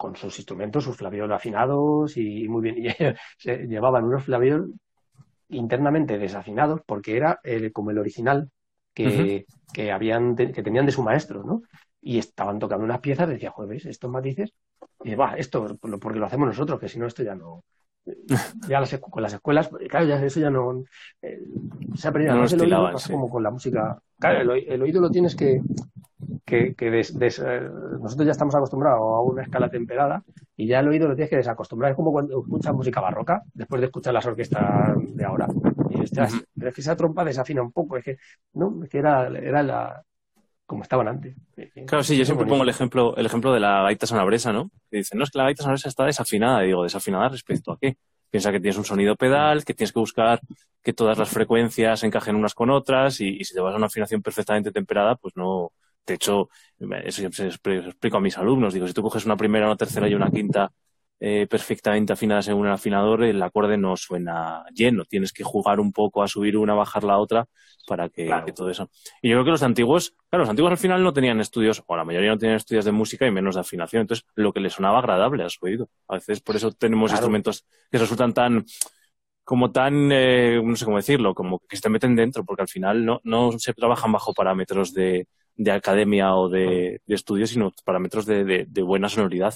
con 0.05 0.17
sus 0.17 0.38
instrumentos, 0.38 0.85
sus 0.85 0.99
Flaviol 0.99 1.33
afinados 1.33 2.19
y, 2.19 2.47
muy 2.47 2.61
bien. 2.61 2.77
Y 2.79 3.17
se 3.38 3.67
llevaban 3.67 4.05
unos 4.05 4.25
Flaviol 4.25 4.75
internamente 5.49 6.19
desafinados 6.19 6.83
porque 6.85 7.17
era 7.17 7.40
como 7.73 7.90
el 7.90 7.99
original 7.99 8.51
que, 8.93 9.47
que, 9.73 9.90
habían, 9.90 10.37
que 10.37 10.62
tenían 10.62 10.85
de 10.85 10.93
su 10.93 11.03
maestro, 11.03 11.43
¿no? 11.43 11.62
Y 12.03 12.19
estaban 12.19 12.59
tocando 12.59 12.85
unas 12.85 13.01
piezas, 13.01 13.31
decía, 13.31 13.51
jueves, 13.51 13.87
estos 13.87 14.11
matices, 14.11 14.53
y 15.03 15.14
va, 15.14 15.37
esto, 15.38 15.79
porque 15.81 16.19
lo 16.19 16.27
hacemos 16.27 16.49
nosotros, 16.49 16.79
que 16.79 16.90
si 16.90 16.99
no, 16.99 17.07
esto 17.07 17.23
ya 17.23 17.35
no, 17.35 17.64
ya 18.69 18.81
las, 18.81 18.99
con 18.99 19.23
las 19.23 19.33
escuelas, 19.33 19.71
claro, 19.88 20.05
ya 20.05 20.23
eso 20.23 20.38
ya 20.38 20.51
no 20.51 20.85
eh, 21.23 21.40
se 21.95 22.09
ha 22.09 22.12
perdido. 22.12 22.35
No 22.35 22.45
el 22.45 22.61
oído 22.61 22.93
pasa 22.93 23.11
como 23.11 23.31
con 23.31 23.43
la 23.43 23.51
música. 23.51 23.99
Claro, 24.19 24.53
el, 24.53 24.83
oído 24.83 25.01
lo 25.01 25.11
tienes 25.11 25.35
que. 25.35 25.62
Que, 26.45 26.75
que 26.75 26.87
eh, 26.89 27.71
nosotros 28.01 28.27
ya 28.27 28.33
estamos 28.33 28.55
acostumbrados 28.55 29.01
a 29.01 29.21
una 29.21 29.43
escala 29.43 29.69
temperada 29.69 30.23
y 30.57 30.67
ya 30.67 30.81
el 30.81 30.89
oído 30.89 31.09
lo 31.09 31.15
tienes 31.15 31.31
que 31.31 31.37
desacostumbrar. 31.37 31.93
Es 31.93 31.97
como 31.97 32.13
cuando 32.13 32.41
escuchas 32.41 32.75
música 32.75 33.01
barroca, 33.01 33.43
después 33.53 33.81
de 33.81 33.87
escuchar 33.87 34.15
las 34.15 34.27
orquestas 34.27 34.95
de 34.97 35.25
ahora. 35.25 35.49
Y 35.91 36.03
pero 36.55 36.69
es 36.69 36.75
que 36.75 36.81
esa 36.81 36.97
trompa 36.97 37.25
desafina 37.25 37.63
un 37.63 37.73
poco, 37.73 37.97
es 37.97 38.05
que, 38.05 38.19
no, 38.55 38.83
es 38.83 38.91
que 38.91 38.99
era, 38.99 39.29
era 39.29 39.63
la, 39.63 40.03
como 40.67 40.83
estaban 40.83 41.09
antes. 41.09 41.37
Claro, 41.87 42.03
sí, 42.03 42.17
yo 42.17 42.25
siempre 42.25 42.47
pongo 42.47 42.63
el 42.63 42.69
ejemplo, 42.69 43.17
el 43.17 43.27
ejemplo 43.27 43.53
de 43.53 43.61
la 43.61 43.83
gaita 43.83 44.07
sonabresa, 44.07 44.53
¿no? 44.53 44.71
Que 44.91 44.99
dicen, 44.99 45.19
no, 45.19 45.25
es 45.25 45.31
que 45.31 45.39
la 45.39 45.45
gaita 45.45 45.63
sonabresa 45.63 45.89
está 45.89 46.05
desafinada. 46.05 46.65
Y 46.65 46.69
digo, 46.69 46.83
¿desafinada 46.83 47.29
respecto 47.29 47.73
a 47.73 47.79
qué? 47.79 47.97
Piensa 48.31 48.51
que 48.51 48.61
tienes 48.61 48.79
un 48.79 48.85
sonido 48.85 49.15
pedal, 49.17 49.65
que 49.65 49.75
tienes 49.75 49.93
que 49.93 49.99
buscar 50.01 50.41
que 50.83 50.93
todas 50.93 51.19
las 51.19 51.29
frecuencias 51.29 52.03
encajen 52.03 52.37
unas 52.37 52.55
con 52.55 52.71
otras 52.71 53.21
y, 53.21 53.45
si 53.45 53.55
te 53.55 53.61
vas 53.61 53.75
a 53.75 53.77
una 53.77 53.87
afinación 53.87 54.23
perfectamente 54.23 54.71
temperada, 54.73 55.17
pues 55.17 55.37
no. 55.37 55.73
De 56.07 56.14
hecho, 56.14 56.49
eso 57.05 57.31
siempre 57.31 57.79
explico 57.79 58.17
a 58.17 58.21
mis 58.21 58.37
alumnos. 58.37 58.75
Digo, 58.75 58.87
si 58.87 58.95
tú 58.95 59.03
coges 59.03 59.25
una 59.25 59.37
primera, 59.37 59.67
una 59.67 59.77
tercera 59.77 60.09
y 60.09 60.14
una 60.14 60.31
quinta 60.31 60.71
eh, 61.21 61.47
perfectamente 61.49 62.12
afinada 62.12 62.43
según 62.43 62.67
el 62.67 62.73
afinador, 62.73 63.23
el 63.25 63.43
acorde 63.43 63.79
no 63.79 63.97
suena 63.97 64.64
lleno. 64.75 65.05
Tienes 65.05 65.33
que 65.33 65.45
jugar 65.45 65.81
un 65.81 65.93
poco 65.93 66.23
a 66.23 66.29
subir 66.29 66.57
una, 66.57 66.75
bajar 66.75 67.05
la 67.05 67.19
otra 67.19 67.47
para 67.87 68.09
que, 68.09 68.31
todo 68.55 68.69
eso. 68.69 68.90
Y 69.23 69.31
yo 69.31 69.37
creo 69.37 69.45
que 69.45 69.51
los 69.53 69.62
antiguos, 69.62 70.14
claro, 70.29 70.43
los 70.43 70.51
antiguos 70.51 70.73
al 70.73 70.79
final 70.79 71.03
no 71.03 71.12
tenían 71.12 71.40
estudios, 71.40 71.83
o 71.87 71.97
la 71.97 72.05
mayoría 72.05 72.31
no 72.31 72.38
tenían 72.38 72.57
estudios 72.57 72.85
de 72.85 72.93
música 72.93 73.27
y 73.27 73.31
menos 73.31 73.55
de 73.55 73.62
afinación. 73.62 74.03
Entonces, 74.03 74.27
lo 74.35 74.53
que 74.53 74.61
les 74.61 74.75
sonaba 74.75 74.99
agradable 74.99 75.45
a 75.45 75.49
su 75.49 75.64
oído. 75.64 75.88
A 76.09 76.14
veces 76.14 76.40
por 76.40 76.57
eso 76.57 76.73
tenemos 76.73 77.11
instrumentos 77.12 77.64
que 77.90 77.99
resultan 77.99 78.35
tan, 78.35 78.67
como 79.45 79.71
tan, 79.71 80.11
eh, 80.12 80.61
no 80.62 80.77
sé 80.77 80.85
cómo 80.85 80.97
decirlo, 80.99 81.35
como 81.35 81.61
que 81.61 81.77
se 81.77 81.83
te 81.83 81.88
meten 81.88 82.17
dentro, 82.17 82.45
porque 82.45 82.62
al 82.62 82.69
final 82.69 83.05
no, 83.05 83.21
no 83.25 83.53
se 83.59 83.73
trabajan 83.73 84.12
bajo 84.12 84.35
parámetros 84.35 84.93
de, 84.93 85.27
de 85.57 85.71
academia 85.73 86.35
o 86.35 86.49
de, 86.49 87.01
de 87.07 87.14
estudios, 87.14 87.51
sino 87.51 87.73
parámetros 87.85 88.27
de, 88.27 88.67
de 88.69 88.83
buena 88.83 89.09
sonoridad. 89.09 89.55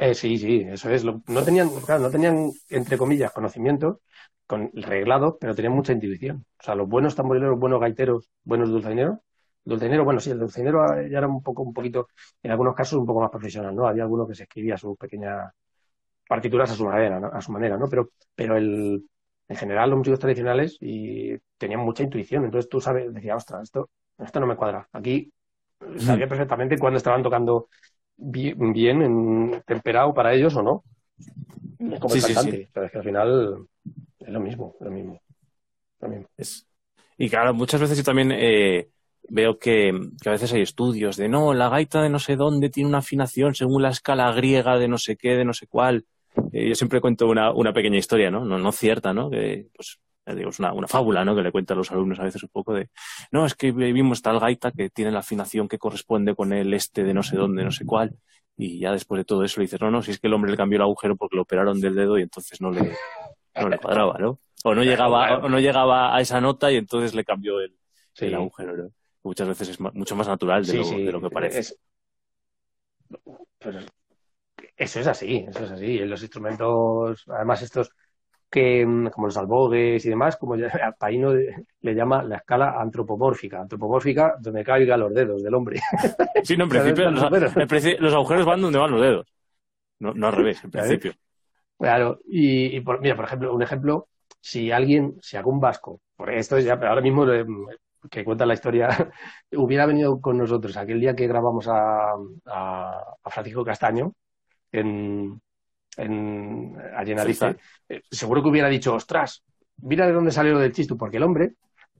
Eh, 0.00 0.14
sí, 0.14 0.38
sí, 0.38 0.66
eso 0.68 0.90
es. 0.90 1.04
No 1.04 1.42
tenían, 1.44 1.70
claro, 1.86 2.02
no 2.02 2.10
tenían, 2.10 2.50
entre 2.68 2.98
comillas, 2.98 3.32
conocimientos 3.32 3.98
con 4.46 4.70
reglados, 4.74 5.36
pero 5.40 5.54
tenían 5.54 5.74
mucha 5.74 5.92
intuición. 5.92 6.44
O 6.60 6.62
sea, 6.62 6.74
los 6.74 6.88
buenos 6.88 7.14
tamborileros, 7.14 7.58
buenos 7.58 7.80
gaiteros, 7.80 8.28
buenos 8.44 8.70
dulzaineros. 8.70 9.18
Dulzainero, 9.64 10.04
bueno, 10.04 10.18
sí, 10.18 10.30
el 10.30 10.38
dulzainero 10.38 10.86
ya 11.08 11.18
era 11.18 11.28
un 11.28 11.42
poco, 11.42 11.62
un 11.62 11.74
poquito, 11.74 12.08
en 12.42 12.50
algunos 12.50 12.74
casos 12.74 12.98
un 12.98 13.04
poco 13.04 13.20
más 13.20 13.30
profesional, 13.30 13.74
¿no? 13.74 13.86
Había 13.86 14.02
algunos 14.04 14.26
que 14.26 14.34
se 14.34 14.44
escribía 14.44 14.78
sus 14.78 14.96
pequeñas 14.96 15.52
partituras 16.28 16.70
a 16.70 16.74
su 16.74 16.86
manera, 16.86 17.20
¿no? 17.20 17.28
A 17.28 17.40
su 17.40 17.52
manera, 17.52 17.76
¿no? 17.76 17.88
Pero, 17.88 18.10
pero 18.34 18.56
el, 18.56 19.04
en 19.48 19.56
general 19.56 19.90
los 19.90 19.98
músicos 19.98 20.20
tradicionales 20.20 20.78
y 20.80 21.36
tenían 21.58 21.80
mucha 21.80 22.02
intuición. 22.02 22.44
Entonces 22.44 22.68
tú 22.68 22.80
sabes, 22.80 23.12
decía, 23.12 23.36
ostras, 23.36 23.64
esto, 23.64 23.90
esto 24.18 24.40
no 24.40 24.46
me 24.46 24.56
cuadra. 24.56 24.88
Aquí 24.92 25.32
sabía 25.98 26.28
perfectamente 26.28 26.78
cuando 26.78 26.98
estaban 26.98 27.22
tocando 27.22 27.68
bien, 28.16 29.02
en, 29.02 29.62
temperado 29.66 30.12
para 30.12 30.34
ellos 30.34 30.54
o 30.56 30.62
no. 30.62 30.84
Es 31.78 32.00
como 32.00 32.14
el 32.14 32.22
cantante, 32.22 32.68
pero 32.72 32.86
es 32.86 32.92
que 32.92 32.98
al 32.98 33.04
final 33.04 33.66
es 34.18 34.28
lo 34.28 34.40
mismo, 34.40 34.76
lo 34.80 34.90
mismo. 34.90 35.20
Y 37.16 37.28
claro, 37.28 37.54
muchas 37.54 37.80
veces 37.80 37.98
yo 37.98 38.04
también 38.04 38.32
eh, 38.32 38.88
veo 39.28 39.58
que, 39.58 39.92
a 40.24 40.30
veces 40.30 40.52
hay 40.52 40.62
estudios 40.62 41.16
de 41.16 41.28
no, 41.28 41.54
la 41.54 41.68
gaita 41.68 42.02
de 42.02 42.08
no 42.08 42.18
sé 42.18 42.36
dónde 42.36 42.70
tiene 42.70 42.88
una 42.88 42.98
afinación 42.98 43.54
según 43.54 43.82
la 43.82 43.90
escala 43.90 44.32
griega 44.32 44.78
de 44.78 44.88
no 44.88 44.98
sé 44.98 45.16
qué, 45.16 45.36
de 45.36 45.44
no 45.44 45.52
sé 45.52 45.66
cuál. 45.66 46.04
Eh, 46.52 46.68
yo 46.68 46.74
siempre 46.74 47.00
cuento 47.00 47.26
una, 47.26 47.52
una 47.52 47.72
pequeña 47.72 47.98
historia, 47.98 48.30
¿no? 48.30 48.44
No, 48.44 48.58
no 48.58 48.72
cierta, 48.72 49.12
¿no? 49.12 49.30
Que, 49.30 49.66
pues, 49.74 49.98
es 50.28 50.58
una, 50.58 50.72
una, 50.72 50.88
fábula, 50.88 51.24
¿no? 51.24 51.34
Que 51.34 51.42
le 51.42 51.52
cuenta 51.52 51.74
a 51.74 51.76
los 51.76 51.90
alumnos 51.90 52.18
a 52.20 52.24
veces 52.24 52.42
un 52.42 52.48
poco 52.50 52.74
de, 52.74 52.90
no, 53.30 53.46
es 53.46 53.54
que 53.54 53.72
vimos 53.72 54.22
tal 54.22 54.38
gaita 54.40 54.70
que 54.72 54.90
tiene 54.90 55.10
la 55.10 55.20
afinación 55.20 55.68
que 55.68 55.78
corresponde 55.78 56.34
con 56.34 56.52
el 56.52 56.72
este 56.74 57.04
de 57.04 57.14
no 57.14 57.22
sé 57.22 57.36
dónde, 57.36 57.64
no 57.64 57.70
sé 57.70 57.84
cuál. 57.84 58.16
y 58.56 58.80
ya 58.80 58.92
después 58.92 59.18
de 59.20 59.24
todo 59.24 59.44
eso 59.44 59.60
le 59.60 59.64
dices, 59.64 59.80
no, 59.80 59.90
no, 59.90 60.02
si 60.02 60.10
es 60.10 60.18
que 60.18 60.26
el 60.26 60.34
hombre 60.34 60.50
le 60.50 60.56
cambió 60.56 60.76
el 60.76 60.82
agujero 60.82 61.16
porque 61.16 61.36
lo 61.36 61.42
operaron 61.42 61.80
del 61.80 61.94
dedo 61.94 62.18
y 62.18 62.22
entonces 62.22 62.60
no 62.60 62.70
le, 62.70 62.96
no 63.54 63.68
le 63.68 63.78
cuadraba, 63.78 64.18
¿no? 64.18 64.40
O 64.64 64.74
no 64.74 64.82
llegaba, 64.82 65.38
o 65.38 65.48
no 65.48 65.60
llegaba 65.60 66.16
a 66.16 66.20
esa 66.20 66.40
nota 66.40 66.70
y 66.72 66.76
entonces 66.76 67.14
le 67.14 67.24
cambió 67.24 67.60
el, 67.60 67.76
el 68.16 68.34
agujero, 68.34 68.76
¿no? 68.76 68.90
Muchas 69.22 69.48
veces 69.48 69.68
es 69.70 69.80
mucho 69.80 70.16
más 70.16 70.28
natural 70.28 70.64
de, 70.64 70.74
lo, 70.74 70.88
de 70.88 71.12
lo, 71.12 71.20
que 71.20 71.30
parece. 71.30 71.74
eso 74.76 75.00
es 75.00 75.06
así, 75.06 75.44
eso 75.48 75.64
es 75.64 75.70
así. 75.70 75.98
Los 75.98 76.22
instrumentos, 76.22 77.24
además 77.28 77.62
estos 77.62 77.90
que 78.50 78.84
mm, 78.84 79.08
como 79.08 79.26
los 79.26 79.36
albogues 79.36 80.04
y 80.04 80.08
demás, 80.08 80.36
como 80.36 80.56
ya, 80.56 80.68
Paino 80.98 81.32
le 81.32 81.94
llama 81.94 82.22
la 82.22 82.36
escala 82.36 82.80
antropomórfica, 82.80 83.60
antropomórfica 83.60 84.36
donde 84.40 84.64
caigan 84.64 85.00
los 85.00 85.14
dedos 85.14 85.42
del 85.42 85.54
hombre. 85.54 85.80
Sí, 86.42 86.56
no, 86.56 86.64
en 86.64 86.70
principio 86.70 87.10
los, 87.10 88.14
agujeros 88.14 88.46
van 88.46 88.62
donde 88.62 88.78
van 88.78 88.90
los 88.90 89.00
dedos, 89.00 89.26
no, 89.98 90.14
no 90.14 90.28
al 90.28 90.32
revés, 90.32 90.62
en 90.64 90.70
principio. 90.70 91.12
Claro, 91.78 92.20
y, 92.26 92.80
por, 92.80 93.00
mira, 93.00 93.14
por 93.14 93.24
ejemplo, 93.24 93.54
un 93.54 93.62
ejemplo, 93.62 94.08
si 94.40 94.70
alguien, 94.70 95.16
si 95.20 95.36
algún 95.36 95.60
vasco, 95.60 96.00
por 96.16 96.32
esto 96.32 96.58
ya, 96.58 96.78
pero 96.78 96.90
ahora 96.90 97.02
mismo 97.02 97.30
eh, 97.30 97.44
que 98.10 98.24
cuenta 98.24 98.46
la 98.46 98.54
historia, 98.54 98.88
hubiera 99.52 99.86
venido 99.86 100.20
con 100.20 100.38
nosotros 100.38 100.76
aquel 100.76 101.00
día 101.00 101.14
que 101.14 101.26
grabamos 101.26 101.68
a, 101.68 102.12
a, 102.46 103.04
a 103.22 103.30
Francisco 103.30 103.64
Castaño 103.64 104.12
en, 104.72 105.40
en, 105.98 106.76
allí 106.96 107.12
en 107.12 107.18
eh, 107.88 108.02
seguro 108.10 108.42
que 108.42 108.48
hubiera 108.48 108.68
dicho, 108.68 108.94
ostras, 108.94 109.44
mira 109.78 110.06
de 110.06 110.12
dónde 110.12 110.30
salió 110.30 110.54
lo 110.54 110.60
del 110.60 110.72
chisto, 110.72 110.96
porque 110.96 111.16
el 111.18 111.24
hombre 111.24 111.54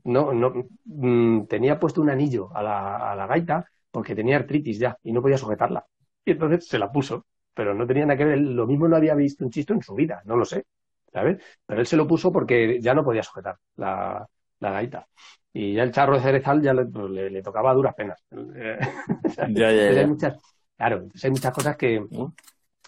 no, 0.04 0.32
no 0.32 0.52
mm, 0.84 1.46
tenía 1.46 1.78
puesto 1.78 2.00
un 2.00 2.10
anillo 2.10 2.50
a 2.54 2.62
la, 2.62 3.12
a 3.12 3.16
la 3.16 3.26
gaita 3.26 3.68
porque 3.90 4.14
tenía 4.14 4.36
artritis 4.36 4.78
ya 4.78 4.96
y 5.02 5.12
no 5.12 5.20
podía 5.20 5.36
sujetarla. 5.36 5.84
Y 6.24 6.32
entonces 6.32 6.68
se 6.68 6.78
la 6.78 6.90
puso, 6.92 7.26
pero 7.54 7.74
no 7.74 7.86
tenía 7.86 8.06
nada 8.06 8.16
que 8.16 8.24
ver, 8.24 8.38
lo 8.38 8.66
mismo 8.66 8.86
no 8.88 8.96
había 8.96 9.14
visto 9.14 9.44
un 9.44 9.50
chisto 9.50 9.74
en 9.74 9.82
su 9.82 9.94
vida, 9.94 10.22
no 10.24 10.36
lo 10.36 10.44
sé, 10.44 10.64
¿sabes? 11.12 11.42
Pero 11.66 11.80
él 11.80 11.86
se 11.86 11.96
lo 11.96 12.06
puso 12.06 12.32
porque 12.32 12.80
ya 12.80 12.94
no 12.94 13.04
podía 13.04 13.22
sujetar 13.22 13.56
la, 13.76 14.26
la 14.60 14.70
gaita. 14.70 15.06
Y 15.52 15.74
ya 15.74 15.82
el 15.82 15.90
charro 15.90 16.14
de 16.14 16.20
cerezal 16.20 16.62
ya 16.62 16.72
le, 16.72 16.86
pues, 16.86 17.42
tocaba 17.42 17.70
a 17.70 17.74
duras 17.74 17.94
penas. 17.94 18.22
ya, 18.30 19.72
ya, 19.72 19.92
ya. 19.92 20.00
Hay 20.00 20.06
muchas, 20.06 20.38
claro, 20.76 21.08
hay 21.20 21.30
muchas 21.30 21.52
cosas 21.52 21.76
que, 21.76 22.04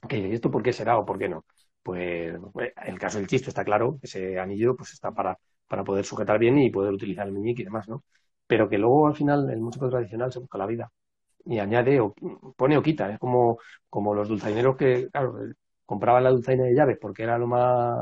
que 0.09 0.33
esto 0.35 0.51
por 0.51 0.63
qué 0.63 0.73
será 0.73 0.99
o 0.99 1.07
por 1.07 1.19
qué 1.19 1.29
no. 1.29 1.45
Pues 1.83 2.35
el 2.85 2.99
caso 2.99 3.19
del 3.19 3.27
chisto 3.27 3.51
está 3.51 3.65
claro, 3.65 3.99
ese 4.03 4.39
anillo 4.39 4.77
pues 4.77 4.93
está 4.93 5.13
para, 5.13 5.39
para 5.67 5.85
poder 5.85 6.05
sujetar 6.05 6.39
bien 6.39 6.59
y 6.59 6.71
poder 6.71 6.93
utilizar 6.93 7.27
el 7.27 7.33
meñique 7.33 7.63
y 7.63 7.65
demás, 7.65 7.89
¿no? 7.89 8.05
Pero 8.47 8.69
que 8.69 8.79
luego 8.79 9.07
al 9.07 9.15
final 9.15 9.49
el 9.51 9.61
músico 9.61 9.89
tradicional 9.89 10.33
se 10.33 10.41
busca 10.41 10.59
la 10.59 10.67
vida 10.67 10.91
y 11.45 11.59
añade 11.59 12.01
o 12.01 12.15
pone 12.57 12.77
o 12.77 12.83
quita, 12.83 13.11
es 13.11 13.19
como, 13.19 13.59
como 13.89 14.15
los 14.15 14.29
dulzaineros 14.29 14.77
que, 14.77 15.09
claro, 15.11 15.37
compraban 15.87 16.25
la 16.25 16.31
dulzaina 16.31 16.65
de 16.65 16.75
llaves 16.75 16.99
porque 17.01 17.23
era 17.23 17.39
lo 17.39 17.47
más, 17.47 17.97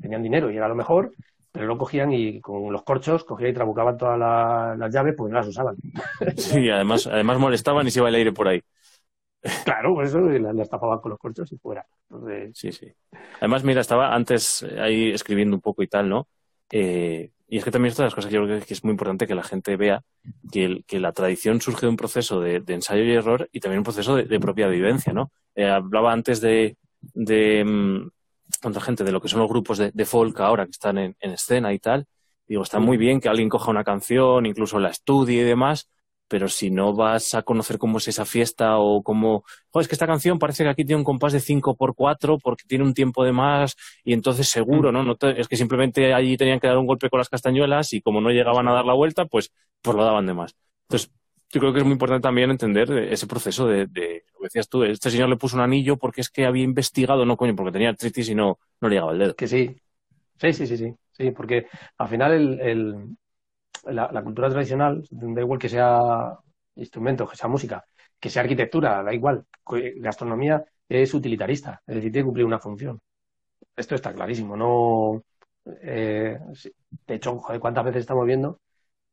tenían 0.00 0.22
dinero 0.22 0.50
y 0.50 0.56
era 0.56 0.68
lo 0.68 0.74
mejor, 0.74 1.12
pero 1.52 1.66
lo 1.66 1.78
cogían 1.78 2.12
y 2.12 2.40
con 2.40 2.72
los 2.72 2.82
corchos 2.82 3.24
cogían 3.24 3.50
y 3.50 3.54
trabucaban 3.54 3.96
todas 3.96 4.18
las 4.18 4.92
llaves 4.92 5.14
porque 5.16 5.32
no 5.32 5.38
las 5.38 5.48
usaban. 5.48 5.76
Sí, 6.36 6.68
además, 6.68 7.06
además 7.06 7.38
molestaban 7.38 7.86
y 7.86 7.90
se 7.90 8.00
iba 8.00 8.08
el 8.08 8.14
aire 8.14 8.32
por 8.32 8.48
ahí. 8.48 8.62
Claro, 9.64 9.94
por 9.94 10.04
eso 10.04 10.20
las, 10.20 10.70
tapaban 10.70 11.00
con 11.00 11.10
los 11.10 11.18
corchos 11.18 11.50
y 11.52 11.58
fuera. 11.58 11.86
Sí, 12.54 12.72
sí. 12.72 12.92
Además, 13.38 13.64
mira, 13.64 13.80
estaba 13.80 14.14
antes 14.14 14.62
ahí 14.78 15.10
escribiendo 15.10 15.56
un 15.56 15.60
poco 15.60 15.82
y 15.82 15.88
tal, 15.88 16.08
¿no? 16.08 16.28
Eh, 16.70 17.30
y 17.48 17.58
es 17.58 17.64
que 17.64 17.70
también 17.70 17.90
estas 17.90 18.04
las 18.04 18.14
cosas 18.14 18.30
que 18.30 18.36
yo 18.36 18.44
creo 18.44 18.60
que 18.60 18.72
es 18.72 18.84
muy 18.84 18.92
importante 18.92 19.26
que 19.26 19.34
la 19.34 19.42
gente 19.42 19.76
vea 19.76 20.02
que, 20.50 20.82
la 20.98 21.12
tradición 21.12 21.60
surge 21.60 21.86
de 21.86 21.90
un 21.90 21.96
proceso 21.96 22.40
de, 22.40 22.62
ensayo 22.68 23.04
y 23.04 23.12
error 23.12 23.48
y 23.52 23.60
también 23.60 23.80
un 23.80 23.84
proceso 23.84 24.16
de, 24.16 24.40
propia 24.40 24.68
vivencia, 24.68 25.12
¿no? 25.12 25.30
Eh, 25.54 25.68
hablaba 25.68 26.12
antes 26.12 26.40
de, 26.40 26.78
de 27.12 27.62
mm, 27.62 28.10
gente, 28.80 29.04
de 29.04 29.12
lo 29.12 29.20
que 29.20 29.28
son 29.28 29.40
los 29.40 29.50
grupos 29.50 29.78
de, 29.78 30.04
folk 30.06 30.40
ahora 30.40 30.64
que 30.64 30.70
están 30.70 30.96
en, 30.98 31.16
en, 31.20 31.32
escena 31.32 31.74
y 31.74 31.78
tal. 31.78 32.06
Digo, 32.46 32.62
está 32.62 32.78
muy 32.78 32.96
bien 32.96 33.20
que 33.20 33.28
alguien 33.28 33.48
coja 33.48 33.70
una 33.70 33.84
canción, 33.84 34.46
incluso 34.46 34.78
la 34.78 34.88
estudie 34.88 35.42
y 35.42 35.44
demás, 35.44 35.90
pero 36.32 36.48
si 36.48 36.70
no 36.70 36.94
vas 36.94 37.34
a 37.34 37.42
conocer 37.42 37.76
cómo 37.76 37.98
es 37.98 38.08
esa 38.08 38.24
fiesta 38.24 38.78
o 38.78 39.02
cómo, 39.02 39.44
es 39.74 39.86
que 39.86 39.94
esta 39.94 40.06
canción 40.06 40.38
parece 40.38 40.64
que 40.64 40.70
aquí 40.70 40.82
tiene 40.82 40.96
un 40.96 41.04
compás 41.04 41.34
de 41.34 41.40
5 41.40 41.76
por 41.76 41.94
4 41.94 42.38
porque 42.38 42.64
tiene 42.66 42.84
un 42.84 42.94
tiempo 42.94 43.22
de 43.22 43.32
más 43.32 43.76
y 44.02 44.14
entonces 44.14 44.48
seguro, 44.48 44.90
¿no? 44.90 45.02
no 45.02 45.14
es 45.20 45.46
que 45.46 45.58
simplemente 45.58 46.14
allí 46.14 46.38
tenían 46.38 46.58
que 46.58 46.68
dar 46.68 46.78
un 46.78 46.86
golpe 46.86 47.10
con 47.10 47.18
las 47.18 47.28
castañuelas 47.28 47.92
y 47.92 48.00
como 48.00 48.22
no 48.22 48.30
llegaban 48.30 48.66
a 48.66 48.72
dar 48.72 48.86
la 48.86 48.94
vuelta, 48.94 49.26
pues, 49.26 49.52
pues 49.82 49.94
lo 49.94 50.02
daban 50.02 50.24
de 50.24 50.32
más. 50.32 50.56
Entonces, 50.88 51.12
yo 51.50 51.60
creo 51.60 51.74
que 51.74 51.80
es 51.80 51.84
muy 51.84 51.92
importante 51.92 52.22
también 52.22 52.50
entender 52.50 52.90
ese 52.90 53.26
proceso 53.26 53.66
de, 53.66 53.86
de, 53.88 54.24
lo 54.32 54.38
que 54.38 54.44
decías 54.44 54.70
tú, 54.70 54.84
este 54.84 55.10
señor 55.10 55.28
le 55.28 55.36
puso 55.36 55.56
un 55.56 55.62
anillo 55.62 55.98
porque 55.98 56.22
es 56.22 56.30
que 56.30 56.46
había 56.46 56.64
investigado, 56.64 57.26
no 57.26 57.36
coño, 57.36 57.54
porque 57.54 57.72
tenía 57.72 57.90
artritis 57.90 58.30
y 58.30 58.34
no, 58.34 58.58
no 58.80 58.88
le 58.88 58.94
llegaba 58.94 59.12
el 59.12 59.18
dedo. 59.18 59.34
Que 59.36 59.48
sí, 59.48 59.76
sí, 60.38 60.54
sí, 60.54 60.66
sí, 60.66 60.78
sí, 60.78 60.94
sí 61.12 61.30
porque 61.32 61.66
al 61.98 62.08
final 62.08 62.58
el 62.58 63.16
la, 63.84 64.22
cultura 64.22 64.48
tradicional, 64.50 65.06
da 65.10 65.40
igual 65.40 65.58
que 65.58 65.68
sea 65.68 66.00
instrumento, 66.76 67.28
que 67.28 67.36
sea 67.36 67.48
música, 67.48 67.84
que 68.18 68.30
sea 68.30 68.42
arquitectura, 68.42 69.02
da 69.02 69.12
igual, 69.12 69.44
gastronomía 69.96 70.64
es 70.88 71.14
utilitarista, 71.14 71.82
es 71.86 71.96
decir, 71.96 72.12
tiene 72.12 72.22
que 72.22 72.26
cumplir 72.26 72.46
una 72.46 72.58
función. 72.58 73.00
Esto 73.76 73.94
está 73.94 74.12
clarísimo, 74.12 74.56
no... 74.56 75.22
Eh, 75.64 76.38
de 77.06 77.14
hecho, 77.14 77.36
¿cuántas 77.36 77.84
veces 77.84 78.00
estamos 78.00 78.26
viendo 78.26 78.60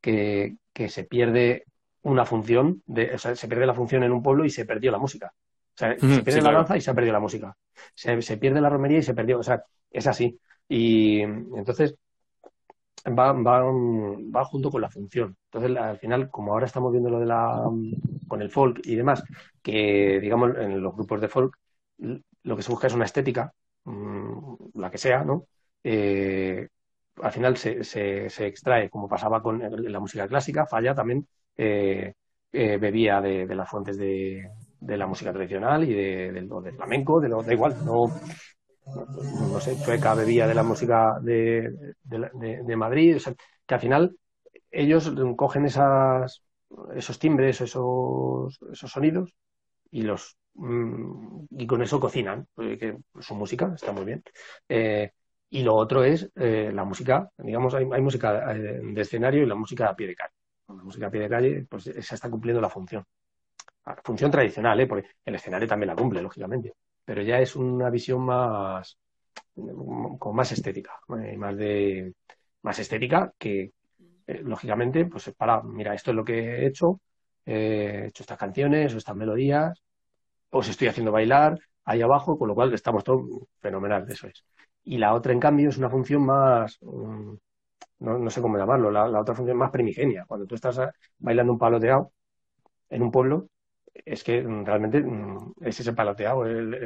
que, 0.01 0.57
se 0.87 1.03
pierde 1.03 1.65
una 2.01 2.25
función, 2.25 2.81
de, 2.85 3.13
o 3.13 3.17
sea, 3.17 3.35
se 3.35 3.47
pierde 3.47 3.65
la 3.65 3.73
función 3.73 4.03
en 4.03 4.11
un 4.11 4.23
pueblo 4.23 4.45
y 4.45 4.49
se 4.49 4.65
perdió 4.65 4.91
la 4.91 4.97
música? 4.97 5.31
O 5.31 5.77
sea, 5.79 5.97
se 5.97 6.23
pierde 6.23 6.41
la 6.41 6.51
danza 6.51 6.75
y 6.75 6.81
se 6.81 6.91
ha 6.91 6.93
perdido 6.93 7.13
la 7.13 7.19
música. 7.19 7.55
Se, 7.93 8.21
se, 8.21 8.37
pierde 8.37 8.59
la 8.59 8.69
romería 8.69 8.97
y 8.97 9.03
se 9.03 9.13
perdió. 9.13 9.39
O 9.39 9.43
sea, 9.43 9.63
es 9.91 10.07
así. 10.07 10.37
Y 10.67 11.21
entonces, 11.21 11.95
va, 13.17 13.33
va, 13.33 13.63
va 13.63 14.45
junto 14.45 14.69
con 14.71 14.81
la 14.81 14.89
función. 14.89 15.35
Entonces, 15.45 15.77
al 15.77 15.97
final, 15.99 16.29
como 16.29 16.53
ahora 16.53 16.65
estamos 16.65 16.91
viendo 16.91 17.09
lo 17.09 17.19
de 17.19 17.25
la 17.25 17.63
con 18.27 18.41
el 18.41 18.49
folk 18.49 18.79
y 18.85 18.95
demás, 18.95 19.23
que 19.61 20.19
digamos 20.21 20.55
en 20.57 20.81
los 20.81 20.93
grupos 20.93 21.21
de 21.21 21.27
folk 21.27 21.57
lo 22.43 22.55
que 22.55 22.63
se 22.63 22.71
busca 22.71 22.87
es 22.87 22.93
una 22.93 23.05
estética, 23.05 23.53
mm, 23.85 24.55
la 24.75 24.89
que 24.89 24.97
sea, 24.97 25.23
¿no? 25.23 25.45
Eh, 25.83 26.67
al 27.21 27.31
final 27.31 27.57
se, 27.57 27.83
se, 27.83 28.47
extrae, 28.47 28.89
como 28.89 29.07
pasaba 29.07 29.41
con 29.41 29.59
la 29.59 29.99
música 29.99 30.27
clásica, 30.27 30.65
falla 30.65 30.95
también, 30.95 31.27
eh, 31.57 32.13
eh, 32.51 32.77
bebía 32.77 33.21
de, 33.21 33.45
las 33.55 33.69
fuentes 33.69 33.97
de, 33.97 34.49
de, 34.79 34.97
la 34.97 35.07
música 35.07 35.33
tradicional 35.33 35.83
y 35.83 35.93
de, 35.93 36.31
del 36.31 36.49
flamenco, 36.75 37.19
de 37.19 37.29
lo, 37.29 37.43
da 37.43 37.53
igual, 37.53 37.75
no, 37.85 38.05
no 38.95 39.59
sé, 39.59 39.77
Chueca 39.83 40.13
bebía 40.15 40.47
de 40.47 40.53
la 40.53 40.63
música 40.63 41.19
de, 41.21 41.95
de, 42.03 42.75
Madrid, 42.75 43.17
que 43.65 43.73
al 43.73 43.79
final 43.79 44.17
ellos 44.71 45.11
cogen 45.35 45.65
esas, 45.65 46.43
esos 46.95 47.19
timbres, 47.19 47.61
esos, 47.61 48.59
esos 48.71 48.91
sonidos 48.91 49.35
y 49.91 50.03
los 50.03 50.37
mm, 50.55 51.45
y 51.51 51.67
con 51.67 51.81
eso 51.81 51.99
cocinan, 51.99 52.47
su 53.19 53.35
música 53.35 53.71
está 53.75 53.91
muy 53.91 54.05
bien. 54.05 54.23
Eh, 54.67 55.11
y 55.51 55.63
lo 55.63 55.75
otro 55.75 56.03
es 56.03 56.29
eh, 56.35 56.71
la 56.73 56.83
música, 56.83 57.31
digamos, 57.37 57.73
hay, 57.73 57.87
hay 57.91 58.01
música 58.01 58.53
eh, 58.55 58.81
de 58.83 59.01
escenario 59.01 59.43
y 59.43 59.47
la 59.47 59.55
música 59.55 59.89
a 59.89 59.95
pie 59.95 60.07
de 60.07 60.15
calle. 60.15 60.33
La 60.67 60.83
música 60.83 61.07
a 61.07 61.11
pie 61.11 61.21
de 61.21 61.29
calle, 61.29 61.65
pues 61.69 61.87
esa 61.87 62.15
está 62.15 62.29
cumpliendo 62.29 62.61
la 62.61 62.69
función. 62.69 63.03
La 63.85 63.95
función 64.03 64.29
tradicional, 64.29 64.79
¿eh? 64.79 64.87
porque 64.87 65.09
el 65.25 65.35
escenario 65.35 65.67
también 65.67 65.87
la 65.87 65.95
cumple, 65.95 66.21
lógicamente 66.21 66.73
pero 67.09 67.23
ya 67.23 67.39
es 67.39 67.55
una 67.55 67.89
visión 67.89 68.21
más 68.21 68.99
con 70.19 70.35
más 70.35 70.51
estética, 70.51 70.91
eh, 71.23 71.35
más 71.37 71.57
de 71.57 72.13
más 72.61 72.77
estética 72.77 73.33
que 73.35 73.73
eh, 74.27 74.41
lógicamente 74.43 75.05
pues 75.05 75.33
para 75.35 75.63
mira 75.63 75.95
esto 75.95 76.11
es 76.11 76.15
lo 76.15 76.23
que 76.23 76.37
he 76.37 76.67
hecho 76.67 77.01
he 77.43 78.05
hecho 78.09 78.21
estas 78.21 78.37
canciones 78.37 78.93
o 78.93 78.99
estas 78.99 79.15
melodías 79.15 79.81
os 80.51 80.69
estoy 80.69 80.87
haciendo 80.87 81.11
bailar 81.11 81.59
ahí 81.85 82.03
abajo 82.03 82.37
con 82.37 82.47
lo 82.47 82.53
cual 82.53 82.71
estamos 82.75 83.03
todos 83.03 83.25
fenomenal 83.57 84.05
eso 84.07 84.27
es. 84.27 84.45
Y 84.83 84.99
la 84.99 85.15
otra 85.15 85.33
en 85.33 85.39
cambio 85.39 85.69
es 85.69 85.79
una 85.79 85.89
función 85.89 86.23
más 86.23 86.77
mm, 86.81 87.33
no, 88.01 88.29
sé 88.29 88.39
cómo 88.39 88.59
llamarlo 88.59 88.91
la, 88.91 89.07
la, 89.07 89.19
otra 89.19 89.33
función 89.33 89.57
más 89.57 89.71
primigenia. 89.71 90.25
Cuando 90.27 90.45
tú 90.45 90.53
estás 90.53 90.79
bailando 91.17 91.53
un 91.53 91.59
paloteado 91.59 92.11
en 92.89 93.01
un 93.01 93.11
pueblo 93.11 93.47
es 93.93 94.23
que 94.23 94.41
mm, 94.41 94.65
realmente 94.65 95.01
mm, 95.01 95.53
es 95.61 95.79
ese 95.79 95.93
paloteado. 95.93 96.43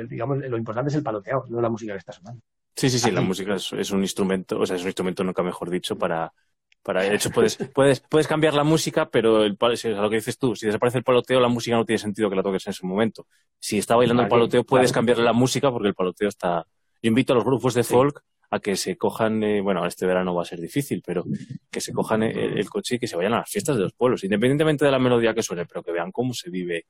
digamos, 0.07 0.37
lo 0.39 0.57
importante 0.57 0.89
es 0.89 0.95
el 0.95 1.03
paloteado, 1.03 1.45
no 1.49 1.61
la 1.61 1.69
música 1.69 1.93
que 1.93 1.99
está 1.99 2.11
sonando. 2.11 2.41
Sí, 2.75 2.89
sí, 2.89 2.99
sí, 2.99 3.11
la 3.11 3.21
música 3.21 3.55
es, 3.55 3.91
un 3.91 4.01
instrumento, 4.01 4.59
o 4.59 4.65
sea, 4.65 4.75
es 4.75 4.81
un 4.81 4.87
instrumento 4.87 5.23
nunca 5.23 5.43
mejor 5.43 5.69
dicho 5.69 5.95
para, 5.95 6.33
para 6.81 7.03
de 7.03 7.15
hecho 7.15 7.29
puedes, 7.29 7.57
puedes, 7.73 7.99
puedes 7.99 8.27
cambiar 8.27 8.55
la 8.55 8.63
música, 8.63 9.09
pero 9.09 9.43
el, 9.43 9.57
es 9.71 9.85
lo 9.85 10.09
que 10.09 10.15
dices 10.15 10.39
tú, 10.39 10.55
si 10.55 10.65
desaparece 10.65 10.97
el 10.97 11.03
paloteo, 11.03 11.39
la 11.39 11.49
música 11.49 11.75
no 11.75 11.85
tiene 11.85 11.99
sentido 11.99 12.29
que 12.29 12.35
la 12.35 12.43
toques 12.43 12.65
en 12.65 12.71
ese 12.71 12.85
momento. 12.85 13.27
Si 13.59 13.77
está 13.77 13.95
bailando 13.95 14.23
el 14.23 14.29
paloteo, 14.29 14.63
puedes 14.63 14.91
cambiarle 14.91 15.23
la 15.23 15.33
música 15.33 15.71
porque 15.71 15.89
el 15.89 15.93
paloteo 15.93 16.29
está. 16.29 16.65
Yo 17.01 17.07
invito 17.09 17.33
a 17.33 17.35
los 17.35 17.45
grupos 17.45 17.75
de 17.75 17.83
folk 17.83 18.23
a 18.53 18.59
que 18.59 18.75
se 18.75 18.97
cojan, 18.97 19.41
eh, 19.43 19.61
bueno, 19.61 19.85
este 19.87 20.05
verano 20.05 20.35
va 20.35 20.43
a 20.43 20.45
ser 20.45 20.59
difícil, 20.59 21.01
pero 21.05 21.23
que 21.71 21.81
se 21.81 21.91
cojan 21.91 22.21
el, 22.21 22.57
el, 22.57 22.69
coche 22.69 22.95
y 22.95 22.99
que 22.99 23.07
se 23.07 23.15
vayan 23.15 23.33
a 23.33 23.39
las 23.39 23.49
fiestas 23.49 23.77
de 23.77 23.83
los 23.83 23.93
pueblos, 23.93 24.23
independientemente 24.23 24.85
de 24.85 24.91
la 24.91 24.99
melodía 24.99 25.33
que 25.33 25.41
suene, 25.41 25.65
pero 25.65 25.81
que 25.81 25.91
vean 25.91 26.11
cómo 26.11 26.33
se 26.33 26.51
vive 26.51 26.85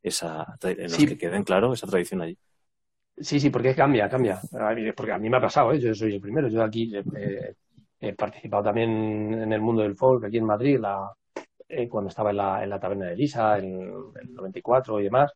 esa, 0.00 0.46
en 0.62 0.84
los 0.84 0.96
que 0.96 1.18
queden 1.18 1.42
claro 1.42 1.72
esa 1.72 1.88
tradición 1.88 2.22
allí. 2.22 2.38
Sí, 3.16 3.40
sí, 3.40 3.50
porque 3.50 3.74
cambia, 3.74 4.08
cambia. 4.08 4.40
Porque 4.96 5.12
a 5.12 5.18
mí 5.18 5.28
me 5.28 5.38
ha 5.38 5.40
pasado, 5.40 5.72
¿eh? 5.72 5.80
yo 5.80 5.92
soy 5.92 6.14
el 6.14 6.20
primero. 6.20 6.46
Yo 6.46 6.62
aquí 6.62 6.92
eh, 6.94 7.54
he 7.98 8.12
participado 8.12 8.62
también 8.62 8.90
en 9.42 9.52
el 9.52 9.60
mundo 9.60 9.82
del 9.82 9.96
folk, 9.96 10.24
aquí 10.24 10.38
en 10.38 10.44
Madrid, 10.44 10.78
la, 10.78 11.12
eh, 11.68 11.88
cuando 11.88 12.10
estaba 12.10 12.30
en 12.30 12.36
la, 12.36 12.62
en 12.62 12.70
la 12.70 12.78
taberna 12.78 13.06
de 13.06 13.14
Elisa, 13.14 13.58
en 13.58 13.80
el 14.20 14.34
94 14.34 15.00
y 15.00 15.04
demás. 15.04 15.32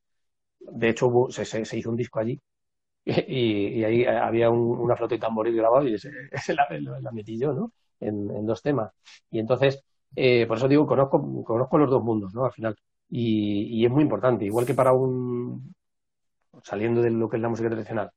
De 0.60 0.90
hecho, 0.90 1.26
se, 1.30 1.44
se, 1.44 1.76
hizo 1.76 1.90
un 1.90 1.96
disco 1.96 2.20
allí 2.20 2.40
y, 3.28 3.84
ahí 3.84 4.04
había 4.04 4.50
una 4.50 4.96
flauta 4.96 5.14
y 5.14 5.18
tamboril 5.18 5.56
grabado 5.56 5.86
y 5.88 5.94
ese, 5.94 6.10
la, 6.54 7.10
metí 7.12 7.38
yo, 7.38 7.52
¿no? 7.52 7.72
En, 8.00 8.46
dos 8.46 8.62
temas. 8.62 8.92
Y 9.30 9.38
entonces, 9.38 9.82
eh, 10.16 10.46
por 10.46 10.56
eso 10.58 10.68
digo, 10.68 10.86
conozco, 10.86 11.44
conozco 11.44 11.78
los 11.78 11.90
dos 11.90 12.02
mundos, 12.02 12.34
¿no? 12.34 12.44
Al 12.44 12.52
final. 12.52 12.76
Y, 13.08 13.80
y 13.80 13.84
es 13.84 13.90
muy 13.90 14.02
importante. 14.02 14.44
Igual 14.44 14.66
que 14.66 14.74
para 14.74 14.92
un, 14.92 15.74
saliendo 16.62 17.02
de 17.02 17.10
lo 17.10 17.28
que 17.28 17.36
es 17.36 17.42
la 17.42 17.48
música 17.48 17.70
tradicional, 17.70 18.10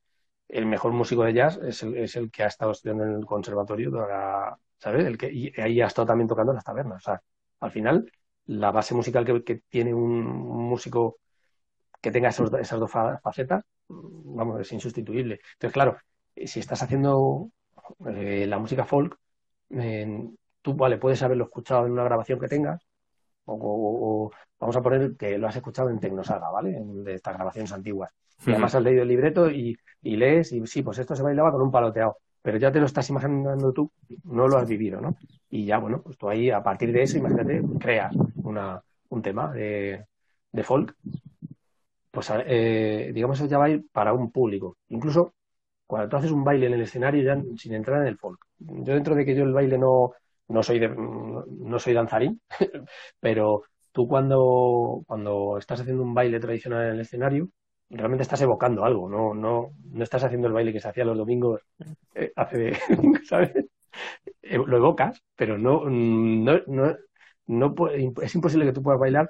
el 0.48 0.66
mejor 0.66 0.92
músico 0.92 1.24
de 1.24 1.34
jazz 1.34 1.58
es 1.62 1.82
el, 1.82 1.96
es 1.96 2.16
el 2.16 2.30
que 2.30 2.44
ha 2.44 2.46
estado 2.46 2.72
estudiando 2.72 3.04
en 3.04 3.14
el 3.14 3.26
conservatorio, 3.26 3.92
¿sabes? 4.78 5.06
El 5.06 5.18
que, 5.18 5.32
y 5.32 5.52
ahí 5.60 5.80
ha 5.80 5.86
estado 5.86 6.06
también 6.06 6.28
tocando 6.28 6.52
en 6.52 6.56
las 6.56 6.64
tabernas. 6.64 7.02
O 7.02 7.04
sea, 7.04 7.22
al 7.60 7.70
final, 7.70 8.10
la 8.46 8.70
base 8.70 8.94
musical 8.94 9.24
que, 9.44 9.62
tiene 9.68 9.94
un, 9.94 10.24
músico 10.68 11.18
que 12.06 12.12
tenga 12.12 12.28
esas 12.28 12.78
dos 12.78 12.90
facetas, 12.92 13.64
vamos, 13.88 14.60
es 14.60 14.70
insustituible. 14.70 15.40
Entonces, 15.54 15.72
claro, 15.72 15.96
si 16.36 16.60
estás 16.60 16.80
haciendo 16.80 17.50
eh, 18.06 18.46
la 18.46 18.60
música 18.60 18.84
folk, 18.84 19.18
tú, 20.62 20.74
vale, 20.74 20.98
puedes 20.98 21.20
haberlo 21.24 21.46
escuchado 21.46 21.84
en 21.84 21.90
una 21.90 22.04
grabación 22.04 22.38
que 22.38 22.46
tengas, 22.46 22.86
o, 23.46 24.30
vamos 24.60 24.76
a 24.76 24.82
poner 24.82 25.16
que 25.16 25.36
lo 25.36 25.48
has 25.48 25.56
escuchado 25.56 25.90
en 25.90 25.98
Tecnosaga, 25.98 26.48
¿vale? 26.48 26.78
de 26.80 27.14
estas 27.14 27.34
grabaciones 27.34 27.72
antiguas. 27.72 28.12
Y 28.46 28.50
además 28.50 28.76
has 28.76 28.82
leído 28.84 29.02
el 29.02 29.08
libreto 29.08 29.50
y, 29.50 29.76
lees 30.00 30.52
y 30.52 30.64
sí, 30.68 30.84
pues 30.84 30.98
esto 30.98 31.16
se 31.16 31.24
bailaba 31.24 31.50
con 31.50 31.62
un 31.62 31.72
paloteado. 31.72 32.18
Pero 32.40 32.58
ya 32.58 32.70
te 32.70 32.78
lo 32.78 32.86
estás 32.86 33.10
imaginando 33.10 33.72
tú, 33.72 33.90
no 34.22 34.46
lo 34.46 34.58
has 34.58 34.68
vivido, 34.68 35.00
¿no? 35.00 35.16
Y 35.50 35.64
ya, 35.64 35.78
bueno, 35.78 36.02
pues 36.02 36.16
tú 36.16 36.28
ahí, 36.28 36.50
a 36.50 36.62
partir 36.62 36.92
de 36.92 37.02
eso, 37.02 37.18
imagínate, 37.18 37.60
creas 37.80 38.14
una, 38.36 38.80
un 39.08 39.22
tema 39.22 39.50
de, 39.52 40.06
de 40.52 40.62
folk. 40.62 40.94
Pues, 42.16 42.32
eh, 42.46 43.10
digamos, 43.12 43.38
eso 43.38 43.46
ya 43.46 43.58
va 43.58 43.68
para 43.92 44.14
un 44.14 44.30
público. 44.32 44.78
Incluso 44.88 45.34
cuando 45.86 46.08
tú 46.08 46.16
haces 46.16 46.30
un 46.30 46.44
baile 46.44 46.66
en 46.66 46.74
el 46.74 46.82
escenario, 46.82 47.22
ya 47.22 47.42
sin 47.58 47.74
entrar 47.74 48.02
en 48.02 48.08
el 48.08 48.18
folk. 48.18 48.40
Yo, 48.58 48.94
dentro 48.94 49.14
de 49.14 49.26
que 49.26 49.34
yo 49.34 49.44
el 49.44 49.52
baile 49.52 49.76
no, 49.78 50.12
no 50.48 50.62
soy, 50.62 50.78
de, 50.78 50.88
no 50.88 51.78
soy 51.78 51.94
danzarín, 51.94 52.40
pero 53.20 53.64
tú 53.92 54.08
cuando, 54.08 55.02
cuando 55.06 55.58
estás 55.58 55.80
haciendo 55.80 56.04
un 56.04 56.14
baile 56.14 56.40
tradicional 56.40 56.86
en 56.86 56.92
el 56.94 57.00
escenario, 57.00 57.48
realmente 57.90 58.22
estás 58.22 58.40
evocando 58.42 58.84
algo, 58.84 59.08
no, 59.10 59.34
no, 59.34 59.72
no 59.92 60.04
estás 60.04 60.24
haciendo 60.24 60.48
el 60.48 60.54
baile 60.54 60.72
que 60.72 60.80
se 60.80 60.88
hacía 60.88 61.04
los 61.04 61.18
domingos 61.18 61.62
eh, 62.14 62.32
hace, 62.36 62.74
¿sabes? 63.24 63.52
Eh, 64.42 64.58
lo 64.58 64.76
evocas, 64.78 65.22
pero 65.36 65.58
no, 65.58 65.84
no, 65.90 66.60
no, 66.66 66.96
no 67.46 67.74
es 68.22 68.34
imposible 68.34 68.66
que 68.66 68.72
tú 68.72 68.82
puedas 68.82 69.00
bailar, 69.00 69.28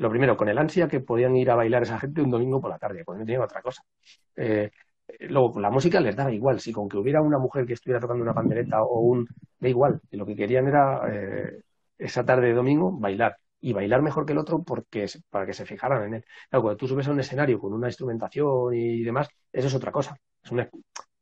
lo 0.00 0.10
primero, 0.10 0.36
con 0.36 0.48
el 0.48 0.58
ansia 0.58 0.88
que 0.88 1.00
podían 1.00 1.36
ir 1.36 1.50
a 1.50 1.56
bailar 1.56 1.82
esa 1.82 1.98
gente 1.98 2.22
un 2.22 2.30
domingo 2.30 2.60
por 2.60 2.70
la 2.70 2.78
tarde, 2.78 3.04
porque 3.04 3.20
no 3.20 3.24
tenían 3.26 3.42
otra 3.42 3.62
cosa. 3.62 3.82
Eh, 4.36 4.70
luego, 5.20 5.60
la 5.60 5.70
música 5.70 6.00
les 6.00 6.16
daba 6.16 6.32
igual, 6.32 6.60
si 6.60 6.72
con 6.72 6.88
que 6.88 6.96
hubiera 6.96 7.20
una 7.22 7.38
mujer 7.38 7.66
que 7.66 7.74
estuviera 7.74 8.00
tocando 8.00 8.22
una 8.22 8.34
pandereta 8.34 8.82
o 8.82 9.00
un... 9.00 9.28
da 9.58 9.68
igual, 9.68 10.00
lo 10.12 10.24
que 10.26 10.36
querían 10.36 10.68
era 10.68 11.02
esa 11.98 12.24
tarde 12.24 12.48
de 12.48 12.54
domingo 12.54 12.92
bailar 12.98 13.36
y 13.60 13.72
bailar 13.74 14.02
mejor 14.02 14.24
que 14.24 14.32
el 14.32 14.38
otro 14.38 14.62
porque 14.62 15.06
para 15.28 15.46
que 15.46 15.52
se 15.52 15.66
fijaran 15.66 16.04
en 16.04 16.14
él. 16.14 16.24
Cuando 16.50 16.76
tú 16.76 16.88
subes 16.88 17.06
a 17.08 17.12
un 17.12 17.20
escenario 17.20 17.58
con 17.60 17.72
una 17.72 17.88
instrumentación 17.88 18.74
y 18.74 19.02
demás, 19.02 19.28
eso 19.52 19.68
es 19.68 19.74
otra 19.74 19.92
cosa. 19.92 20.16
Es 20.42 20.52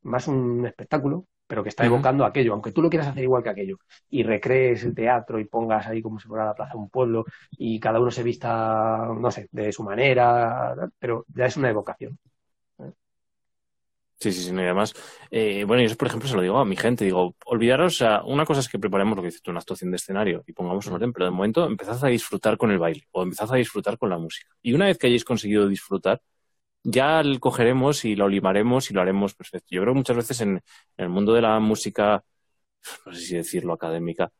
más 0.03 0.29
un 0.29 0.66
espectáculo, 0.66 1.26
pero 1.49 1.63
que 1.63 1.71
está 1.71 1.85
evocando 1.87 2.25
aquello, 2.25 2.53
aunque 2.53 2.73
tú 2.73 2.83
lo 2.83 2.91
quieras 2.91 3.09
hacer 3.09 3.25
igual 3.25 3.43
que 3.43 3.49
aquello, 3.49 3.79
y 4.11 4.23
recrees 4.23 4.85
el 4.85 4.95
teatro 4.95 5.41
y 5.41 5.47
pongas 5.47 5.87
ahí 5.89 6.03
como 6.03 6.21
si 6.21 6.29
fuera 6.29 6.45
la 6.45 6.55
plaza 6.55 6.75
de 6.75 6.79
un 6.79 6.91
pueblo 6.91 7.25
y 7.53 7.81
cada 7.81 7.99
uno 7.99 8.11
se 8.11 8.23
vista, 8.23 9.09
no 9.19 9.31
sé, 9.31 9.49
de 9.51 9.73
su 9.73 9.83
manera, 9.83 10.77
pero 10.99 11.25
ya 11.35 11.47
es 11.47 11.57
una 11.57 11.71
evocación. 11.71 12.19
Sí, 14.21 14.33
sí, 14.33 14.43
sí, 14.43 14.53
no, 14.53 14.61
y 14.61 14.65
además, 14.65 14.95
eh, 15.31 15.63
bueno, 15.65 15.81
yo 15.81 15.87
eso, 15.87 15.97
por 15.97 16.09
ejemplo, 16.09 16.29
se 16.29 16.35
lo 16.35 16.43
digo 16.43 16.59
a 16.59 16.65
mi 16.65 16.77
gente, 16.77 17.05
digo, 17.05 17.37
olvidaros, 17.47 17.95
o 17.95 17.99
sea, 17.99 18.23
una 18.25 18.45
cosa 18.45 18.59
es 18.61 18.69
que 18.69 18.77
preparemos 18.77 19.15
lo 19.17 19.23
que 19.23 19.29
dices 19.29 19.43
tú, 19.43 19.53
una 19.53 19.61
actuación 19.61 19.93
de 19.93 19.97
escenario 19.97 20.43
y 20.45 20.53
pongamos 20.53 20.85
un 20.89 20.95
orden, 20.95 21.13
pero 21.13 21.27
de 21.27 21.31
momento 21.31 21.65
empezad 21.65 22.05
a 22.05 22.09
disfrutar 22.09 22.59
con 22.59 22.73
el 22.73 22.79
baile 22.81 23.07
o 23.13 23.23
empezad 23.23 23.53
a 23.53 23.57
disfrutar 23.57 23.97
con 23.97 24.11
la 24.11 24.19
música. 24.19 24.49
Y 24.61 24.73
una 24.73 24.87
vez 24.87 24.99
que 24.99 25.07
hayáis 25.07 25.25
conseguido 25.25 25.69
disfrutar, 25.69 26.21
ya 26.83 27.22
lo 27.22 27.39
cogeremos 27.41 28.05
y 28.05 28.16
lo 28.16 28.29
limaremos 28.29 28.91
y 28.91 28.95
lo 28.95 29.01
haremos 29.01 29.35
perfecto. 29.35 29.68
Yo 29.70 29.83
creo 29.83 29.95
que 29.95 29.99
muchas 29.99 30.16
veces 30.16 30.41
en, 30.41 30.61
el 30.97 31.09
mundo 31.09 31.33
de 31.35 31.43
la 31.43 31.59
música, 31.61 32.24
no 33.07 33.12
sé 33.14 33.20
si 33.20 33.37
decirlo 33.37 33.72
académica, 33.74 34.31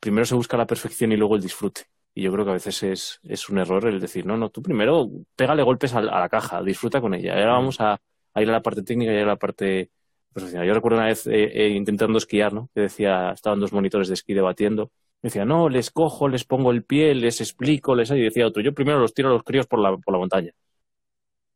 primero 0.00 0.26
se 0.26 0.34
busca 0.34 0.56
la 0.56 0.66
perfección 0.66 1.12
y 1.12 1.16
luego 1.16 1.36
el 1.36 1.42
disfrute. 1.42 1.82
Y 2.14 2.22
yo 2.22 2.32
creo 2.32 2.44
que 2.44 2.50
a 2.52 2.54
veces 2.54 2.82
es, 2.82 3.20
es 3.22 3.48
un 3.48 3.58
error 3.58 3.86
el 3.86 4.00
decir, 4.00 4.26
no, 4.26 4.36
no, 4.36 4.50
tú 4.50 4.62
primero 4.62 5.08
pégale 5.36 5.62
golpes 5.62 5.94
a, 5.94 5.98
a 5.98 6.20
la 6.20 6.28
caja, 6.28 6.62
disfruta 6.62 7.00
con 7.00 7.14
ella. 7.14 7.34
Ahora 7.34 7.52
vamos 7.52 7.80
a, 7.80 7.92
ahí 8.34 8.44
era 8.44 8.52
la 8.52 8.62
parte 8.62 8.82
técnica 8.82 9.12
y 9.12 9.16
ahí 9.16 9.24
la 9.24 9.36
parte 9.36 9.90
profesional. 10.32 10.66
Yo 10.66 10.74
recuerdo 10.74 10.98
una 10.98 11.06
vez 11.06 11.26
eh, 11.26 11.50
eh, 11.52 11.68
intentando 11.70 12.18
esquiar, 12.18 12.52
¿no? 12.52 12.70
Que 12.74 12.82
decía, 12.82 13.32
estaban 13.32 13.60
dos 13.60 13.72
monitores 13.72 14.08
de 14.08 14.14
esquí 14.14 14.34
debatiendo. 14.34 14.90
decía, 15.22 15.44
no, 15.44 15.68
les 15.68 15.90
cojo, 15.90 16.28
les 16.28 16.44
pongo 16.44 16.70
el 16.72 16.84
pie, 16.84 17.14
les 17.14 17.40
explico, 17.40 17.94
les... 17.94 18.10
Y 18.10 18.20
decía 18.20 18.46
otro, 18.46 18.62
yo 18.62 18.74
primero 18.74 18.98
los 19.00 19.14
tiro 19.14 19.28
a 19.30 19.32
los 19.32 19.42
críos 19.44 19.66
por 19.66 19.80
la, 19.80 19.96
por 19.96 20.12
la 20.14 20.18
montaña. 20.18 20.52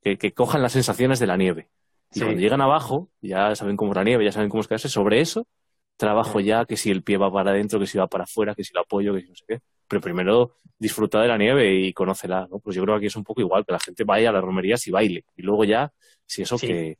Que, 0.05 0.19
que 0.19 0.33
cojan 0.33 0.63
las 0.63 0.73
sensaciones 0.73 1.19
de 1.19 1.27
la 1.27 1.37
nieve. 1.37 1.71
Y 2.13 2.21
cuando 2.21 2.41
llegan 2.41 2.61
abajo, 2.61 3.11
ya 3.21 3.57
saben 3.57 3.77
cómo 3.77 3.91
es 3.91 3.97
la 3.97 4.05
nieve, 4.05 4.25
ya 4.25 4.31
saben 4.31 4.49
cómo 4.49 4.61
es 4.61 4.69
quedarse. 4.69 4.89
Sobre 4.89 5.21
eso, 5.21 5.49
trabajo 5.97 6.39
ya 6.41 6.65
que 6.65 6.77
si 6.77 6.91
el 6.91 7.03
pie 7.03 7.17
va 7.17 7.33
para 7.33 7.51
adentro, 7.51 7.81
que 7.81 7.87
si 7.87 7.99
va 7.99 8.07
para 8.07 8.25
afuera, 8.25 8.55
que 8.55 8.63
si 8.63 8.73
lo 8.73 8.83
apoyo, 8.83 9.15
que 9.15 9.23
si 9.23 9.29
no 9.29 9.35
sé 9.35 9.45
qué. 9.49 9.61
Pero 9.89 10.01
primero 10.01 10.59
disfruta 10.79 11.21
de 11.21 11.29
la 11.29 11.39
nieve 11.39 11.75
y 11.75 11.93
conócela, 11.93 12.47
¿no? 12.51 12.59
Pues 12.61 12.77
yo 12.77 12.83
creo 12.83 12.95
que 12.95 12.99
aquí 12.99 13.07
es 13.07 13.17
un 13.17 13.25
poco 13.25 13.41
igual, 13.41 13.65
que 13.65 13.73
la 13.73 13.81
gente 13.81 14.05
vaya 14.05 14.31
a 14.31 14.33
las 14.33 14.45
romerías 14.45 14.87
y 14.87 14.91
baile. 14.91 15.25
Y 15.35 15.43
luego 15.43 15.65
ya 15.65 15.93
si 16.27 16.43
eso 16.43 16.57
que, 16.59 16.99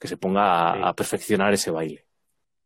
se 0.00 0.16
ponga 0.16 0.88
a, 0.88 0.94
perfeccionar 0.94 1.52
ese 1.52 1.70
baile, 1.70 2.06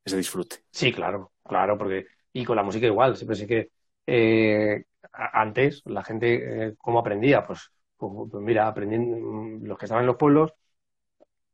ese 0.04 0.16
disfrute. 0.16 0.64
Sí, 0.70 0.92
claro, 0.92 1.32
claro, 1.44 1.78
porque 1.78 2.06
y 2.32 2.44
con 2.44 2.56
la 2.56 2.62
música 2.62 2.86
igual, 2.86 3.16
siempre 3.16 3.36
sí 3.36 3.46
que 3.46 3.70
eh, 4.06 4.84
antes 5.12 5.82
la 5.86 6.02
gente, 6.02 6.66
eh, 6.66 6.74
¿cómo 6.78 6.98
aprendía? 6.98 7.42
Pues, 7.42 7.70
pues, 7.96 8.12
pues, 8.30 8.42
mira, 8.44 8.68
aprendiendo, 8.68 9.16
mm, 9.16 9.64
los 9.64 9.78
que 9.78 9.86
estaban 9.86 10.02
en 10.02 10.08
los 10.08 10.16
pueblos, 10.16 10.52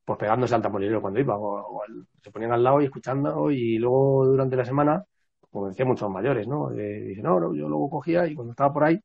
pues 0.04 0.18
pegándose 0.18 0.54
al 0.54 0.62
tamborilero 0.62 1.00
cuando 1.00 1.20
iba, 1.20 1.36
o, 1.38 1.82
se 2.22 2.30
ponían 2.30 2.52
al 2.52 2.62
lado 2.64 2.80
y 2.80 2.86
escuchando, 2.86 3.50
y 3.50 3.78
luego 3.78 4.26
durante 4.26 4.56
la 4.56 4.64
semana, 4.64 5.04
como 5.50 5.68
decían 5.68 5.88
muchos 5.88 6.10
mayores, 6.10 6.46
¿no? 6.48 6.72
Eh, 6.72 7.16
no, 7.22 7.40
no, 7.40 7.54
yo 7.54 7.68
luego 7.68 7.90
cogía 7.90 8.26
y 8.26 8.34
cuando 8.34 8.52
estaba 8.52 8.72
por 8.72 8.84
ahí 8.84 9.00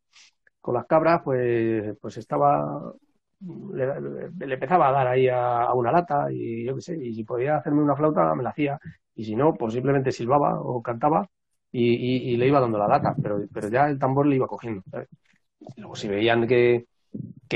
con 0.61 0.75
las 0.75 0.85
cabras, 0.87 1.21
pues, 1.23 1.97
pues 2.01 2.17
estaba 2.17 2.93
le, 3.73 4.53
empezaba 4.53 4.89
a 4.89 4.91
dar 4.91 5.07
ahí 5.07 5.27
a, 5.27 5.73
una 5.73 5.91
lata 5.91 6.31
y 6.31 6.65
yo 6.65 6.75
qué 6.75 6.81
sé, 6.81 6.97
y 7.03 7.13
si 7.13 7.23
podía 7.23 7.57
hacerme 7.57 7.81
una 7.83 7.95
flauta 7.95 8.33
me 8.35 8.43
la 8.43 8.49
hacía, 8.49 8.79
y 9.15 9.25
si 9.25 9.35
no, 9.35 9.53
pues 9.53 9.73
simplemente 9.73 10.11
silbaba 10.11 10.59
o 10.59 10.81
cantaba 10.81 11.29
y, 11.71 12.37
le 12.37 12.47
iba 12.47 12.59
dando 12.59 12.77
la 12.77 12.87
lata, 12.87 13.15
pero, 13.21 13.41
pero 13.53 13.69
ya 13.69 13.89
el 13.89 13.99
tambor 13.99 14.25
le 14.27 14.37
iba 14.37 14.47
cogiendo. 14.47 14.83
Luego 15.77 15.95
si 15.95 16.07
veían 16.07 16.47
que, 16.47 16.87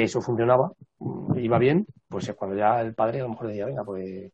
eso 0.04 0.22
funcionaba, 0.22 0.72
mm, 1.00 1.38
iba 1.40 1.58
bien, 1.58 1.86
pues 2.08 2.32
cuando 2.34 2.58
ya 2.58 2.82
el 2.82 2.94
padre 2.94 3.20
a 3.20 3.24
lo 3.24 3.30
mejor 3.30 3.48
decía, 3.48 3.66
venga, 3.66 3.84
pues 3.84 4.32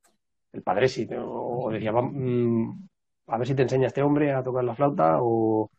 el 0.53 0.61
padre 0.61 0.87
sí, 0.87 1.07
o 1.17 1.69
decía, 1.71 1.91
mm, 1.91 2.87
a 3.27 3.37
ver 3.37 3.47
si 3.47 3.55
te 3.55 3.63
enseña 3.63 3.87
este 3.87 4.01
hombre 4.01 4.31
a 4.31 4.43
tocar 4.43 4.63
la 4.63 4.75
flauta 4.75 5.17
o, 5.19 5.69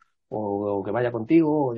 que 0.84 0.90
vaya 0.90 1.12
contigo, 1.12 1.74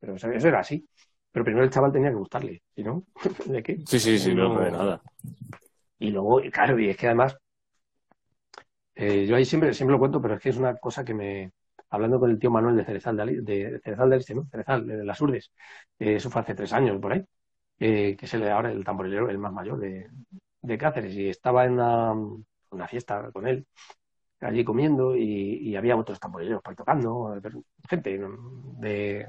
pero 0.00 0.14
eso 0.14 0.28
era 0.28 0.60
así. 0.60 0.86
Pero 1.30 1.44
primero 1.44 1.64
el 1.64 1.70
chaval 1.70 1.92
tenía 1.92 2.10
que 2.10 2.16
gustarle, 2.16 2.62
¿sí 2.74 2.82
no? 2.82 3.04
¿De 3.46 3.62
qué? 3.62 3.78
Sí, 3.86 3.98
sí, 3.98 4.18
sí, 4.18 4.34
no, 4.34 4.60
de 4.60 4.70
nada. 4.70 5.00
Y 5.98 6.10
luego, 6.10 6.42
claro, 6.52 6.78
y 6.78 6.90
es 6.90 6.96
que 6.96 7.06
además, 7.06 7.36
eh, 8.94 9.24
yo 9.26 9.36
ahí 9.36 9.44
siempre, 9.44 9.72
siempre 9.72 9.92
lo 9.92 9.98
cuento, 9.98 10.20
pero 10.20 10.34
es 10.34 10.42
que 10.42 10.50
es 10.50 10.58
una 10.58 10.76
cosa 10.76 11.04
que 11.04 11.14
me, 11.14 11.52
hablando 11.92 12.18
con 12.20 12.30
el 12.30 12.38
tío 12.38 12.50
Manuel 12.50 12.76
de 12.76 12.84
Cerezal 12.84 13.16
de, 13.16 13.42
de 13.42 13.80
Cerezal 13.84 14.10
de 14.10 14.16
Este, 14.16 14.34
¿no? 14.34 14.46
Cerezal, 14.50 14.86
de 14.86 15.04
las 15.04 15.20
Urdes, 15.20 15.52
eh, 15.98 16.16
eso 16.16 16.30
fue 16.30 16.42
hace 16.42 16.54
tres 16.54 16.72
años 16.72 16.98
por 17.00 17.12
ahí, 17.12 17.24
eh, 17.78 18.16
que 18.16 18.26
es 18.26 18.34
el, 18.34 18.48
ahora 18.50 18.72
el 18.72 18.84
tamborilero, 18.84 19.28
el 19.30 19.38
más 19.38 19.52
mayor 19.52 19.78
de, 19.78 20.78
Cáceres, 20.78 21.14
y 21.14 21.28
estaba 21.28 21.64
en 21.66 21.72
una, 22.70 22.88
fiesta 22.88 23.30
con 23.32 23.46
él, 23.46 23.66
allí 24.40 24.64
comiendo, 24.64 25.16
y, 25.16 25.76
había 25.76 25.96
otros 25.96 26.20
tamborileros 26.20 26.62
por 26.62 26.72
ahí 26.72 26.76
tocando, 26.76 27.40
gente 27.88 28.18
de, 28.78 29.26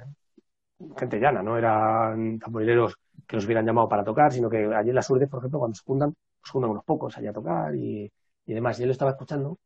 gente 0.98 1.20
llana, 1.20 1.42
no 1.44 1.58
eran 1.58 2.40
tamborileros 2.40 2.96
que 3.28 3.36
los 3.36 3.46
hubieran 3.46 3.66
llamado 3.66 3.90
para 3.90 4.04
tocar, 4.04 4.32
sino 4.32 4.50
que 4.50 4.66
allí 4.74 4.90
en 4.90 4.96
las 4.96 5.10
Urdes, 5.10 5.30
por 5.30 5.40
ejemplo, 5.40 5.60
cuando 5.60 5.76
se 5.76 5.84
juntan, 5.84 6.14
pues 6.42 6.52
juntan 6.52 6.72
unos 6.72 6.84
pocos 6.84 7.18
allá 7.18 7.30
a 7.32 7.34
tocar 7.34 7.76
y, 7.76 8.12
demás. 8.46 8.80
Y 8.80 8.84
él 8.84 8.90
lo 8.90 8.94
estaba 8.94 9.12
escuchando 9.12 9.58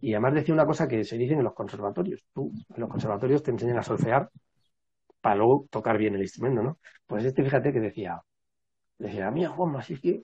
y 0.00 0.12
además 0.14 0.34
decía 0.34 0.54
una 0.54 0.66
cosa 0.66 0.88
que 0.88 1.04
se 1.04 1.16
dice 1.16 1.34
en 1.34 1.44
los 1.44 1.54
conservatorios. 1.54 2.24
Tú, 2.32 2.52
en 2.74 2.80
los 2.80 2.88
conservatorios 2.88 3.42
te 3.42 3.50
enseñan 3.50 3.78
a 3.78 3.82
solfear 3.82 4.30
para 5.20 5.36
luego 5.36 5.66
tocar 5.70 5.98
bien 5.98 6.14
el 6.14 6.22
instrumento, 6.22 6.62
¿no? 6.62 6.78
Pues 7.06 7.24
este, 7.24 7.42
fíjate 7.44 7.72
que 7.72 7.80
decía, 7.80 8.20
decía, 8.98 9.30
mía, 9.30 9.50
Juanma, 9.50 9.80
así 9.80 10.00
que 10.00 10.22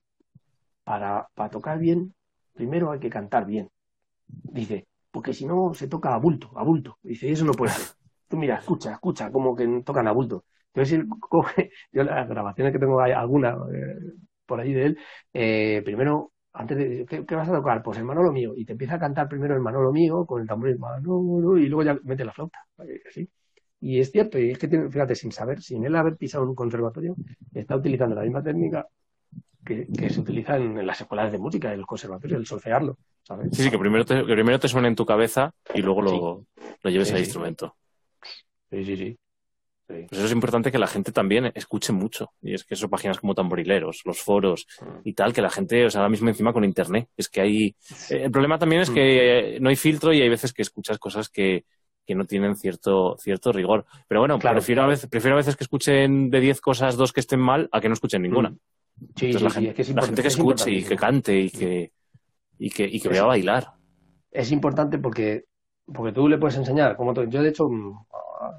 para, 0.85 1.29
para 1.35 1.51
tocar 1.51 1.79
bien, 1.79 2.15
primero 2.55 2.91
hay 2.93 3.01
que 3.01 3.11
cantar 3.11 3.47
bien. 3.47 3.71
Dice, 4.27 4.87
porque 5.11 5.35
si 5.35 5.47
no 5.47 5.75
se 5.75 5.89
toca 5.89 6.15
a 6.15 6.19
bulto, 6.19 6.51
a 6.57 6.63
bulto. 6.63 6.99
Dice, 7.03 7.31
eso 7.31 7.45
no 7.45 7.53
puede. 7.53 7.75
Tú 8.29 8.37
mira, 8.37 8.57
escucha, 8.57 8.93
escucha, 8.93 9.31
como 9.31 9.55
que 9.55 9.67
tocan 9.85 10.09
a 10.09 10.13
bulto. 10.13 10.45
Entonces, 10.75 11.05
yo 11.93 12.05
las 12.05 12.29
grabaciones 12.29 12.73
que 12.73 12.79
tengo, 12.79 13.01
hay 13.01 13.13
alguna 13.13 13.57
eh, 13.73 13.97
por 14.47 14.61
ahí 14.61 14.73
de 14.73 14.87
él, 14.87 14.99
eh, 15.33 15.83
primero, 15.85 16.33
antes 16.57 16.77
de, 16.77 17.07
¿qué, 17.07 17.35
vas 17.35 17.49
a 17.49 17.53
tocar? 17.55 17.83
Pues 17.83 17.99
el 17.99 18.05
Manolo 18.05 18.33
mío. 18.33 18.55
Y 18.57 18.65
te 18.65 18.73
empieza 18.73 18.95
a 18.95 18.99
cantar 18.99 19.29
primero 19.29 19.55
el 19.55 19.61
Manolo 19.61 19.93
mío 19.93 20.25
con 20.25 20.41
el 20.41 20.49
tambor 20.49 20.77
Manolo, 20.79 21.59
y 21.59 21.67
luego 21.67 21.83
ya 21.83 21.99
mete 22.05 22.25
la 22.25 22.33
flauta. 22.33 22.59
¿sí? 23.11 23.29
Y 23.81 24.01
es 24.01 24.11
cierto, 24.11 24.39
y 24.39 24.51
es 24.51 24.59
que, 24.59 24.69
fíjate, 24.69 25.15
sin 25.15 25.33
saber, 25.33 25.61
sin 25.61 25.85
él 25.85 25.95
haber 25.95 26.17
pisado 26.17 26.45
un 26.45 26.55
conservatorio, 26.55 27.15
está 27.53 27.77
utilizando 27.77 28.17
la 28.17 28.23
misma 28.23 28.43
técnica 28.43 28.87
que, 29.65 29.87
se 30.09 30.21
utiliza 30.21 30.57
en, 30.57 30.87
las 30.87 31.01
escuelas 31.01 31.31
de 31.31 31.39
música, 31.39 31.73
el 31.73 31.85
conservatorio, 31.85 32.39
el 32.39 32.47
solfearlo. 32.47 32.97
¿sabes? 33.23 33.49
Sí, 33.53 33.65
sí, 33.65 33.71
que 33.71 33.79
primero 33.79 34.05
te, 34.05 34.25
que 34.25 34.33
primero 34.33 34.59
te 34.59 34.69
suene 34.69 34.89
en 34.89 34.95
tu 34.95 35.05
cabeza 35.05 35.53
y 35.75 35.83
luego 35.83 36.01
lo, 36.01 36.47
lo 36.83 36.91
lleves 36.91 37.13
al 37.13 37.19
instrumento. 37.19 37.77
Sí, 38.71 38.85
sí, 38.85 38.97
sí. 38.97 39.19
Pues 39.87 40.11
eso 40.11 40.25
es 40.25 40.33
importante 40.33 40.73
que 40.73 40.79
la 40.79 40.89
gente 40.89 41.13
también 41.13 41.53
escuche 41.55 41.93
mucho. 41.93 42.33
Y 42.43 42.55
es 42.55 42.65
que 42.65 42.75
eso 42.75 42.89
páginas 42.89 43.21
como 43.21 43.35
tamborileros, 43.35 44.03
los 44.05 44.21
foros 44.21 44.67
mm. 44.81 45.01
y 45.05 45.13
tal, 45.13 45.33
que 45.33 45.43
la 45.43 45.51
gente, 45.51 45.87
o 45.87 45.91
sea, 45.91 46.01
ahora 46.01 46.11
mismo 46.11 46.29
encima 46.29 46.53
con 46.53 46.65
internet. 46.65 47.09
Es 47.17 47.29
que 47.29 47.41
hay. 47.41 47.77
Eh, 48.11 48.25
el 48.25 48.31
problema 48.31 48.59
también 48.59 48.83
es 48.83 48.91
mm. 48.91 48.95
que 48.95 49.59
no 49.61 49.69
hay 49.69 49.77
filtro 49.77 50.13
y 50.13 50.21
hay 50.23 50.29
veces 50.29 50.53
que 50.53 50.63
escuchas 50.63 50.99
cosas 50.99 51.29
que, 51.29 51.65
que 52.05 52.15
no 52.15 52.25
tienen 52.25 52.57
cierto, 52.57 53.17
cierto 53.19 53.53
rigor. 53.53 53.87
Pero 54.09 54.21
bueno, 54.21 54.39
prefiero, 54.39 54.83
a 54.83 54.87
veces, 54.87 55.09
prefiero 55.09 55.37
a 55.37 55.39
veces 55.39 55.57
que 55.57 55.65
escuchen 55.65 56.31
de 56.31 56.41
10 56.41 56.61
cosas 56.61 56.97
dos 56.97 57.13
que 57.13 57.21
estén 57.21 57.41
mal 57.41 57.69
a 57.71 57.81
que 57.81 57.89
no 57.89 57.95
escuchen 57.95 58.23
ninguna. 58.23 58.51
Mm. 58.51 58.59
Sí, 59.15 59.33
sí, 59.33 59.39
la, 59.39 59.51
gente, 59.51 59.75
que 59.75 59.93
la, 59.93 60.03
gente, 60.03 60.23
que 60.23 60.29
escuche 60.29 60.71
y 60.71 60.83
que 60.83 60.97
cante 60.97 61.39
y 61.39 61.51
que, 61.51 61.93
y 62.59 62.71
que, 62.71 62.85
y 62.85 62.99
que 62.99 63.09
vaya 63.09 63.23
a 63.23 63.27
bailar. 63.27 63.73
Es 64.31 64.51
importante 64.51 64.99
porque, 64.99 65.45
porque 65.85 66.13
tú 66.13 66.29
le 66.29 66.39
puedes 66.39 66.57
enseñar. 66.57 66.97
como 66.97 67.13
Yo, 67.25 67.43
de 67.43 67.51
hecho, 67.51 67.69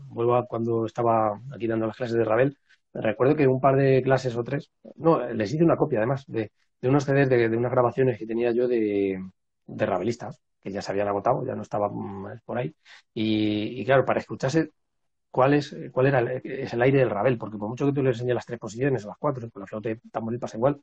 vuelvo 0.05 0.36
a 0.36 0.45
cuando 0.47 0.86
estaba 0.86 1.39
aquí 1.53 1.67
dando 1.67 1.88
las 1.88 1.97
clases 1.97 2.17
de 2.17 2.25
Ravel, 2.25 2.57
recuerdo 2.93 3.36
que 3.36 3.47
un 3.47 3.59
par 3.61 3.75
de 3.75 4.01
clases 4.03 4.36
o 4.36 4.43
tres, 4.43 4.71
no, 4.95 5.28
les 5.34 5.53
hice 5.53 5.63
una 5.63 5.78
copia 5.78 5.99
además 5.99 6.23
de, 6.28 6.51
de 6.82 6.89
unos 6.89 7.05
CDs 7.05 7.30
de, 7.30 7.49
de, 7.49 7.57
unas 7.57 7.71
grabaciones 7.71 8.17
que 8.17 8.25
tenía 8.28 8.51
yo 8.51 8.67
de, 8.67 9.19
de 9.65 9.86
Ravelistas 9.86 10.41
que 10.61 10.71
ya 10.71 10.82
se 10.82 10.91
habían 10.91 11.07
agotado, 11.07 11.45
ya 11.45 11.55
no 11.55 11.61
estaban 11.61 11.91
mm, 11.93 12.39
por 12.45 12.57
ahí. 12.57 12.75
Y, 13.13 13.86
claro, 13.86 14.05
para 14.05 14.19
escucharse 14.19 14.71
cuál 15.32 15.53
es 15.53 15.75
cuál 15.91 16.07
era 16.07 16.19
el, 16.19 16.41
es 16.43 16.73
el 16.73 16.82
aire 16.82 16.99
del 16.99 17.09
Ravel, 17.09 17.38
porque 17.38 17.57
por 17.57 17.69
mucho 17.69 17.86
que 17.86 17.93
tú 17.93 18.03
le 18.03 18.09
enseñes 18.11 18.36
las 18.36 18.45
tres 18.45 18.59
posiciones 18.59 19.05
o 19.05 19.09
las 19.09 19.17
cuatro, 19.19 19.49
con 19.51 19.61
la 19.61 19.67
flauta 19.67 19.89
de 19.89 20.01
tambor 20.11 20.39
pasa 20.39 20.57
igual, 20.57 20.82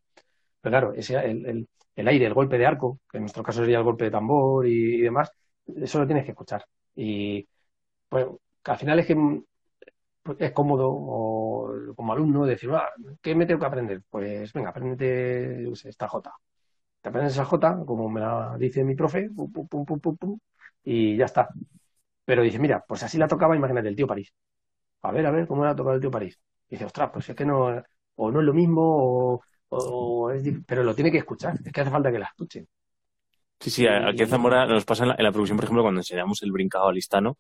pero 0.61 0.73
claro, 0.73 0.93
ese, 0.95 1.17
el, 1.17 1.69
el, 1.97 2.09
aire, 2.09 2.27
el 2.27 2.35
golpe 2.35 2.59
de 2.59 2.67
arco, 2.67 3.01
que 3.11 3.19
en 3.19 3.25
nuestro 3.25 3.43
caso 3.43 3.61
sería 3.61 3.79
el 3.79 3.85
golpe 3.85 4.05
de 4.05 4.11
tambor 4.11 4.67
y, 4.67 5.01
demás, 5.03 5.31
eso 5.67 5.99
lo 5.99 6.07
tienes 6.07 6.25
que 6.25 6.31
escuchar. 6.33 6.65
Y 6.95 7.47
pues 8.09 8.27
al 8.65 8.79
final 8.79 8.99
es 8.99 9.07
que 9.07 9.17
pues, 10.23 10.39
es 10.41 10.53
cómodo 10.53 10.91
o, 10.91 11.95
como 11.97 12.13
alumno 12.13 12.47
decir, 12.47 12.71
ah, 12.73 12.89
¿qué 13.23 13.35
me 13.35 13.47
tengo 13.47 13.61
que 13.61 13.67
aprender? 13.67 14.03
Pues 14.11 14.53
venga, 14.53 14.71
aprende 14.71 15.69
esta 15.85 16.09
J 16.09 16.33
te 17.05 17.11
aprendes 17.11 17.35
esa 17.35 17.45
J, 17.45 17.85
como 17.85 18.09
me 18.09 18.19
la 18.19 18.57
dice 18.59 18.83
mi 18.83 18.95
profe, 18.95 19.29
pum, 19.29 19.53
pum, 19.53 19.85
pum, 19.85 20.17
pum, 20.17 20.39
y 20.83 21.19
ya 21.19 21.27
está. 21.27 21.51
Pero 22.25 22.43
dice, 22.43 22.59
mira, 22.59 22.83
pues 22.89 23.03
así 23.03 23.19
la 23.19 23.29
tocaba, 23.29 23.55
imagínate, 23.55 23.89
el 23.89 23.95
tío 23.95 24.07
París. 24.07 24.33
A 25.03 25.13
ver, 25.13 25.27
a 25.27 25.31
ver, 25.31 25.47
¿cómo 25.47 25.67
la 25.67 25.77
tocado 25.77 25.97
el 25.97 26.01
tío 26.01 26.11
París? 26.11 26.41
Y 26.67 26.77
dice, 26.77 26.87
ostras, 26.87 27.11
pues 27.13 27.29
es 27.29 27.37
que 27.37 27.45
no, 27.45 27.83
o 28.15 28.31
no 28.31 28.41
es 28.41 28.47
lo 28.47 28.55
mismo, 28.55 29.43
o, 29.69 30.31
es 30.31 30.43
pero 30.67 30.83
lo 30.83 30.95
tiene 30.95 31.13
que 31.13 31.19
escuchar, 31.19 31.59
es 31.63 31.71
que 31.71 31.81
hace 31.83 31.91
falta 31.91 32.11
que 32.11 32.19
la 32.19 32.29
escuchen. 32.29 32.67
Sí, 33.61 33.69
sí, 33.69 33.87
aquí 33.87 34.23
en 34.23 34.29
Zamora 34.29 34.65
nos 34.65 34.87
pasa 34.87 35.05
en 35.05 35.23
la, 35.23 35.31
producción, 35.31 35.59
por 35.59 35.65
ejemplo, 35.65 35.83
cuando 35.83 36.01
enseñamos 36.01 36.43
el 36.43 36.53
brincado 36.53 36.89
al 36.89 36.95
listano, 36.95 37.37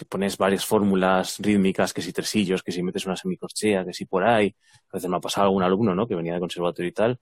que 0.00 0.06
pones 0.06 0.36
varias 0.38 0.64
fórmulas 0.64 1.36
rítmicas, 1.38 1.92
que 1.92 2.02
si 2.02 2.12
tresillos, 2.12 2.62
que 2.62 2.72
si 2.72 2.82
metes 2.82 3.06
una 3.06 3.16
semicorchea, 3.16 3.84
que 3.84 3.92
si 3.92 4.06
por 4.06 4.24
ahí. 4.24 4.54
A 4.90 4.96
veces 4.96 5.10
me 5.10 5.16
ha 5.16 5.20
pasado 5.20 5.46
algún 5.46 5.62
alumno, 5.62 5.94
¿no? 5.94 6.06
Que 6.08 6.14
venía 6.14 6.34
de 6.34 6.40
conservatorio 6.40 6.88
y 6.88 6.92
tal, 6.92 7.20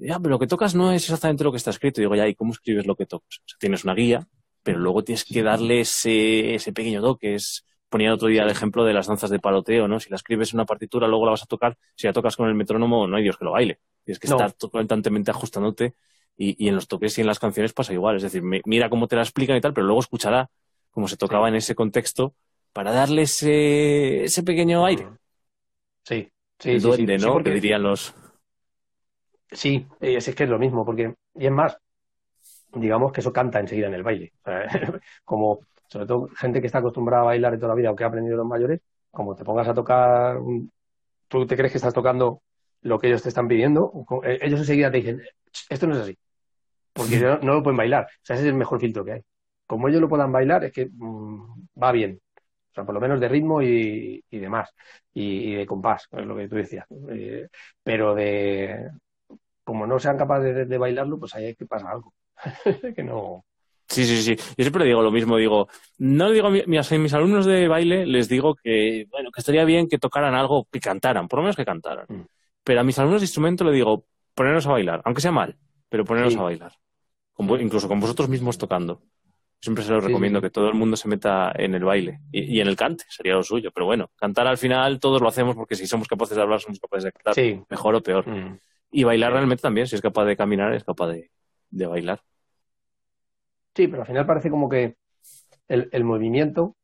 ya, 0.00 0.18
pero 0.18 0.30
lo 0.30 0.38
que 0.38 0.46
tocas 0.46 0.74
no 0.74 0.92
es 0.92 1.02
exactamente 1.04 1.44
lo 1.44 1.50
que 1.50 1.58
está 1.58 1.70
escrito. 1.70 2.00
Y 2.00 2.04
digo, 2.04 2.14
ya, 2.14 2.26
¿y 2.26 2.34
cómo 2.34 2.52
escribes 2.52 2.86
lo 2.86 2.96
que 2.96 3.06
tocas? 3.06 3.40
O 3.40 3.48
sea, 3.48 3.58
tienes 3.58 3.84
una 3.84 3.94
guía, 3.94 4.26
pero 4.62 4.78
luego 4.78 5.04
tienes 5.04 5.24
que 5.24 5.42
darle 5.42 5.80
ese, 5.80 6.54
ese 6.54 6.72
pequeño 6.72 7.02
toque. 7.02 7.34
Es, 7.34 7.66
ponía 7.88 8.14
otro 8.14 8.28
día 8.28 8.42
el 8.42 8.50
ejemplo 8.50 8.84
de 8.84 8.94
las 8.94 9.08
danzas 9.08 9.28
de 9.30 9.38
paloteo, 9.38 9.88
¿no? 9.88 10.00
Si 10.00 10.08
la 10.08 10.16
escribes 10.16 10.52
en 10.52 10.58
una 10.58 10.64
partitura, 10.64 11.06
luego 11.06 11.26
la 11.26 11.32
vas 11.32 11.42
a 11.42 11.46
tocar. 11.46 11.76
Si 11.94 12.06
la 12.06 12.14
tocas 12.14 12.36
con 12.36 12.48
el 12.48 12.54
metrónomo, 12.54 13.06
no 13.06 13.16
hay 13.16 13.24
Dios 13.24 13.36
que 13.36 13.44
lo 13.44 13.52
baile. 13.52 13.80
Tienes 14.04 14.18
que 14.18 14.26
estar 14.28 14.54
constantemente 14.70 15.30
ajustándote. 15.30 15.94
Y, 16.36 16.64
y, 16.64 16.68
en 16.68 16.76
los 16.76 16.88
toques 16.88 17.18
y 17.18 17.20
en 17.20 17.26
las 17.26 17.38
canciones 17.38 17.74
pasa 17.74 17.92
igual. 17.92 18.16
Es 18.16 18.22
decir, 18.22 18.42
mira 18.42 18.88
cómo 18.88 19.06
te 19.06 19.16
la 19.16 19.22
explican 19.22 19.56
y 19.56 19.60
tal, 19.60 19.74
pero 19.74 19.86
luego 19.86 20.00
escuchará 20.00 20.48
cómo 20.90 21.08
se 21.08 21.16
tocaba 21.16 21.48
en 21.48 21.56
ese 21.56 21.74
contexto 21.74 22.34
para 22.72 22.92
darle 22.92 23.22
ese, 23.22 24.24
ese 24.24 24.42
pequeño 24.42 24.84
aire. 24.84 25.08
Sí, 26.04 26.28
sí, 26.58 26.70
el 26.70 26.82
duende, 26.82 27.18
¿no? 27.18 27.42
Que 27.42 27.50
dirían 27.50 27.82
los, 27.82 28.14
Sí, 29.52 29.86
es, 29.98 30.28
es 30.28 30.34
que 30.34 30.44
es 30.44 30.50
lo 30.50 30.58
mismo, 30.58 30.84
porque, 30.84 31.14
y 31.34 31.46
es 31.46 31.52
más, 31.52 31.76
digamos 32.72 33.12
que 33.12 33.20
eso 33.20 33.32
canta 33.32 33.58
enseguida 33.58 33.88
en 33.88 33.94
el 33.94 34.02
baile. 34.02 34.32
como, 35.24 35.60
sobre 35.88 36.06
todo, 36.06 36.28
gente 36.36 36.60
que 36.60 36.66
está 36.66 36.78
acostumbrada 36.78 37.22
a 37.22 37.26
bailar 37.26 37.52
de 37.52 37.58
toda 37.58 37.70
la 37.70 37.74
vida 37.74 37.90
o 37.90 37.96
que 37.96 38.04
ha 38.04 38.08
aprendido 38.08 38.36
los 38.36 38.46
mayores, 38.46 38.80
como 39.10 39.34
te 39.34 39.44
pongas 39.44 39.66
a 39.66 39.74
tocar, 39.74 40.38
tú 41.28 41.46
te 41.46 41.56
crees 41.56 41.72
que 41.72 41.78
estás 41.78 41.94
tocando 41.94 42.42
lo 42.82 42.98
que 42.98 43.08
ellos 43.08 43.22
te 43.22 43.28
están 43.28 43.48
pidiendo, 43.48 43.92
eh, 44.24 44.38
ellos 44.40 44.60
enseguida 44.60 44.90
te 44.90 44.98
dicen, 44.98 45.20
esto 45.68 45.86
no 45.86 45.94
es 45.94 46.02
así, 46.02 46.16
porque 46.92 47.18
no, 47.18 47.38
lo 47.54 47.62
pueden 47.62 47.76
bailar. 47.76 48.04
O 48.04 48.20
sea, 48.22 48.36
ese 48.36 48.44
es 48.44 48.50
el 48.50 48.56
mejor 48.56 48.80
filtro 48.80 49.04
que 49.04 49.12
hay. 49.12 49.22
Como 49.70 49.86
ellos 49.86 50.00
lo 50.00 50.08
puedan 50.08 50.32
bailar, 50.32 50.64
es 50.64 50.72
que 50.72 50.86
mm, 50.86 51.80
va 51.80 51.92
bien. 51.92 52.20
O 52.72 52.74
sea, 52.74 52.84
por 52.84 52.92
lo 52.92 53.00
menos 53.00 53.20
de 53.20 53.28
ritmo 53.28 53.62
y, 53.62 54.20
y 54.28 54.38
demás. 54.40 54.74
Y, 55.14 55.54
de 55.54 55.64
compás, 55.64 56.08
es 56.10 56.26
lo 56.26 56.34
que 56.34 56.48
tú 56.48 56.56
decías. 56.56 56.86
Eh, 57.08 57.46
pero 57.80 58.12
de, 58.16 58.90
como 59.62 59.86
no 59.86 60.00
sean 60.00 60.18
capaces 60.18 60.68
de, 60.68 60.76
bailarlo, 60.76 61.20
pues 61.20 61.36
ahí 61.36 61.44
hay 61.44 61.54
que 61.54 61.66
pasar 61.66 61.92
algo. 61.92 62.12
que 62.96 63.04
no. 63.04 63.44
Sí, 63.86 64.04
sí, 64.04 64.20
sí. 64.22 64.34
Yo 64.34 64.64
siempre 64.64 64.84
digo 64.84 65.02
lo 65.02 65.12
mismo. 65.12 65.36
Digo, 65.36 65.68
no 65.98 66.26
le 66.26 66.34
digo 66.34 66.48
a, 66.48 66.50
mis 66.50 67.14
alumnos 67.14 67.46
de 67.46 67.68
baile, 67.68 68.06
les 68.06 68.28
digo 68.28 68.56
que, 68.56 69.06
bueno, 69.08 69.30
que 69.30 69.40
estaría 69.40 69.64
bien 69.64 69.86
que 69.86 69.98
tocaran 69.98 70.34
algo, 70.34 70.66
que 70.68 70.80
cantaran, 70.80 71.28
por 71.28 71.38
lo 71.38 71.42
menos 71.44 71.54
que 71.54 71.64
cantaran. 71.64 72.06
Mm. 72.08 72.26
Pero 72.64 72.80
a 72.80 72.82
mis 72.82 72.98
alumnos 72.98 73.20
de 73.20 73.26
instrumento 73.26 73.62
le 73.62 73.70
digo, 73.70 74.04
ponernos 74.34 74.66
a 74.66 74.72
bailar, 74.72 75.00
aunque 75.04 75.20
sea 75.20 75.30
mal, 75.30 75.56
pero 75.88 76.04
ponernos 76.04 76.34
a 76.34 76.42
bailar. 76.42 76.72
incluso 77.60 77.86
con 77.86 78.00
vosotros 78.00 78.28
mismos 78.28 78.58
tocando. 78.58 79.00
Siempre 79.60 79.84
se 79.84 79.90
lo 79.90 80.00
recomiendo 80.00 80.40
que 80.40 80.48
todo 80.48 80.68
el 80.68 80.74
mundo 80.74 80.96
se 80.96 81.06
meta 81.06 81.52
en 81.54 81.74
el 81.74 81.84
baile 81.84 82.20
y, 82.32 82.60
en 82.60 82.66
el 82.66 82.76
cante, 82.76 83.04
sería 83.08 83.34
lo 83.34 83.42
suyo. 83.42 83.70
Pero 83.72 83.84
bueno, 83.84 84.10
cantar 84.16 84.46
al 84.46 84.56
final 84.56 84.98
todos 84.98 85.20
lo 85.20 85.28
hacemos 85.28 85.54
porque 85.54 85.74
si 85.74 85.86
somos 85.86 86.08
capaces 86.08 86.34
de 86.34 86.42
hablar, 86.42 86.60
somos 86.60 86.80
capaces 86.80 87.04
de 87.04 87.12
cantar. 87.12 87.66
Mejor 87.68 87.94
o 87.94 88.02
peor. 88.02 88.26
Mm. 88.26 88.58
Y 88.92 89.04
bailar 89.04 89.32
realmente 89.32 89.60
también, 89.60 89.86
si 89.86 89.96
es 89.96 90.00
capaz 90.00 90.24
de 90.24 90.36
caminar, 90.36 90.72
es 90.72 90.82
capaz 90.82 91.08
de, 91.08 91.30
bailar. 91.86 92.22
Sí, 93.74 93.86
pero 93.86 94.02
al 94.02 94.08
final 94.08 94.26
parece 94.26 94.48
como 94.48 94.68
que 94.68 94.96
el, 95.68 95.90
el 95.92 96.04
movimiento, 96.04 96.74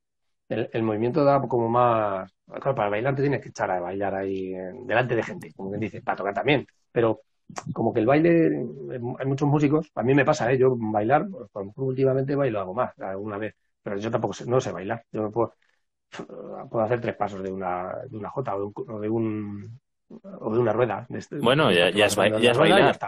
el, 0.51 0.69
el, 0.71 0.83
movimiento 0.83 1.25
da 1.25 1.41
como 1.49 1.71
más. 1.71 2.31
Claro, 2.47 2.75
para 2.75 2.91
bailar 2.91 3.17
te 3.17 3.23
tienes 3.23 3.41
que 3.41 3.49
echar 3.49 3.71
a 3.71 3.81
bailar 3.81 4.15
ahí 4.15 4.53
delante 4.85 5.17
de 5.17 5.23
gente, 5.23 5.53
como 5.55 5.71
quien 5.71 5.81
dice, 5.81 6.03
para 6.03 6.17
tocar 6.17 6.35
también. 6.35 6.67
Pero 6.93 7.23
como 7.73 7.93
que 7.93 8.01
el 8.01 8.07
baile, 8.07 8.67
hay 9.19 9.27
muchos 9.27 9.49
músicos, 9.49 9.91
a 9.95 10.03
mí 10.03 10.15
me 10.15 10.25
pasa, 10.25 10.51
¿eh? 10.53 10.59
yo 10.59 10.75
bailar, 10.77 11.27
pues, 11.53 11.69
últimamente 11.77 12.35
bailo 12.35 12.61
algo 12.61 12.75
más, 12.75 12.99
alguna 12.99 13.39
vez, 13.39 13.55
pero 13.83 13.99
yo 13.99 14.11
tampoco 14.11 14.35
sé, 14.35 14.47
no 14.47 14.61
sé 14.61 14.73
bailar. 14.73 15.05
Yo 15.13 15.23
no 15.23 15.31
puedo, 15.31 15.55
puedo 16.69 16.85
hacer 16.85 17.01
tres 17.01 17.17
pasos 17.17 17.43
de 17.43 17.51
una, 17.51 17.95
de 18.09 18.17
una 18.17 18.31
jota 18.31 18.57
o 18.57 19.01
de 19.01 19.09
un, 19.09 19.79
o 20.09 20.53
de 20.53 20.59
una 20.59 20.73
rueda. 20.73 21.07
Este, 21.11 21.39
bueno, 21.39 21.71
ya, 21.71 21.91
ya, 21.91 22.07
es, 22.07 22.17
ya 22.17 22.51
es 22.51 22.59
bailar. 22.59 22.99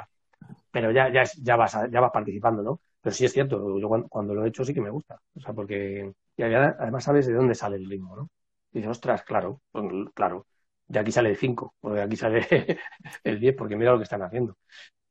Pero 0.71 0.93
ya, 0.93 1.09
ya, 1.09 1.25
ya, 1.43 1.57
vas 1.57 1.77
ya 1.91 2.01
vas 2.01 2.13
participando, 2.13 2.63
¿no? 2.63 2.81
Pero 3.01 3.15
sí 3.15 3.25
es 3.25 3.33
cierto, 3.33 3.79
yo 3.79 3.89
cuando, 4.09 4.35
lo 4.35 4.45
he 4.45 4.49
hecho 4.49 4.65
sí 4.65 4.75
que 4.75 4.81
me 4.81 4.91
gusta. 4.91 5.19
O 5.35 5.41
sea, 5.41 5.53
porque 5.53 6.13
y 6.37 6.43
además 6.43 7.03
sabes 7.03 7.27
de 7.27 7.35
dónde 7.35 7.55
sale 7.55 7.77
el 7.77 7.89
ritmo, 7.89 8.15
¿no? 8.15 8.31
Y 8.73 8.79
dices, 8.79 8.91
ostras, 8.91 9.23
claro, 9.25 9.61
pues, 9.73 9.85
claro, 10.15 10.47
ya 10.89 11.01
aquí 11.03 11.13
sale 11.13 11.31
el 11.31 11.37
5, 11.37 11.75
o 11.81 11.91
de 11.93 12.03
aquí 12.03 12.17
sale 12.17 12.47
el 13.25 13.41
10, 13.41 13.55
porque 13.57 13.77
mira 13.77 13.93
lo 13.93 13.99
que 13.99 14.05
están 14.05 14.23
haciendo. 14.23 14.57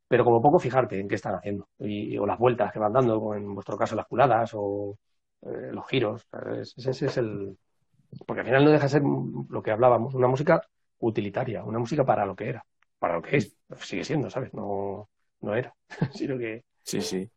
Pero 0.08 0.24
como 0.24 0.42
poco 0.42 0.60
fijarte 0.60 1.00
en 1.00 1.08
qué 1.08 1.16
están 1.16 1.36
haciendo, 1.36 1.70
y, 1.80 2.18
o 2.18 2.26
las 2.26 2.40
vueltas 2.40 2.72
que 2.72 2.80
van 2.80 2.94
dando, 2.94 3.34
en 3.36 3.54
vuestro 3.54 3.78
caso 3.78 3.96
las 3.96 4.08
culadas, 4.08 4.52
o 4.54 4.98
eh, 5.44 5.72
los 5.72 5.88
giros. 5.88 6.28
Ese 6.78 7.06
es 7.06 7.18
el. 7.18 7.58
Porque 8.26 8.42
al 8.42 8.46
final 8.48 8.66
no 8.66 8.72
deja 8.72 8.84
de 8.84 8.90
ser 8.90 9.02
lo 9.04 9.62
que 9.62 9.72
hablábamos, 9.72 10.14
una 10.14 10.28
música 10.28 10.62
utilitaria, 11.00 11.64
una 11.64 11.80
música 11.80 12.06
para 12.06 12.26
lo 12.26 12.36
que 12.36 12.50
era, 12.50 12.66
para 13.00 13.16
lo 13.16 13.22
que 13.22 13.38
es, 13.38 13.58
sigue 13.80 14.04
siendo, 14.04 14.30
¿sabes? 14.30 14.54
No, 14.54 15.10
no 15.42 15.56
era, 15.56 15.76
sino 16.14 16.38
que... 16.38 16.64
Sí, 16.84 17.02
sí. 17.02 17.30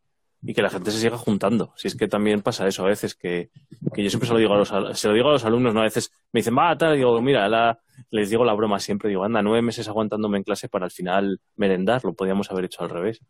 Y 0.42 0.54
que 0.54 0.62
la 0.62 0.70
gente 0.70 0.90
se 0.90 0.98
siga 0.98 1.18
juntando. 1.18 1.72
Si 1.76 1.88
es 1.88 1.96
que 1.96 2.08
también 2.08 2.40
pasa 2.40 2.66
eso 2.66 2.84
a 2.84 2.88
veces, 2.88 3.14
que, 3.14 3.50
que 3.92 4.02
yo 4.02 4.08
siempre 4.08 4.26
se 4.26 4.32
lo 4.32 4.38
digo 4.38 4.54
a 4.54 4.58
los, 4.58 4.98
se 4.98 5.08
lo 5.08 5.14
digo 5.14 5.28
a 5.28 5.32
los 5.32 5.44
alumnos, 5.44 5.74
¿no? 5.74 5.80
A 5.80 5.84
veces 5.84 6.10
me 6.32 6.40
dicen, 6.40 6.56
va, 6.56 6.76
tal, 6.78 6.96
digo, 6.96 7.20
mira, 7.20 7.48
la, 7.48 7.78
les 8.10 8.30
digo 8.30 8.44
la 8.44 8.54
broma 8.54 8.80
siempre, 8.80 9.10
digo, 9.10 9.24
anda, 9.24 9.42
nueve 9.42 9.60
meses 9.62 9.86
aguantándome 9.88 10.38
en 10.38 10.44
clase 10.44 10.68
para 10.68 10.86
al 10.86 10.90
final 10.90 11.40
merendar, 11.56 12.04
lo 12.04 12.14
podíamos 12.14 12.50
haber 12.50 12.64
hecho 12.64 12.82
al 12.82 12.90
revés. 12.90 13.20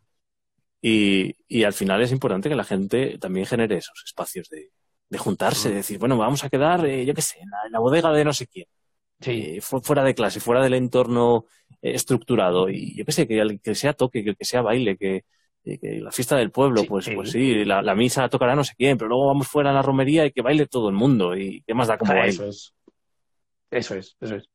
Y, 0.81 1.35
y 1.47 1.63
al 1.63 1.73
final 1.73 2.01
es 2.01 2.11
importante 2.11 2.49
que 2.49 2.55
la 2.55 2.63
gente 2.63 3.17
también 3.19 3.45
genere 3.45 3.77
esos 3.77 4.01
espacios 4.05 4.49
de, 4.49 4.71
de 5.11 5.17
juntarse, 5.17 5.69
de 5.69 5.75
decir, 5.75 5.99
bueno, 5.99 6.17
vamos 6.17 6.43
a 6.43 6.49
quedar, 6.49 6.85
eh, 6.85 7.05
yo 7.05 7.13
qué 7.13 7.21
sé, 7.21 7.39
en 7.41 7.49
la, 7.71 7.79
bodega 7.79 8.11
de 8.13 8.23
no 8.25 8.33
sé 8.33 8.47
quién. 8.47 8.65
Sí. 9.19 9.57
Eh, 9.57 9.61
fuera 9.61 10.03
de 10.03 10.15
clase, 10.15 10.39
fuera 10.39 10.63
del 10.63 10.73
entorno 10.73 11.45
eh, 11.81 11.91
estructurado. 11.93 12.69
Y 12.69 12.95
yo 12.95 13.05
qué 13.05 13.11
sé, 13.11 13.27
que, 13.27 13.59
que 13.61 13.75
sea 13.75 13.93
toque, 13.93 14.23
que, 14.23 14.35
que 14.35 14.45
sea 14.45 14.61
baile, 14.61 14.97
que, 14.97 15.25
la 15.63 16.11
fiesta 16.11 16.37
del 16.37 16.51
pueblo, 16.51 16.83
pues, 16.85 17.09
pues 17.13 17.31
sí, 17.31 17.63
la, 17.65 17.81
la, 17.81 17.95
misa 17.95 18.29
tocará 18.29 18.55
no 18.55 18.63
sé 18.63 18.73
quién, 18.77 18.97
pero 18.97 19.09
luego 19.09 19.27
vamos 19.27 19.47
fuera 19.47 19.69
a 19.69 19.73
la 19.73 19.81
romería 19.81 20.25
y 20.25 20.31
que 20.31 20.41
baile 20.41 20.67
todo 20.67 20.89
el 20.89 20.95
mundo. 20.95 21.35
¿Y 21.35 21.61
qué 21.61 21.73
más 21.73 21.87
da 21.87 21.97
como 21.97 22.13
baile? 22.13 22.29
Eso 22.29 22.45
es. 22.45 22.73
Eso 23.69 23.95
es, 23.95 24.17
eso 24.19 24.35
es. 24.35 24.49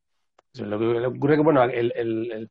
lo, 0.61 0.79
que, 0.79 1.07
ocurre 1.07 1.37
que, 1.37 1.43
bueno, 1.43 1.63
el, 1.65 1.93
el, 1.97 2.51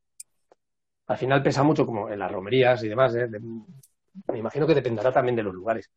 al 1.07 1.17
final 1.17 1.43
pesa 1.43 1.63
mucho 1.63 1.85
como 1.85 2.09
en 2.09 2.19
las 2.19 2.31
romerías 2.31 2.83
y 2.83 2.89
demás. 2.89 3.13
me 3.13 4.39
imagino 4.39 4.65
que 4.65 4.73
dependerá 4.73 5.11
también 5.11 5.35
de 5.35 5.43
los 5.43 5.53
lugares. 5.53 5.91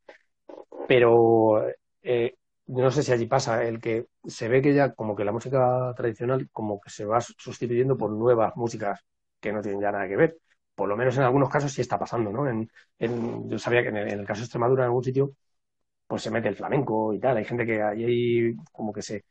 Pero 0.87 1.65
eh, 2.03 2.35
no 2.67 2.91
sé 2.91 3.03
si 3.03 3.13
allí 3.13 3.27
pasa, 3.27 3.65
el 3.65 3.81
que 3.81 4.07
se 4.27 4.49
ve 4.49 4.61
que 4.61 4.75
ya 4.75 4.93
como 4.95 5.17
que 5.17 5.25
la 5.25 5.33
música 5.33 5.93
tradicional 5.97 6.49
como 6.53 6.81
que 6.81 6.91
se 6.91 7.05
va 7.05 7.21
sustituyendo 7.21 7.97
por 7.97 8.11
nuevas 8.11 8.55
músicas 8.57 9.01
que 9.41 9.53
no 9.53 9.63
tienen 9.63 9.81
ya 9.81 9.93
nada 9.93 10.09
que 10.09 10.17
ver. 10.17 10.37
Por 10.79 10.89
lo 10.89 10.97
menos 10.97 11.17
en 11.17 11.25
algunos 11.25 11.49
casos 11.51 11.73
sí 11.73 11.81
está 11.81 11.99
pasando, 11.99 12.31
¿no? 12.31 12.45
Yo 13.49 13.59
sabía 13.59 13.83
que 13.83 13.89
en 13.89 13.97
el, 13.97 14.25
caso 14.25 14.43
de 14.43 14.45
Extremadura, 14.45 14.85
en 14.85 14.87
algún 14.87 15.03
sitio, 15.03 15.33
pues 16.07 16.23
se 16.23 16.31
mete 16.31 16.49
el 16.49 16.57
flamenco 16.57 17.13
y 17.15 17.19
tal. 17.21 17.37
Hay 17.39 17.45
gente 17.45 17.67
que 17.67 17.83
ahí 17.83 18.55
como 18.73 18.93
que 18.93 19.03
se, 19.03 19.25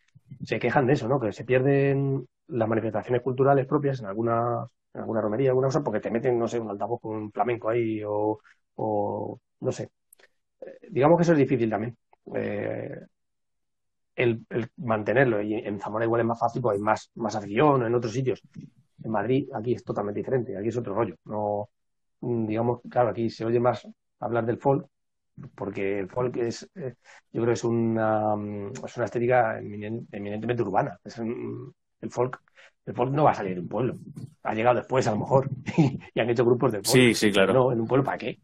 se 0.43 0.59
quejan 0.59 0.87
de 0.87 0.93
eso, 0.93 1.07
¿no? 1.07 1.19
Que 1.21 1.31
se 1.31 1.45
pierden 1.45 2.27
las 2.47 2.67
manifestaciones 2.67 3.21
culturales 3.21 3.65
propias 3.65 4.01
en 4.01 4.07
alguna, 4.07 4.67
en 4.93 5.01
alguna 5.01 5.21
romería, 5.21 5.51
alguna 5.51 5.69
cosa, 5.69 5.83
porque 5.83 6.01
te 6.01 6.11
meten, 6.11 6.37
no 6.37 6.49
sé, 6.49 6.59
un 6.59 6.69
altavoz 6.69 6.99
con 7.01 7.15
un 7.15 7.31
flamenco 7.31 7.69
ahí 7.69 8.03
o, 8.05 8.39
o 8.75 9.39
no 9.61 9.71
sé. 9.71 9.89
Eh, 10.61 10.89
digamos 10.91 11.17
que 11.17 11.23
eso 11.23 11.33
es 11.33 11.39
difícil 11.39 11.69
también. 11.69 11.97
Eh, 12.35 13.05
el, 14.17 14.45
mantenerlo. 14.77 15.41
Y 15.41 15.55
en 15.55 15.79
Zamora 15.79 16.05
igual 16.05 16.21
es 16.21 16.27
más 16.27 16.39
fácil, 16.39 16.61
porque 16.61 16.77
hay 16.77 16.83
más, 16.83 17.09
más 17.15 17.35
afición 17.35 17.85
en 17.85 17.95
otros 17.95 18.11
sitios. 18.13 18.43
En 19.03 19.11
Madrid, 19.11 19.49
aquí 19.53 19.73
es 19.73 19.83
totalmente 19.83 20.19
diferente, 20.19 20.57
aquí 20.57 20.69
es 20.69 20.77
otro 20.77 20.93
rollo. 20.93 21.15
No, 21.25 21.69
mm, 22.21 22.45
digamos, 22.47 22.81
claro, 22.89 23.09
aquí 23.09 23.29
se 23.29 23.45
oye 23.45 23.59
más 23.59 23.87
hablar 24.19 24.45
del 24.45 24.57
folk, 24.57 24.87
porque 25.55 25.99
el 25.99 26.09
folk 26.09 26.35
es, 26.37 26.69
eh, 26.75 26.95
yo 27.31 27.41
creo 27.41 27.47
que 27.47 27.53
es 27.53 27.63
una, 27.63 28.35
mm, 28.35 28.71
es 28.85 28.97
una 28.97 29.05
estética 29.05 29.59
eminentemente 29.59 30.63
urbana. 30.63 30.99
Es 31.03 31.19
el 31.19 32.09
folk, 32.09 32.41
el 32.85 32.93
folk 32.93 33.11
no 33.11 33.23
va 33.23 33.31
a 33.31 33.35
salir 33.35 33.55
de 33.55 33.61
un 33.61 33.67
pueblo. 33.67 33.97
Ha 34.43 34.53
llegado 34.53 34.77
después, 34.77 35.07
a 35.07 35.11
lo 35.11 35.17
mejor, 35.17 35.49
y 36.13 36.19
han 36.19 36.29
hecho 36.29 36.45
grupos 36.45 36.71
de 36.71 36.79
folk. 36.79 36.87
Sí, 36.87 37.13
sí, 37.13 37.31
claro. 37.31 37.53
No, 37.53 37.71
en 37.71 37.81
un 37.81 37.87
pueblo, 37.87 38.03
¿para 38.03 38.17
qué? 38.17 38.39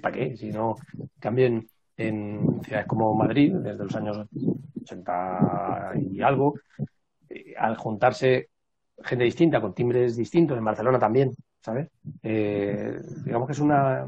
¿Para 0.00 0.16
qué? 0.16 0.36
Si 0.36 0.50
no, 0.50 0.76
cambien 1.18 1.68
en 1.96 2.60
ciudades 2.62 2.86
como 2.86 3.14
Madrid, 3.14 3.54
desde 3.56 3.84
los 3.84 3.94
años 3.94 4.26
80 4.80 5.92
y 5.96 6.20
algo, 6.22 6.54
eh, 7.28 7.54
al 7.56 7.76
juntarse 7.76 8.50
gente 9.04 9.24
distinta, 9.24 9.60
con 9.60 9.74
timbres 9.74 10.16
distintos, 10.16 10.56
en 10.56 10.64
Barcelona 10.64 10.98
también, 10.98 11.32
¿sabes? 11.60 11.88
Eh, 12.22 13.00
digamos 13.24 13.46
que 13.46 13.52
es 13.52 13.60
una, 13.60 14.06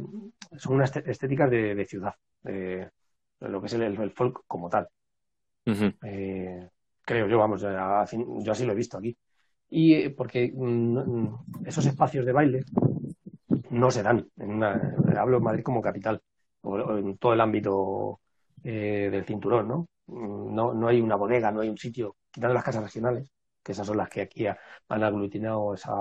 son 0.57 0.75
unas 0.75 0.95
estéticas 0.97 1.51
de, 1.51 1.87
ciudad, 1.87 2.15
de, 2.43 2.91
lo 3.41 3.61
que 3.61 3.67
es 3.67 3.75
el, 3.75 4.11
folk 4.11 4.43
como 4.47 4.69
tal. 4.69 4.89
Eh, 5.67 6.69
creo 7.03 7.27
yo, 7.27 7.39
vamos, 7.39 7.63
yo 7.63 8.53
así 8.53 8.65
lo 8.65 8.73
he 8.73 8.77
visto 8.77 8.99
aquí. 8.99 9.17
Y 9.71 10.09
porque 10.11 10.53
mm, 10.55 10.99
mm, 10.99 11.39
esos 11.67 11.87
espacios 11.87 12.25
de 12.25 12.33
baile 12.33 12.65
no 13.71 13.91
se 13.91 14.03
dan. 14.03 14.29
En 14.37 14.63
hablo 14.63 15.39
en 15.39 15.43
Madrid 15.43 15.63
como 15.63 15.83
capital 15.83 16.21
o 16.63 16.97
en 16.97 17.17
todo 17.19 17.33
el 17.35 17.41
ámbito 17.41 18.21
eh, 18.63 19.09
del 19.11 19.25
cinturón, 19.25 19.69
¿no? 19.69 19.89
¿no? 20.07 20.75
No 20.75 20.89
hay 20.89 21.01
una 21.01 21.17
bodega, 21.17 21.51
no 21.51 21.61
hay 21.61 21.69
un 21.69 21.79
sitio, 21.79 22.17
quitando 22.31 22.55
las 22.55 22.65
casas 22.65 22.85
regionales, 22.85 23.29
que 23.65 23.73
esas 23.73 23.87
son 23.87 23.97
las 23.97 24.09
que 24.09 24.23
aquí 24.23 24.47
han 24.47 25.03
aglutinado 25.03 25.75
esa 25.75 25.93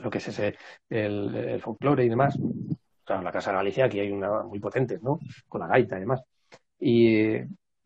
lo 0.00 0.10
que 0.10 0.18
es 0.18 0.28
ese 0.28 0.56
el, 0.88 1.60
folclore 1.60 2.04
y 2.04 2.08
demás. 2.08 2.38
Claro, 3.04 3.22
la 3.22 3.32
Casa 3.32 3.50
de 3.50 3.56
Galicia 3.56 3.86
aquí 3.86 4.00
hay 4.00 4.12
una 4.12 4.42
muy 4.44 4.60
potente, 4.60 4.98
¿no? 5.02 5.18
Con 5.48 5.60
la 5.60 5.66
gaita 5.66 5.96
y 5.96 6.00
demás. 6.00 6.22
Y 6.78 7.38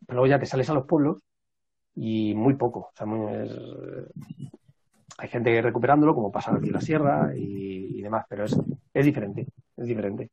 luego 0.07 0.27
ya 0.27 0.39
te 0.39 0.45
sales 0.45 0.69
a 0.69 0.73
los 0.73 0.85
pueblos 0.85 1.17
y 1.95 2.35
muy 2.35 2.55
poco. 2.55 2.79
O 2.79 2.93
sea, 2.95 3.07
hay 5.19 5.27
gente 5.29 5.61
recuperándolo, 5.61 6.13
como 6.13 6.31
pasa 6.31 6.55
aquí 6.55 6.69
la 6.69 6.81
sierra 6.81 7.31
y, 7.35 7.99
y 7.99 8.01
demás, 8.01 8.25
pero 8.29 8.45
es, 8.45 8.55
es 8.93 9.05
diferente, 9.05 9.47
es 9.75 9.87
diferente. 9.87 10.29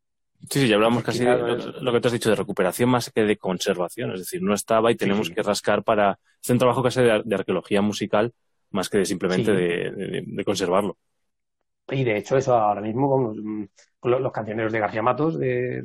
Sí, 0.51 0.61
sí, 0.61 0.69
ya 0.69 0.75
hablamos 0.75 1.03
casi 1.03 1.25
de 1.25 1.37
lo, 1.81 1.93
que 1.93 2.01
te 2.01 2.09
has 2.09 2.13
dicho 2.13 2.29
de 2.29 2.37
recuperación 2.37 2.91
más 2.91 3.11
que 3.11 3.23
de 3.25 3.39
conservación. 3.39 4.13
Es 4.13 4.21
decir, 4.21 4.43
no 4.43 4.55
estaba 4.55 4.93
y 4.93 4.97
tenemos 4.97 5.31
que 5.31 5.43
rascar 5.43 5.83
para. 5.83 6.19
Es 6.43 6.51
un 6.51 6.59
trabajo 6.59 6.83
casi 6.83 7.01
de, 7.01 7.23
de, 7.25 7.35
arqueología 7.35 7.81
musical 7.81 8.35
más 8.75 8.91
que 8.91 8.99
de 8.99 9.07
simplemente 9.07 9.53
de, 9.53 10.45
conservarlo. 10.45 10.99
Y 11.89 12.03
de 12.03 12.19
hecho, 12.19 12.37
eso 12.37 12.55
ahora 12.55 12.81
mismo 12.81 13.09
con 14.01 14.21
los, 14.23 14.33
cancioneros 14.33 14.73
de 14.73 14.81
García 14.81 15.03
Matos, 15.03 15.39
de, 15.39 15.85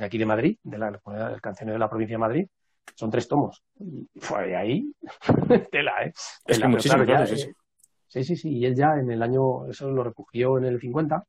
aquí 0.00 0.18
de 0.18 0.26
Madrid, 0.26 0.58
de 0.62 0.78
la, 0.78 0.88
el 0.88 1.40
cancionero 1.40 1.74
de 1.74 1.78
la 1.78 1.88
provincia 1.88 2.14
de 2.14 2.18
Madrid, 2.18 2.46
son 2.94 3.10
tres 3.10 3.28
tomos. 3.28 3.62
Y 3.78 4.08
fue 4.18 4.48
de 4.48 4.56
ahí, 4.56 4.92
tela, 5.70 6.04
¿eh? 6.04 6.12
Es 6.46 6.58
que 6.58 6.68
muchísimo, 6.68 7.04
claro, 7.04 7.26
sí, 7.26 7.36
sí. 7.36 7.52
Sí, 8.08 8.24
sí, 8.24 8.36
sí. 8.36 8.58
Y 8.58 8.66
él 8.66 8.74
ya 8.74 8.94
en 8.98 9.10
el 9.10 9.22
año, 9.22 9.68
eso 9.68 9.90
lo 9.90 10.02
recogió 10.02 10.58
en 10.58 10.64
el 10.64 10.80
50 10.80 11.24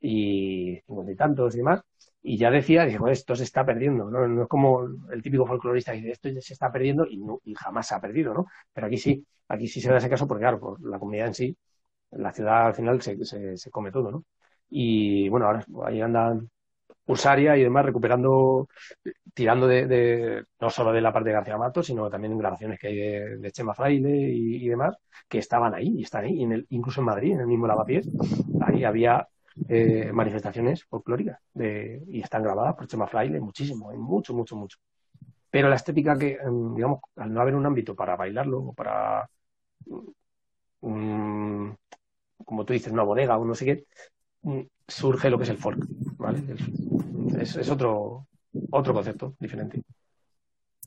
y 0.00 0.80
cincuenta 0.84 1.12
y 1.12 1.16
tantos 1.16 1.54
y 1.54 1.58
demás 1.58 1.82
y 2.22 2.36
ya 2.38 2.50
decía, 2.50 2.84
dijo, 2.86 3.08
esto 3.08 3.34
se 3.34 3.44
está 3.44 3.64
perdiendo, 3.66 4.08
¿no? 4.10 4.26
No 4.28 4.42
es 4.42 4.48
como 4.48 4.84
el 5.10 5.22
típico 5.22 5.46
folclorista 5.46 5.92
que 5.92 5.98
dice, 5.98 6.12
esto 6.12 6.28
se 6.40 6.52
está 6.52 6.70
perdiendo 6.70 7.06
y, 7.06 7.18
no, 7.18 7.40
y 7.44 7.54
jamás 7.54 7.88
se 7.88 7.94
ha 7.94 8.00
perdido, 8.00 8.32
¿no? 8.32 8.46
Pero 8.72 8.86
aquí 8.86 8.98
sí, 8.98 9.26
aquí 9.48 9.66
sí 9.68 9.80
se 9.80 9.90
da 9.90 9.98
ese 9.98 10.08
caso 10.10 10.26
porque, 10.28 10.42
claro, 10.42 10.60
por 10.60 10.80
la 10.82 10.98
comunidad 10.98 11.28
en 11.28 11.34
sí, 11.34 11.56
la 12.12 12.32
ciudad 12.32 12.66
al 12.66 12.74
final 12.74 13.02
se, 13.02 13.16
se, 13.56 13.70
come 13.70 13.90
todo, 13.92 14.10
¿no? 14.10 14.24
Y 14.70 15.28
bueno, 15.28 15.46
ahora 15.46 15.64
ahí 15.86 16.00
andan 16.00 16.48
Ursaria 17.06 17.56
y 17.56 17.62
demás 17.64 17.84
recuperando, 17.84 18.68
tirando 19.34 19.66
de, 19.66 20.44
no 20.60 20.70
solo 20.70 20.92
de 20.92 21.00
la 21.00 21.12
parte 21.12 21.30
de 21.30 21.34
García 21.34 21.58
Mato, 21.58 21.82
sino 21.82 22.08
también 22.10 22.32
en 22.32 22.38
grabaciones 22.38 22.78
que 22.78 22.88
hay 22.88 22.96
de, 23.38 23.52
Chema 23.52 23.74
Fraile 23.74 24.10
y, 24.10 24.68
demás, 24.68 24.96
que 25.28 25.38
estaban 25.38 25.74
ahí, 25.74 25.94
y 25.98 26.02
están 26.04 26.24
ahí, 26.24 26.42
en 26.42 26.52
el, 26.52 26.66
incluso 26.70 27.00
en 27.00 27.06
Madrid, 27.06 27.32
en 27.32 27.40
el 27.40 27.46
mismo 27.46 27.66
Lavapiés, 27.66 28.08
ahí 28.60 28.84
había 28.84 29.26
eh, 29.68 30.10
manifestaciones 30.12 30.84
folclóricas 30.84 31.38
de, 31.54 32.02
y 32.08 32.20
están 32.20 32.42
grabadas 32.42 32.74
por 32.74 32.86
Chema 32.86 33.06
Fraile 33.06 33.40
muchísimo, 33.40 33.90
hay 33.90 33.98
mucho, 33.98 34.34
mucho, 34.34 34.56
mucho. 34.56 34.78
Pero 35.50 35.68
la 35.68 35.76
estética 35.76 36.16
que, 36.18 36.38
em, 36.42 36.74
digamos, 36.74 37.00
al 37.16 37.32
no 37.32 37.40
haber 37.40 37.54
un 37.54 37.66
ámbito 37.66 37.94
para 37.94 38.16
bailarlo 38.16 38.60
o 38.60 38.72
para, 38.72 39.28
mm, 40.80 41.70
como 42.44 42.64
tú 42.64 42.72
dices, 42.72 42.92
una 42.92 43.02
bodega 43.02 43.36
o 43.38 43.44
no 43.44 43.54
sé 43.54 43.64
qué, 43.64 43.86
mm, 44.42 44.60
surge 44.88 45.30
lo 45.30 45.38
que 45.38 45.44
es 45.44 45.50
el 45.50 45.58
folk, 45.58 45.84
¿vale? 46.16 46.42
Es, 47.38 47.56
es 47.56 47.70
otro, 47.70 48.26
otro 48.70 48.94
concepto 48.94 49.34
diferente 49.38 49.82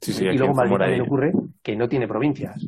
y 0.08 0.38
luego 0.38 0.54
Madrid 0.54 0.78
también 0.78 1.02
ocurre 1.02 1.34
que 1.62 1.76
no 1.76 1.88
tiene 1.90 2.08
provincias. 2.08 2.66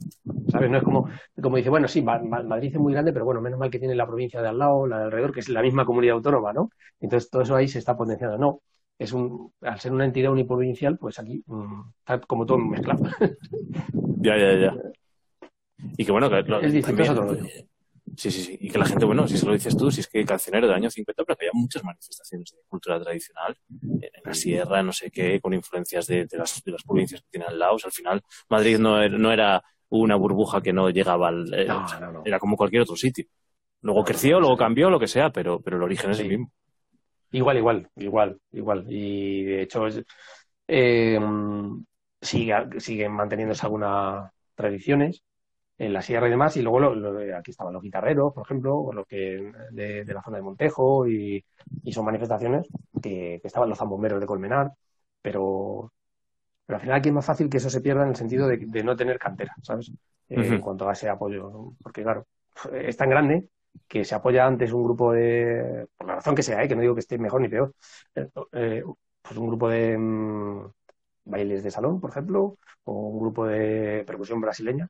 ¿Sabes? 0.50 0.70
No 0.70 0.78
es 0.78 0.84
como, 0.84 1.10
como 1.42 1.58
dice, 1.58 1.70
bueno, 1.70 1.88
sí, 1.88 2.02
Madrid 2.02 2.72
es 2.74 2.80
muy 2.80 2.94
grande, 2.94 3.14
pero 3.14 3.26
bueno, 3.26 3.42
menos 3.42 3.60
mal 3.60 3.70
que 3.70 3.80
tiene 3.80 3.96
la 3.96 4.08
provincia 4.08 4.42
de 4.42 4.48
al 4.48 4.58
lado, 4.58 4.88
la 4.88 5.00
de 5.00 5.04
alrededor, 5.06 5.34
que 5.34 5.42
es 5.42 5.50
la 5.50 5.62
misma 5.62 5.86
comunidad 5.86 6.16
autónoma, 6.16 6.54
¿no? 6.54 6.70
Entonces 7.00 7.30
todo 7.30 7.42
eso 7.42 7.56
ahí 7.56 7.68
se 7.68 7.80
está 7.80 7.98
potenciando. 7.98 8.38
No, 8.38 8.62
es 8.98 9.12
un, 9.14 9.52
al 9.62 9.80
ser 9.80 9.92
una 9.92 10.06
entidad 10.06 10.32
uniprovincial, 10.32 10.98
pues 10.98 11.20
aquí 11.20 11.44
mm, 11.46 11.82
está 12.00 12.20
como 12.22 12.46
todo 12.46 12.58
mezclado. 12.58 13.04
Ya, 14.20 14.36
ya, 14.36 14.58
ya. 14.58 14.74
Y 15.96 16.04
que 16.04 16.12
bueno, 16.12 16.28
que 16.28 16.40
es 16.64 16.74
distinto, 16.74 17.04
es 17.04 17.10
otro 17.12 17.38
Sí, 18.16 18.32
sí, 18.32 18.42
sí. 18.42 18.58
Y 18.60 18.70
que 18.72 18.80
la 18.80 18.86
gente, 18.86 19.06
bueno, 19.06 19.28
si 19.28 19.38
se 19.38 19.46
lo 19.46 19.54
dices 19.54 19.78
tú, 19.78 19.92
si 19.92 20.00
es 20.00 20.08
que 20.08 20.26
cancionero 20.26 20.66
del 20.66 20.76
año 20.76 20.90
50, 20.90 21.24
pero 21.24 21.38
que 21.38 21.46
había 21.46 21.52
muchas 21.54 21.84
manifestaciones 21.84 22.52
de 22.52 22.58
cultura 22.68 23.00
tradicional 23.00 23.56
en 23.82 24.24
la 24.24 24.34
sierra, 24.34 24.82
no 24.82 24.92
sé 24.92 25.12
qué, 25.12 25.40
con 25.40 25.54
influencias 25.54 26.08
de, 26.08 26.28
las, 26.32 26.64
de 26.64 26.72
las, 26.72 26.84
provincias 26.84 27.22
que 27.22 27.28
tienen 27.30 27.50
al 27.50 27.60
lado. 27.60 27.78
al 27.84 27.92
final, 27.92 28.24
Madrid 28.50 28.80
no, 28.80 29.02
er, 29.02 29.12
no 29.20 29.32
era 29.32 29.64
una 29.90 30.16
burbuja 30.16 30.62
que 30.62 30.74
no 30.74 30.90
llegaba 30.90 31.30
al. 31.30 31.54
Eh, 31.54 31.68
era 32.26 32.40
como 32.40 32.58
cualquier 32.58 32.84
otro 32.84 32.96
sitio. 32.96 33.26
Luego 33.82 34.04
creció, 34.04 34.40
luego 34.40 34.58
cambió, 34.58 34.90
lo 34.90 35.00
que 35.00 35.08
sea, 35.08 35.30
pero, 35.30 35.62
pero 35.62 35.78
el 35.78 35.84
origen 35.84 36.12
es 36.12 36.20
el 36.20 36.30
mismo. 36.30 36.52
Igual, 37.32 37.58
igual, 37.58 37.90
igual, 37.96 38.40
igual. 38.52 38.86
Y 38.90 39.44
de 39.44 39.62
hecho, 39.62 39.86
eh, 40.68 41.20
sigue, 42.22 42.80
siguen 42.80 43.12
manteniéndose 43.12 43.66
algunas 43.66 44.32
tradiciones 44.56 45.24
en 45.78 45.94
la 45.94 46.02
sierra 46.02 46.28
y 46.28 46.32
demás, 46.32 46.58
y 46.58 46.62
luego 46.62 46.80
lo, 46.80 47.38
aquí 47.38 47.52
estaban 47.52 47.74
los 47.74 47.84
guitarreros, 47.84 48.34
por 48.34 48.44
ejemplo, 48.46 48.78
o 48.78 48.94
los 48.94 49.06
que 49.06 49.52
de, 49.72 50.04
la 50.06 50.24
zona 50.24 50.38
de 50.38 50.44
Montejo, 50.44 51.08
y, 51.08 51.44
son 51.92 52.06
manifestaciones 52.06 52.68
que, 53.02 53.40
estaban 53.44 53.70
los 53.70 53.78
zambomberos 53.78 54.20
de 54.20 54.26
Colmenar, 54.26 54.72
pero 55.22 55.92
Pero 56.68 56.76
al 56.76 56.82
final 56.82 56.98
aquí 56.98 57.10
es 57.10 57.16
más 57.16 57.26
fácil 57.26 57.50
que 57.50 57.58
eso 57.58 57.70
se 57.70 57.82
pierda 57.82 58.04
en 58.04 58.10
el 58.10 58.16
sentido 58.16 58.48
de, 58.48 58.84
no 58.84 58.96
tener 58.96 59.18
cantera, 59.18 59.56
¿sabes? 59.64 59.90
Eh, 60.30 60.36
en 60.36 60.62
cuanto 60.62 60.88
a 60.88 60.92
ese 60.94 61.08
apoyo. 61.08 61.74
Porque 61.82 62.04
claro, 62.04 62.28
es 62.74 62.98
tan 62.98 63.10
grande 63.10 63.48
que 63.88 64.04
se 64.04 64.16
apoya 64.16 64.46
antes 64.46 64.74
un 64.74 64.84
grupo 64.84 65.14
de, 65.14 65.88
por 65.98 66.08
la 66.08 66.16
razón 66.16 66.36
que 66.36 66.44
sea, 66.44 66.62
¿eh? 66.62 66.68
que 66.68 66.76
no 66.76 66.82
digo 66.82 66.94
que 66.94 67.00
esté 67.00 67.18
mejor 67.18 67.42
ni 67.42 67.48
peor, 67.48 67.74
eh, 68.52 68.84
pues 69.22 69.38
un 69.38 69.48
grupo 69.48 69.70
de 69.70 69.98
mm, 69.98 70.72
bailes 71.26 71.64
de 71.64 71.72
salón, 71.72 72.02
por 72.02 72.10
ejemplo, 72.10 72.58
o 72.84 72.92
un 72.92 73.20
grupo 73.20 73.46
de 73.46 74.04
percusión 74.06 74.42
brasileña, 74.42 74.90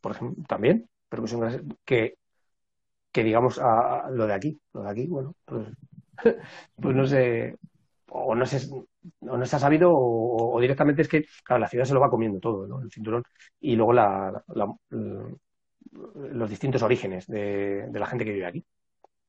por 0.00 0.12
ejemplo, 0.12 0.44
también, 0.48 0.88
percusión 1.08 1.76
que, 1.84 2.16
que 3.10 3.24
digamos 3.24 3.58
a, 3.58 4.08
lo 4.10 4.26
de 4.26 4.34
aquí, 4.34 4.60
lo 4.72 4.82
de 4.82 4.90
aquí, 4.90 5.06
bueno, 5.06 5.34
pues, 5.44 5.66
pues 6.80 6.96
no 6.96 7.06
sé, 7.06 7.56
o 8.08 8.34
no 8.34 8.46
sé, 8.46 8.68
o 9.20 9.36
no 9.36 9.46
se 9.46 9.56
ha 9.56 9.58
sabido, 9.58 9.90
o, 9.92 10.60
directamente 10.60 11.02
es 11.02 11.08
que, 11.08 11.26
claro, 11.44 11.60
la 11.60 11.68
ciudad 11.68 11.84
se 11.84 11.94
lo 11.94 12.00
va 12.00 12.10
comiendo 12.10 12.38
todo, 12.40 12.66
¿no? 12.66 12.80
El 12.80 12.90
cinturón, 12.90 13.24
y 13.60 13.76
luego 13.76 13.92
la, 13.92 14.42
los 15.90 16.50
distintos 16.50 16.82
orígenes 16.82 17.26
de, 17.26 17.88
la 17.92 18.06
gente 18.06 18.24
que 18.24 18.32
vive 18.32 18.46
aquí. 18.46 18.64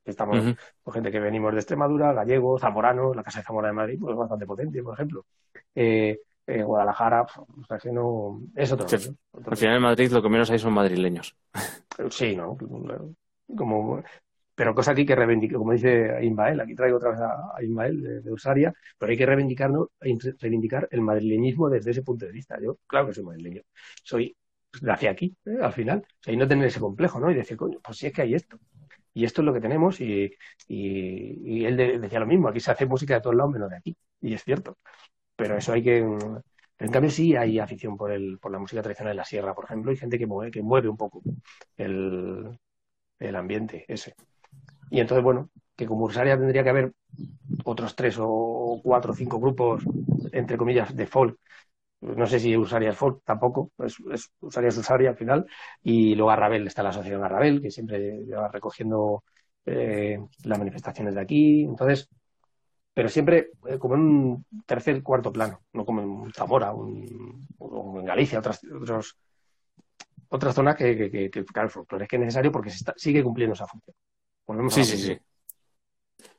Estamos 0.06 0.56
con 0.84 0.94
gente 0.94 1.12
que 1.12 1.20
venimos 1.20 1.54
de 1.54 1.60
Extremadura, 1.60 2.12
gallegos, 2.12 2.62
zamoranos, 2.62 3.16
la 3.16 3.24
Casa 3.24 3.40
de 3.40 3.46
Zamora 3.46 3.70
de 3.70 3.74
Madrid, 3.74 3.98
pues 4.00 4.16
bastante 4.16 4.46
potente, 4.46 4.84
por 4.84 4.96
ejemplo. 4.96 5.26
Eh, 5.74 6.20
eh, 6.46 6.62
Guadalajara, 6.62 7.22
o 7.22 7.66
sea, 7.66 7.78
que 7.78 7.90
no, 7.92 8.42
es 8.54 8.72
otro. 8.72 8.86
Al 9.46 9.58
final 9.58 9.78
en 9.78 9.82
Madrid 9.82 10.12
lo 10.12 10.22
que 10.22 10.30
menos 10.30 10.52
hay 10.52 10.60
son 10.60 10.74
madrileños. 10.74 11.36
Sí, 12.10 12.36
¿no? 12.36 12.58
Como, 13.56 14.04
pero 14.56 14.76
cosa 14.76 14.92
aquí 14.92 15.06
que 15.06 15.16
reivindicar, 15.16 15.58
como 15.58 15.74
dice 15.74 16.20
Ismael, 16.24 16.60
aquí 16.60 16.76
traigo 16.76 16.98
otra 16.98 17.12
vez 17.12 17.20
a, 17.22 17.64
Ismael 17.64 18.24
de, 18.24 18.32
Ursaria, 18.32 18.74
pero 18.98 19.12
hay 19.12 19.18
que 19.18 19.26
reivindicar, 19.26 19.72
reivindicar 20.40 20.88
el 20.92 21.02
madrileñismo 21.02 21.70
desde 21.70 21.92
ese 21.92 22.04
punto 22.04 22.26
de 22.26 22.32
vista. 22.32 22.60
Yo, 22.62 22.78
claro 22.88 23.08
que 23.08 23.14
soy 23.14 23.24
madrileño. 23.24 23.62
Soy 24.04 24.36
nací 24.82 25.08
aquí, 25.08 25.36
¿eh? 25.46 25.58
al 25.62 25.74
final. 25.74 26.06
Y 26.26 26.38
no 26.38 26.48
tener 26.48 26.68
ese 26.68 26.80
complejo, 26.80 27.20
¿no? 27.20 27.32
Y 27.32 27.36
decir, 27.36 27.58
coño, 27.58 27.80
pues 27.84 27.98
sí 27.98 28.08
es 28.08 28.14
que 28.14 28.22
hay 28.24 28.36
esto. 28.36 28.60
Y 29.14 29.26
esto 29.26 29.42
es 29.42 29.46
lo 29.46 29.54
que 29.54 29.62
tenemos 29.62 30.02
y, 30.02 30.32
y, 30.68 31.66
él 31.66 31.78
decía 31.78 32.20
lo 32.20 32.26
mismo, 32.26 32.48
aquí 32.48 32.60
se 32.60 32.72
hace 32.72 32.86
música 32.86 33.16
de 33.16 33.22
todos 33.22 33.36
lados 33.36 33.52
menos 33.54 33.70
de 33.70 33.78
aquí. 33.78 33.98
Y 34.22 34.34
es 34.34 34.44
cierto. 34.44 34.78
Pero 35.36 35.58
eso 35.58 35.74
hay 35.74 35.84
que... 35.84 35.98
En 36.80 36.92
cambio 36.92 37.12
sí 37.12 37.36
hay 37.36 37.60
afición 37.60 37.98
por, 37.98 38.12
el, 38.12 38.40
por 38.40 38.52
la 38.52 38.60
música 38.60 38.82
tradicional 38.82 39.14
de 39.14 39.18
la 39.18 39.26
sierra, 39.26 39.54
por 39.56 39.66
ejemplo, 39.66 39.92
y 39.92 39.98
gente 39.98 40.18
que 40.20 40.28
mueve, 40.28 40.52
que 40.52 40.62
mueve 40.62 40.90
un 40.90 40.98
poco 40.98 41.22
el, 41.78 42.60
el 43.20 43.36
ambiente 43.36 43.86
ese. 43.88 44.16
Y 44.94 45.00
entonces, 45.00 45.24
bueno, 45.24 45.50
que 45.76 45.88
como 45.88 46.06
Ursaria 46.06 46.38
tendría 46.38 46.64
que 46.64 46.70
haber 46.70 46.94
otros 47.66 47.96
tres 47.96 48.16
o 48.20 48.80
cuatro 48.84 49.12
o 49.14 49.16
cinco 49.16 49.40
grupos, 49.40 49.84
entre 50.32 50.56
comillas, 50.56 50.96
de 50.96 51.08
folk 51.08 51.40
no 52.02 52.28
sé 52.28 52.40
si 52.40 52.56
usaría 52.58 52.90
el 52.90 52.96
folk, 52.96 53.24
tampoco, 53.24 53.72
es, 53.80 53.96
es, 54.12 54.32
Usaria 54.42 55.10
al 55.10 55.16
final. 55.16 55.46
Y 55.82 56.16
luego 56.16 56.32
Arrabel, 56.32 56.68
está 56.68 56.84
la 56.84 56.90
asociación 56.90 57.24
Arrabel, 57.24 57.62
que 57.62 57.72
siempre 57.72 58.26
va 58.26 58.50
recogiendo 58.50 59.24
eh, 59.66 60.20
las 60.44 60.60
manifestaciones 60.60 61.16
de 61.16 61.22
aquí. 61.22 61.64
Entonces, 61.64 62.10
pero 62.94 63.10
siempre 63.10 63.52
eh, 63.68 63.80
como 63.80 63.96
en 63.96 64.02
un 64.02 64.46
tercer, 64.66 65.02
cuarto 65.02 65.32
plano, 65.32 65.62
no 65.74 65.86
como 65.86 66.26
en 66.26 66.34
Zamora 66.34 66.74
o 66.74 68.00
en 68.00 68.06
Galicia, 68.06 68.40
otras, 68.40 68.62
otros, 68.66 69.18
otras 70.30 70.54
zonas 70.54 70.76
que, 70.76 71.10
que, 71.10 71.30
que, 71.32 71.46
claro, 71.46 71.68
el 71.68 71.72
folclore 71.72 72.04
es 72.04 72.10
que 72.10 72.18
es 72.18 72.22
necesario 72.22 72.52
porque 72.52 72.70
se 72.70 72.84
sigue 72.98 73.24
cumpliendo 73.24 73.54
esa 73.54 73.66
función. 73.66 73.96
Sí, 74.70 74.84
sí, 74.84 74.98
sí. 74.98 75.18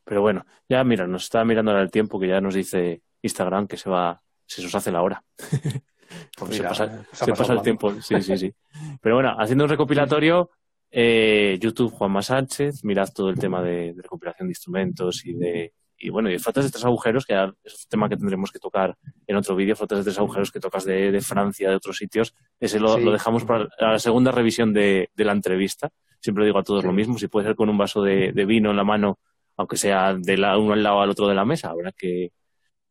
Pero 0.04 0.20
bueno, 0.20 0.44
ya 0.68 0.84
mira, 0.84 1.06
nos 1.06 1.24
está 1.24 1.44
mirando 1.44 1.70
ahora 1.70 1.82
el 1.82 1.90
tiempo 1.90 2.20
que 2.20 2.28
ya 2.28 2.40
nos 2.40 2.54
dice 2.54 3.02
Instagram 3.22 3.66
que 3.66 3.76
se 3.76 3.88
va 3.88 4.20
se 4.46 4.62
nos 4.62 4.74
hace 4.74 4.92
la 4.92 5.02
hora. 5.02 5.22
Pues 6.38 6.56
se 6.56 6.62
pasa, 6.62 7.54
el 7.54 7.62
tiempo. 7.62 7.92
Sí, 8.00 8.22
sí, 8.22 8.36
sí. 8.38 8.54
Pero 9.00 9.16
bueno, 9.16 9.34
haciendo 9.36 9.64
un 9.64 9.70
recopilatorio, 9.70 10.50
eh, 10.90 11.58
YouTube 11.60 11.92
Juanma 11.92 12.22
Sánchez, 12.22 12.84
mirad 12.84 13.08
todo 13.12 13.30
el 13.30 13.38
tema 13.38 13.60
de, 13.62 13.94
recopilación 13.96 14.46
de 14.46 14.52
instrumentos 14.52 15.24
y 15.26 15.32
de 15.32 15.72
y 15.96 16.10
bueno, 16.10 16.30
y 16.30 16.38
flotas 16.38 16.64
de 16.66 16.70
tres 16.70 16.84
agujeros, 16.84 17.24
que 17.24 17.34
es 17.64 17.72
un 17.84 17.88
tema 17.88 18.08
que 18.08 18.16
tendremos 18.16 18.52
que 18.52 18.58
tocar 18.58 18.96
en 19.26 19.36
otro 19.36 19.56
vídeo, 19.56 19.74
flotas 19.74 19.98
de 19.98 20.04
tres 20.04 20.18
agujeros 20.18 20.52
que 20.52 20.60
tocas 20.60 20.84
de, 20.84 21.18
Francia, 21.20 21.70
de 21.70 21.76
otros 21.76 21.96
sitios. 21.96 22.34
Ese 22.60 22.78
lo, 22.78 22.96
dejamos 23.10 23.44
para 23.44 23.68
la 23.78 23.98
segunda 23.98 24.30
revisión 24.30 24.72
de, 24.72 25.08
la 25.16 25.32
entrevista. 25.32 25.90
Siempre 26.24 26.46
digo 26.46 26.58
a 26.58 26.62
todos 26.62 26.84
lo 26.84 26.92
mismo, 26.94 27.18
si 27.18 27.28
puede 27.28 27.48
ser 27.48 27.54
con 27.54 27.68
un 27.68 27.76
vaso 27.76 28.00
de, 28.00 28.32
vino 28.46 28.70
en 28.70 28.78
la 28.78 28.82
mano, 28.82 29.18
aunque 29.58 29.76
sea 29.76 30.14
de 30.14 30.38
la, 30.38 30.56
uno 30.56 30.72
al 30.72 30.82
lado 30.82 31.02
al 31.02 31.10
otro 31.10 31.28
de 31.28 31.34
la 31.34 31.44
mesa, 31.44 31.68
habrá 31.68 31.92
que, 31.92 32.32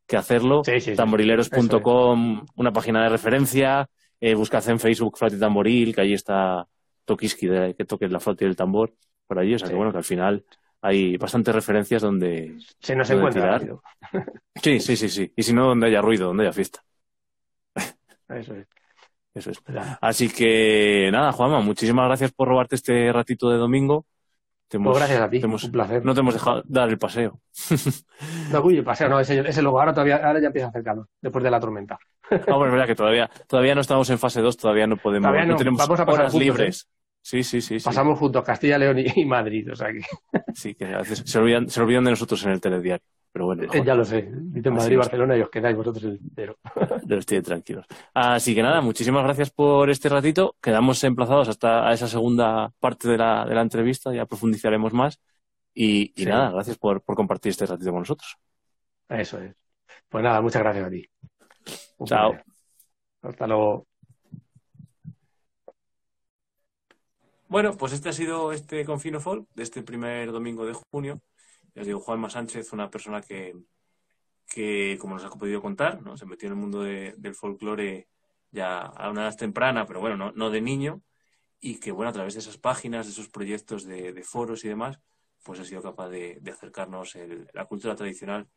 que 0.05 0.17
hacerlo. 0.17 0.61
Tamborileros.com, 0.95 2.45
una 2.57 2.71
página 2.71 3.01
de 3.01 3.09
referencia. 3.09 3.89
Eh, 4.21 4.35
buscad 4.35 4.69
en 4.69 4.79
Facebook 4.79 5.17
Flauta 5.17 5.35
y 5.35 5.39
Tamboril, 5.39 5.95
que 5.95 6.01
allí 6.01 6.13
está 6.13 6.67
Tokiski, 7.05 7.47
de, 7.47 7.73
que 7.73 7.85
toque 7.85 8.07
la 8.07 8.19
flauta 8.19 8.45
y 8.45 8.47
el 8.49 8.55
tambor 8.55 8.93
por 9.25 9.39
allí. 9.39 9.55
O 9.55 9.57
sea 9.57 9.67
que 9.67 9.73
bueno, 9.73 9.91
que 9.91 9.97
al 9.97 10.03
final 10.03 10.45
hay 10.79 11.17
bastantes 11.17 11.55
referencias 11.55 12.03
donde. 12.03 12.55
Se 12.77 12.95
nos 12.95 13.09
encuentra 13.09 13.59
Sí, 14.61 14.79
sí, 14.79 14.95
sí, 14.95 15.09
sí. 15.09 15.33
Y 15.35 15.41
si 15.41 15.53
no, 15.53 15.65
donde 15.65 15.87
haya 15.87 16.03
ruido, 16.03 16.27
donde 16.27 16.43
haya 16.43 16.53
fiesta. 16.53 16.83
Eso 18.29 18.53
es. 18.53 18.67
Eso 19.33 19.51
es. 19.51 19.61
Así 20.01 20.29
que 20.29 21.09
nada, 21.11 21.31
Juanma, 21.31 21.61
muchísimas 21.61 22.07
gracias 22.07 22.31
por 22.31 22.47
robarte 22.47 22.75
este 22.75 23.11
ratito 23.11 23.49
de 23.49 23.57
domingo. 23.57 24.05
Pues 24.79 24.97
gracias 24.97 25.21
a 25.21 25.29
ti, 25.29 25.41
un 25.43 25.71
placer. 25.71 26.03
No 26.03 26.13
te 26.13 26.21
hemos 26.21 26.33
dejado 26.33 26.63
dar 26.65 26.89
el 26.89 26.97
paseo. 26.97 27.39
no, 28.51 28.61
uy, 28.61 28.77
el 28.77 28.83
paseo, 28.83 29.07
no, 29.07 29.19
ese, 29.19 29.39
ese 29.39 29.61
luego 29.61 29.79
ahora 29.79 29.93
todavía, 29.93 30.15
ahora 30.17 30.39
ya 30.39 30.47
empieza 30.47 30.67
a 30.67 30.69
hacer 30.69 30.83
calor, 30.83 31.07
después 31.21 31.43
de 31.43 31.51
la 31.51 31.59
tormenta. 31.59 31.99
ah, 32.31 32.37
bueno, 32.47 32.65
es 32.65 32.71
verdad 32.71 32.87
que 32.87 32.95
todavía, 32.95 33.29
todavía 33.47 33.75
no 33.75 33.81
estamos 33.81 34.09
en 34.09 34.17
fase 34.17 34.41
2, 34.41 34.57
todavía 34.57 34.87
no 34.87 34.97
podemos, 34.97 35.29
todavía 35.29 35.45
no, 35.45 35.55
tenemos 35.55 35.79
Vamos 35.79 35.99
a 35.99 36.05
pasar 36.05 36.21
horas 36.21 36.33
libres. 36.33 36.89
Sí, 37.23 37.41
sí, 37.41 37.61
sí. 37.61 37.77
Pasamos 37.79 38.19
juntos 38.19 38.43
Castilla, 38.43 38.77
León 38.77 38.97
y, 38.99 39.23
Madrid, 39.25 39.71
o 39.71 39.75
sea 39.75 39.87
que... 39.93 40.01
sí, 40.53 40.75
que 40.75 40.85
a 40.85 40.97
veces 40.99 41.23
se 41.25 41.39
olvidan, 41.39 41.69
se 41.69 41.81
olvidan 41.81 42.03
de 42.03 42.11
nosotros 42.11 42.43
en 42.45 42.51
el 42.51 42.61
telediario. 42.61 43.05
Pero 43.31 43.45
bueno, 43.45 43.63
eh, 43.63 43.81
ya 43.83 43.95
lo 43.95 44.05
sé. 44.05 44.29
Dice 44.29 44.69
Madrid, 44.69 44.97
Barcelona 44.97 45.35
y 45.35 45.41
os 45.41 45.49
quedáis 45.49 45.75
vosotros 45.75 46.03
el 46.03 46.19
entero. 46.21 46.59
Yo 47.05 47.15
estoy 47.17 47.41
tranquilos. 47.41 47.87
Así 48.13 48.53
que 48.53 48.61
nada, 48.61 48.81
muchísimas 48.81 49.23
gracias 49.23 49.49
por 49.49 49.89
este 49.89 50.09
ratito. 50.09 50.55
Quedamos 50.61 51.03
emplazados 51.03 51.47
hasta 51.47 51.91
esa 51.93 52.07
segunda 52.07 52.71
parte 52.79 53.07
de 53.07 53.17
la, 53.17 53.45
de 53.45 53.55
la 53.55 53.61
entrevista, 53.61 54.13
ya 54.13 54.27
profundizaremos 54.27 54.93
más. 54.93 55.19
Y, 55.73 56.13
nada, 56.27 56.51
gracias 56.51 56.77
por, 56.77 57.03
compartir 57.03 57.51
este 57.51 57.65
ratito 57.65 57.89
con 57.89 58.01
nosotros. 58.01 58.37
Eso 59.09 59.39
es. 59.39 59.55
Pues 60.09 60.23
nada, 60.23 60.39
muchas 60.41 60.61
gracias 60.61 60.85
a 60.85 60.89
ti. 60.91 61.09
Chao. 62.05 62.37
Hasta 63.23 63.47
luego. 63.47 63.87
Bueno, 67.53 67.77
pues 67.77 67.93
este 67.93 68.09
ha 68.09 68.13
sido 68.13 68.51
este 68.51 68.83
Confino 68.83 69.19
Folk 69.19 69.47
de 69.53 69.61
este 69.61 69.83
primer 69.83 70.31
domingo 70.31 70.65
de 70.65 70.73
junio. 70.73 71.21
Ya 71.75 71.81
os 71.81 71.87
digo, 71.87 71.99
Juanma 71.99 72.27
Sánchez, 72.27 72.73
una 72.73 72.89
persona 72.89 73.21
que, 73.21 73.53
que 74.47 74.97
como 74.99 75.13
nos 75.13 75.23
ha 75.23 75.29
podido 75.29 75.61
contar, 75.61 76.01
¿no? 76.01 76.17
se 76.17 76.25
metió 76.25 76.47
en 76.47 76.53
el 76.53 76.59
mundo 76.59 76.81
del 76.81 77.35
folclore 77.35 78.07
ya 78.49 78.79
a 78.79 79.11
una 79.11 79.27
edad 79.27 79.37
temprana, 79.37 79.85
pero 79.85 79.99
bueno, 79.99 80.31
no, 80.33 80.49
de 80.49 80.61
niño, 80.61 81.03
y 81.59 81.79
que 81.79 81.91
bueno, 81.91 82.09
a 82.09 82.13
través 82.13 82.33
de 82.33 82.39
esas 82.39 82.57
páginas, 82.57 83.05
de 83.05 83.11
esos 83.11 83.29
proyectos 83.29 83.85
de 83.85 84.23
foros 84.23 84.65
y 84.65 84.69
demás, 84.69 84.99
pues 85.43 85.59
ha 85.59 85.63
sido 85.63 85.83
capaz 85.83 86.09
de, 86.09 86.41
acercarnos 86.51 87.15
la 87.53 87.65
cultura 87.65 87.95
tradicional 87.95 88.47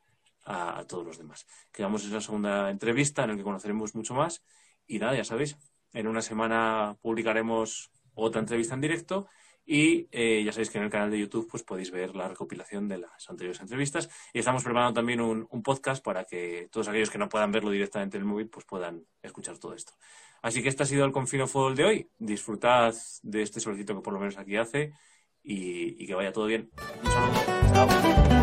a, 0.46 0.86
todos 0.88 1.04
los 1.04 1.18
demás. 1.18 1.46
Quedamos 1.70 2.02
en 2.06 2.14
la 2.14 2.22
segunda 2.22 2.70
entrevista 2.70 3.24
en 3.24 3.30
la 3.32 3.36
que 3.36 3.42
conoceremos 3.42 3.94
mucho 3.94 4.14
más 4.14 4.42
y 4.86 4.98
nada, 4.98 5.14
ya 5.14 5.24
sabéis, 5.24 5.58
en 5.92 6.06
una 6.06 6.22
semana 6.22 6.96
publicaremos 7.02 7.90
otra 8.16 8.40
entrevista 8.40 8.74
en 8.74 8.80
directo 8.80 9.28
y 9.64 10.06
eh, 10.12 10.42
ya 10.44 10.52
sabéis 10.52 10.70
que 10.70 10.78
en 10.78 10.84
el 10.84 10.90
canal 10.90 11.10
de 11.10 11.18
YouTube 11.18 11.48
pues 11.50 11.64
podéis 11.64 11.90
ver 11.90 12.14
la 12.14 12.28
recopilación 12.28 12.86
de 12.86 12.98
las 12.98 13.28
anteriores 13.28 13.60
entrevistas 13.60 14.08
y 14.32 14.38
estamos 14.38 14.62
preparando 14.62 14.94
también 14.94 15.20
un, 15.20 15.46
podcast 15.64 16.04
para 16.04 16.24
que 16.24 16.68
todos 16.70 16.86
aquellos 16.86 17.10
que 17.10 17.18
no 17.18 17.28
puedan 17.28 17.50
verlo 17.50 17.70
directamente 17.70 18.16
en 18.16 18.22
el 18.22 18.28
móvil 18.28 18.48
pues 18.48 18.64
puedan 18.64 19.04
escuchar 19.22 19.58
todo 19.58 19.74
esto. 19.74 19.92
Así 20.40 20.62
que 20.62 20.68
este 20.68 20.84
ha 20.84 20.86
sido 20.86 21.04
el 21.04 21.10
Confino 21.10 21.48
Fútbol 21.48 21.74
de 21.74 21.84
hoy. 21.84 22.10
Disfrutad 22.18 22.94
de 23.22 23.42
este 23.42 23.58
solicito 23.58 23.96
que 23.96 24.02
por 24.02 24.12
lo 24.12 24.20
menos 24.20 24.38
aquí 24.38 24.56
hace 24.56 24.92
y, 25.42 26.02
y 26.02 26.06
que 26.06 26.14
vaya 26.14 26.32
todo 26.32 26.46
bien. 26.46 26.70
Un 27.02 27.10
saludo. 27.10 27.56
Chao. 27.72 28.35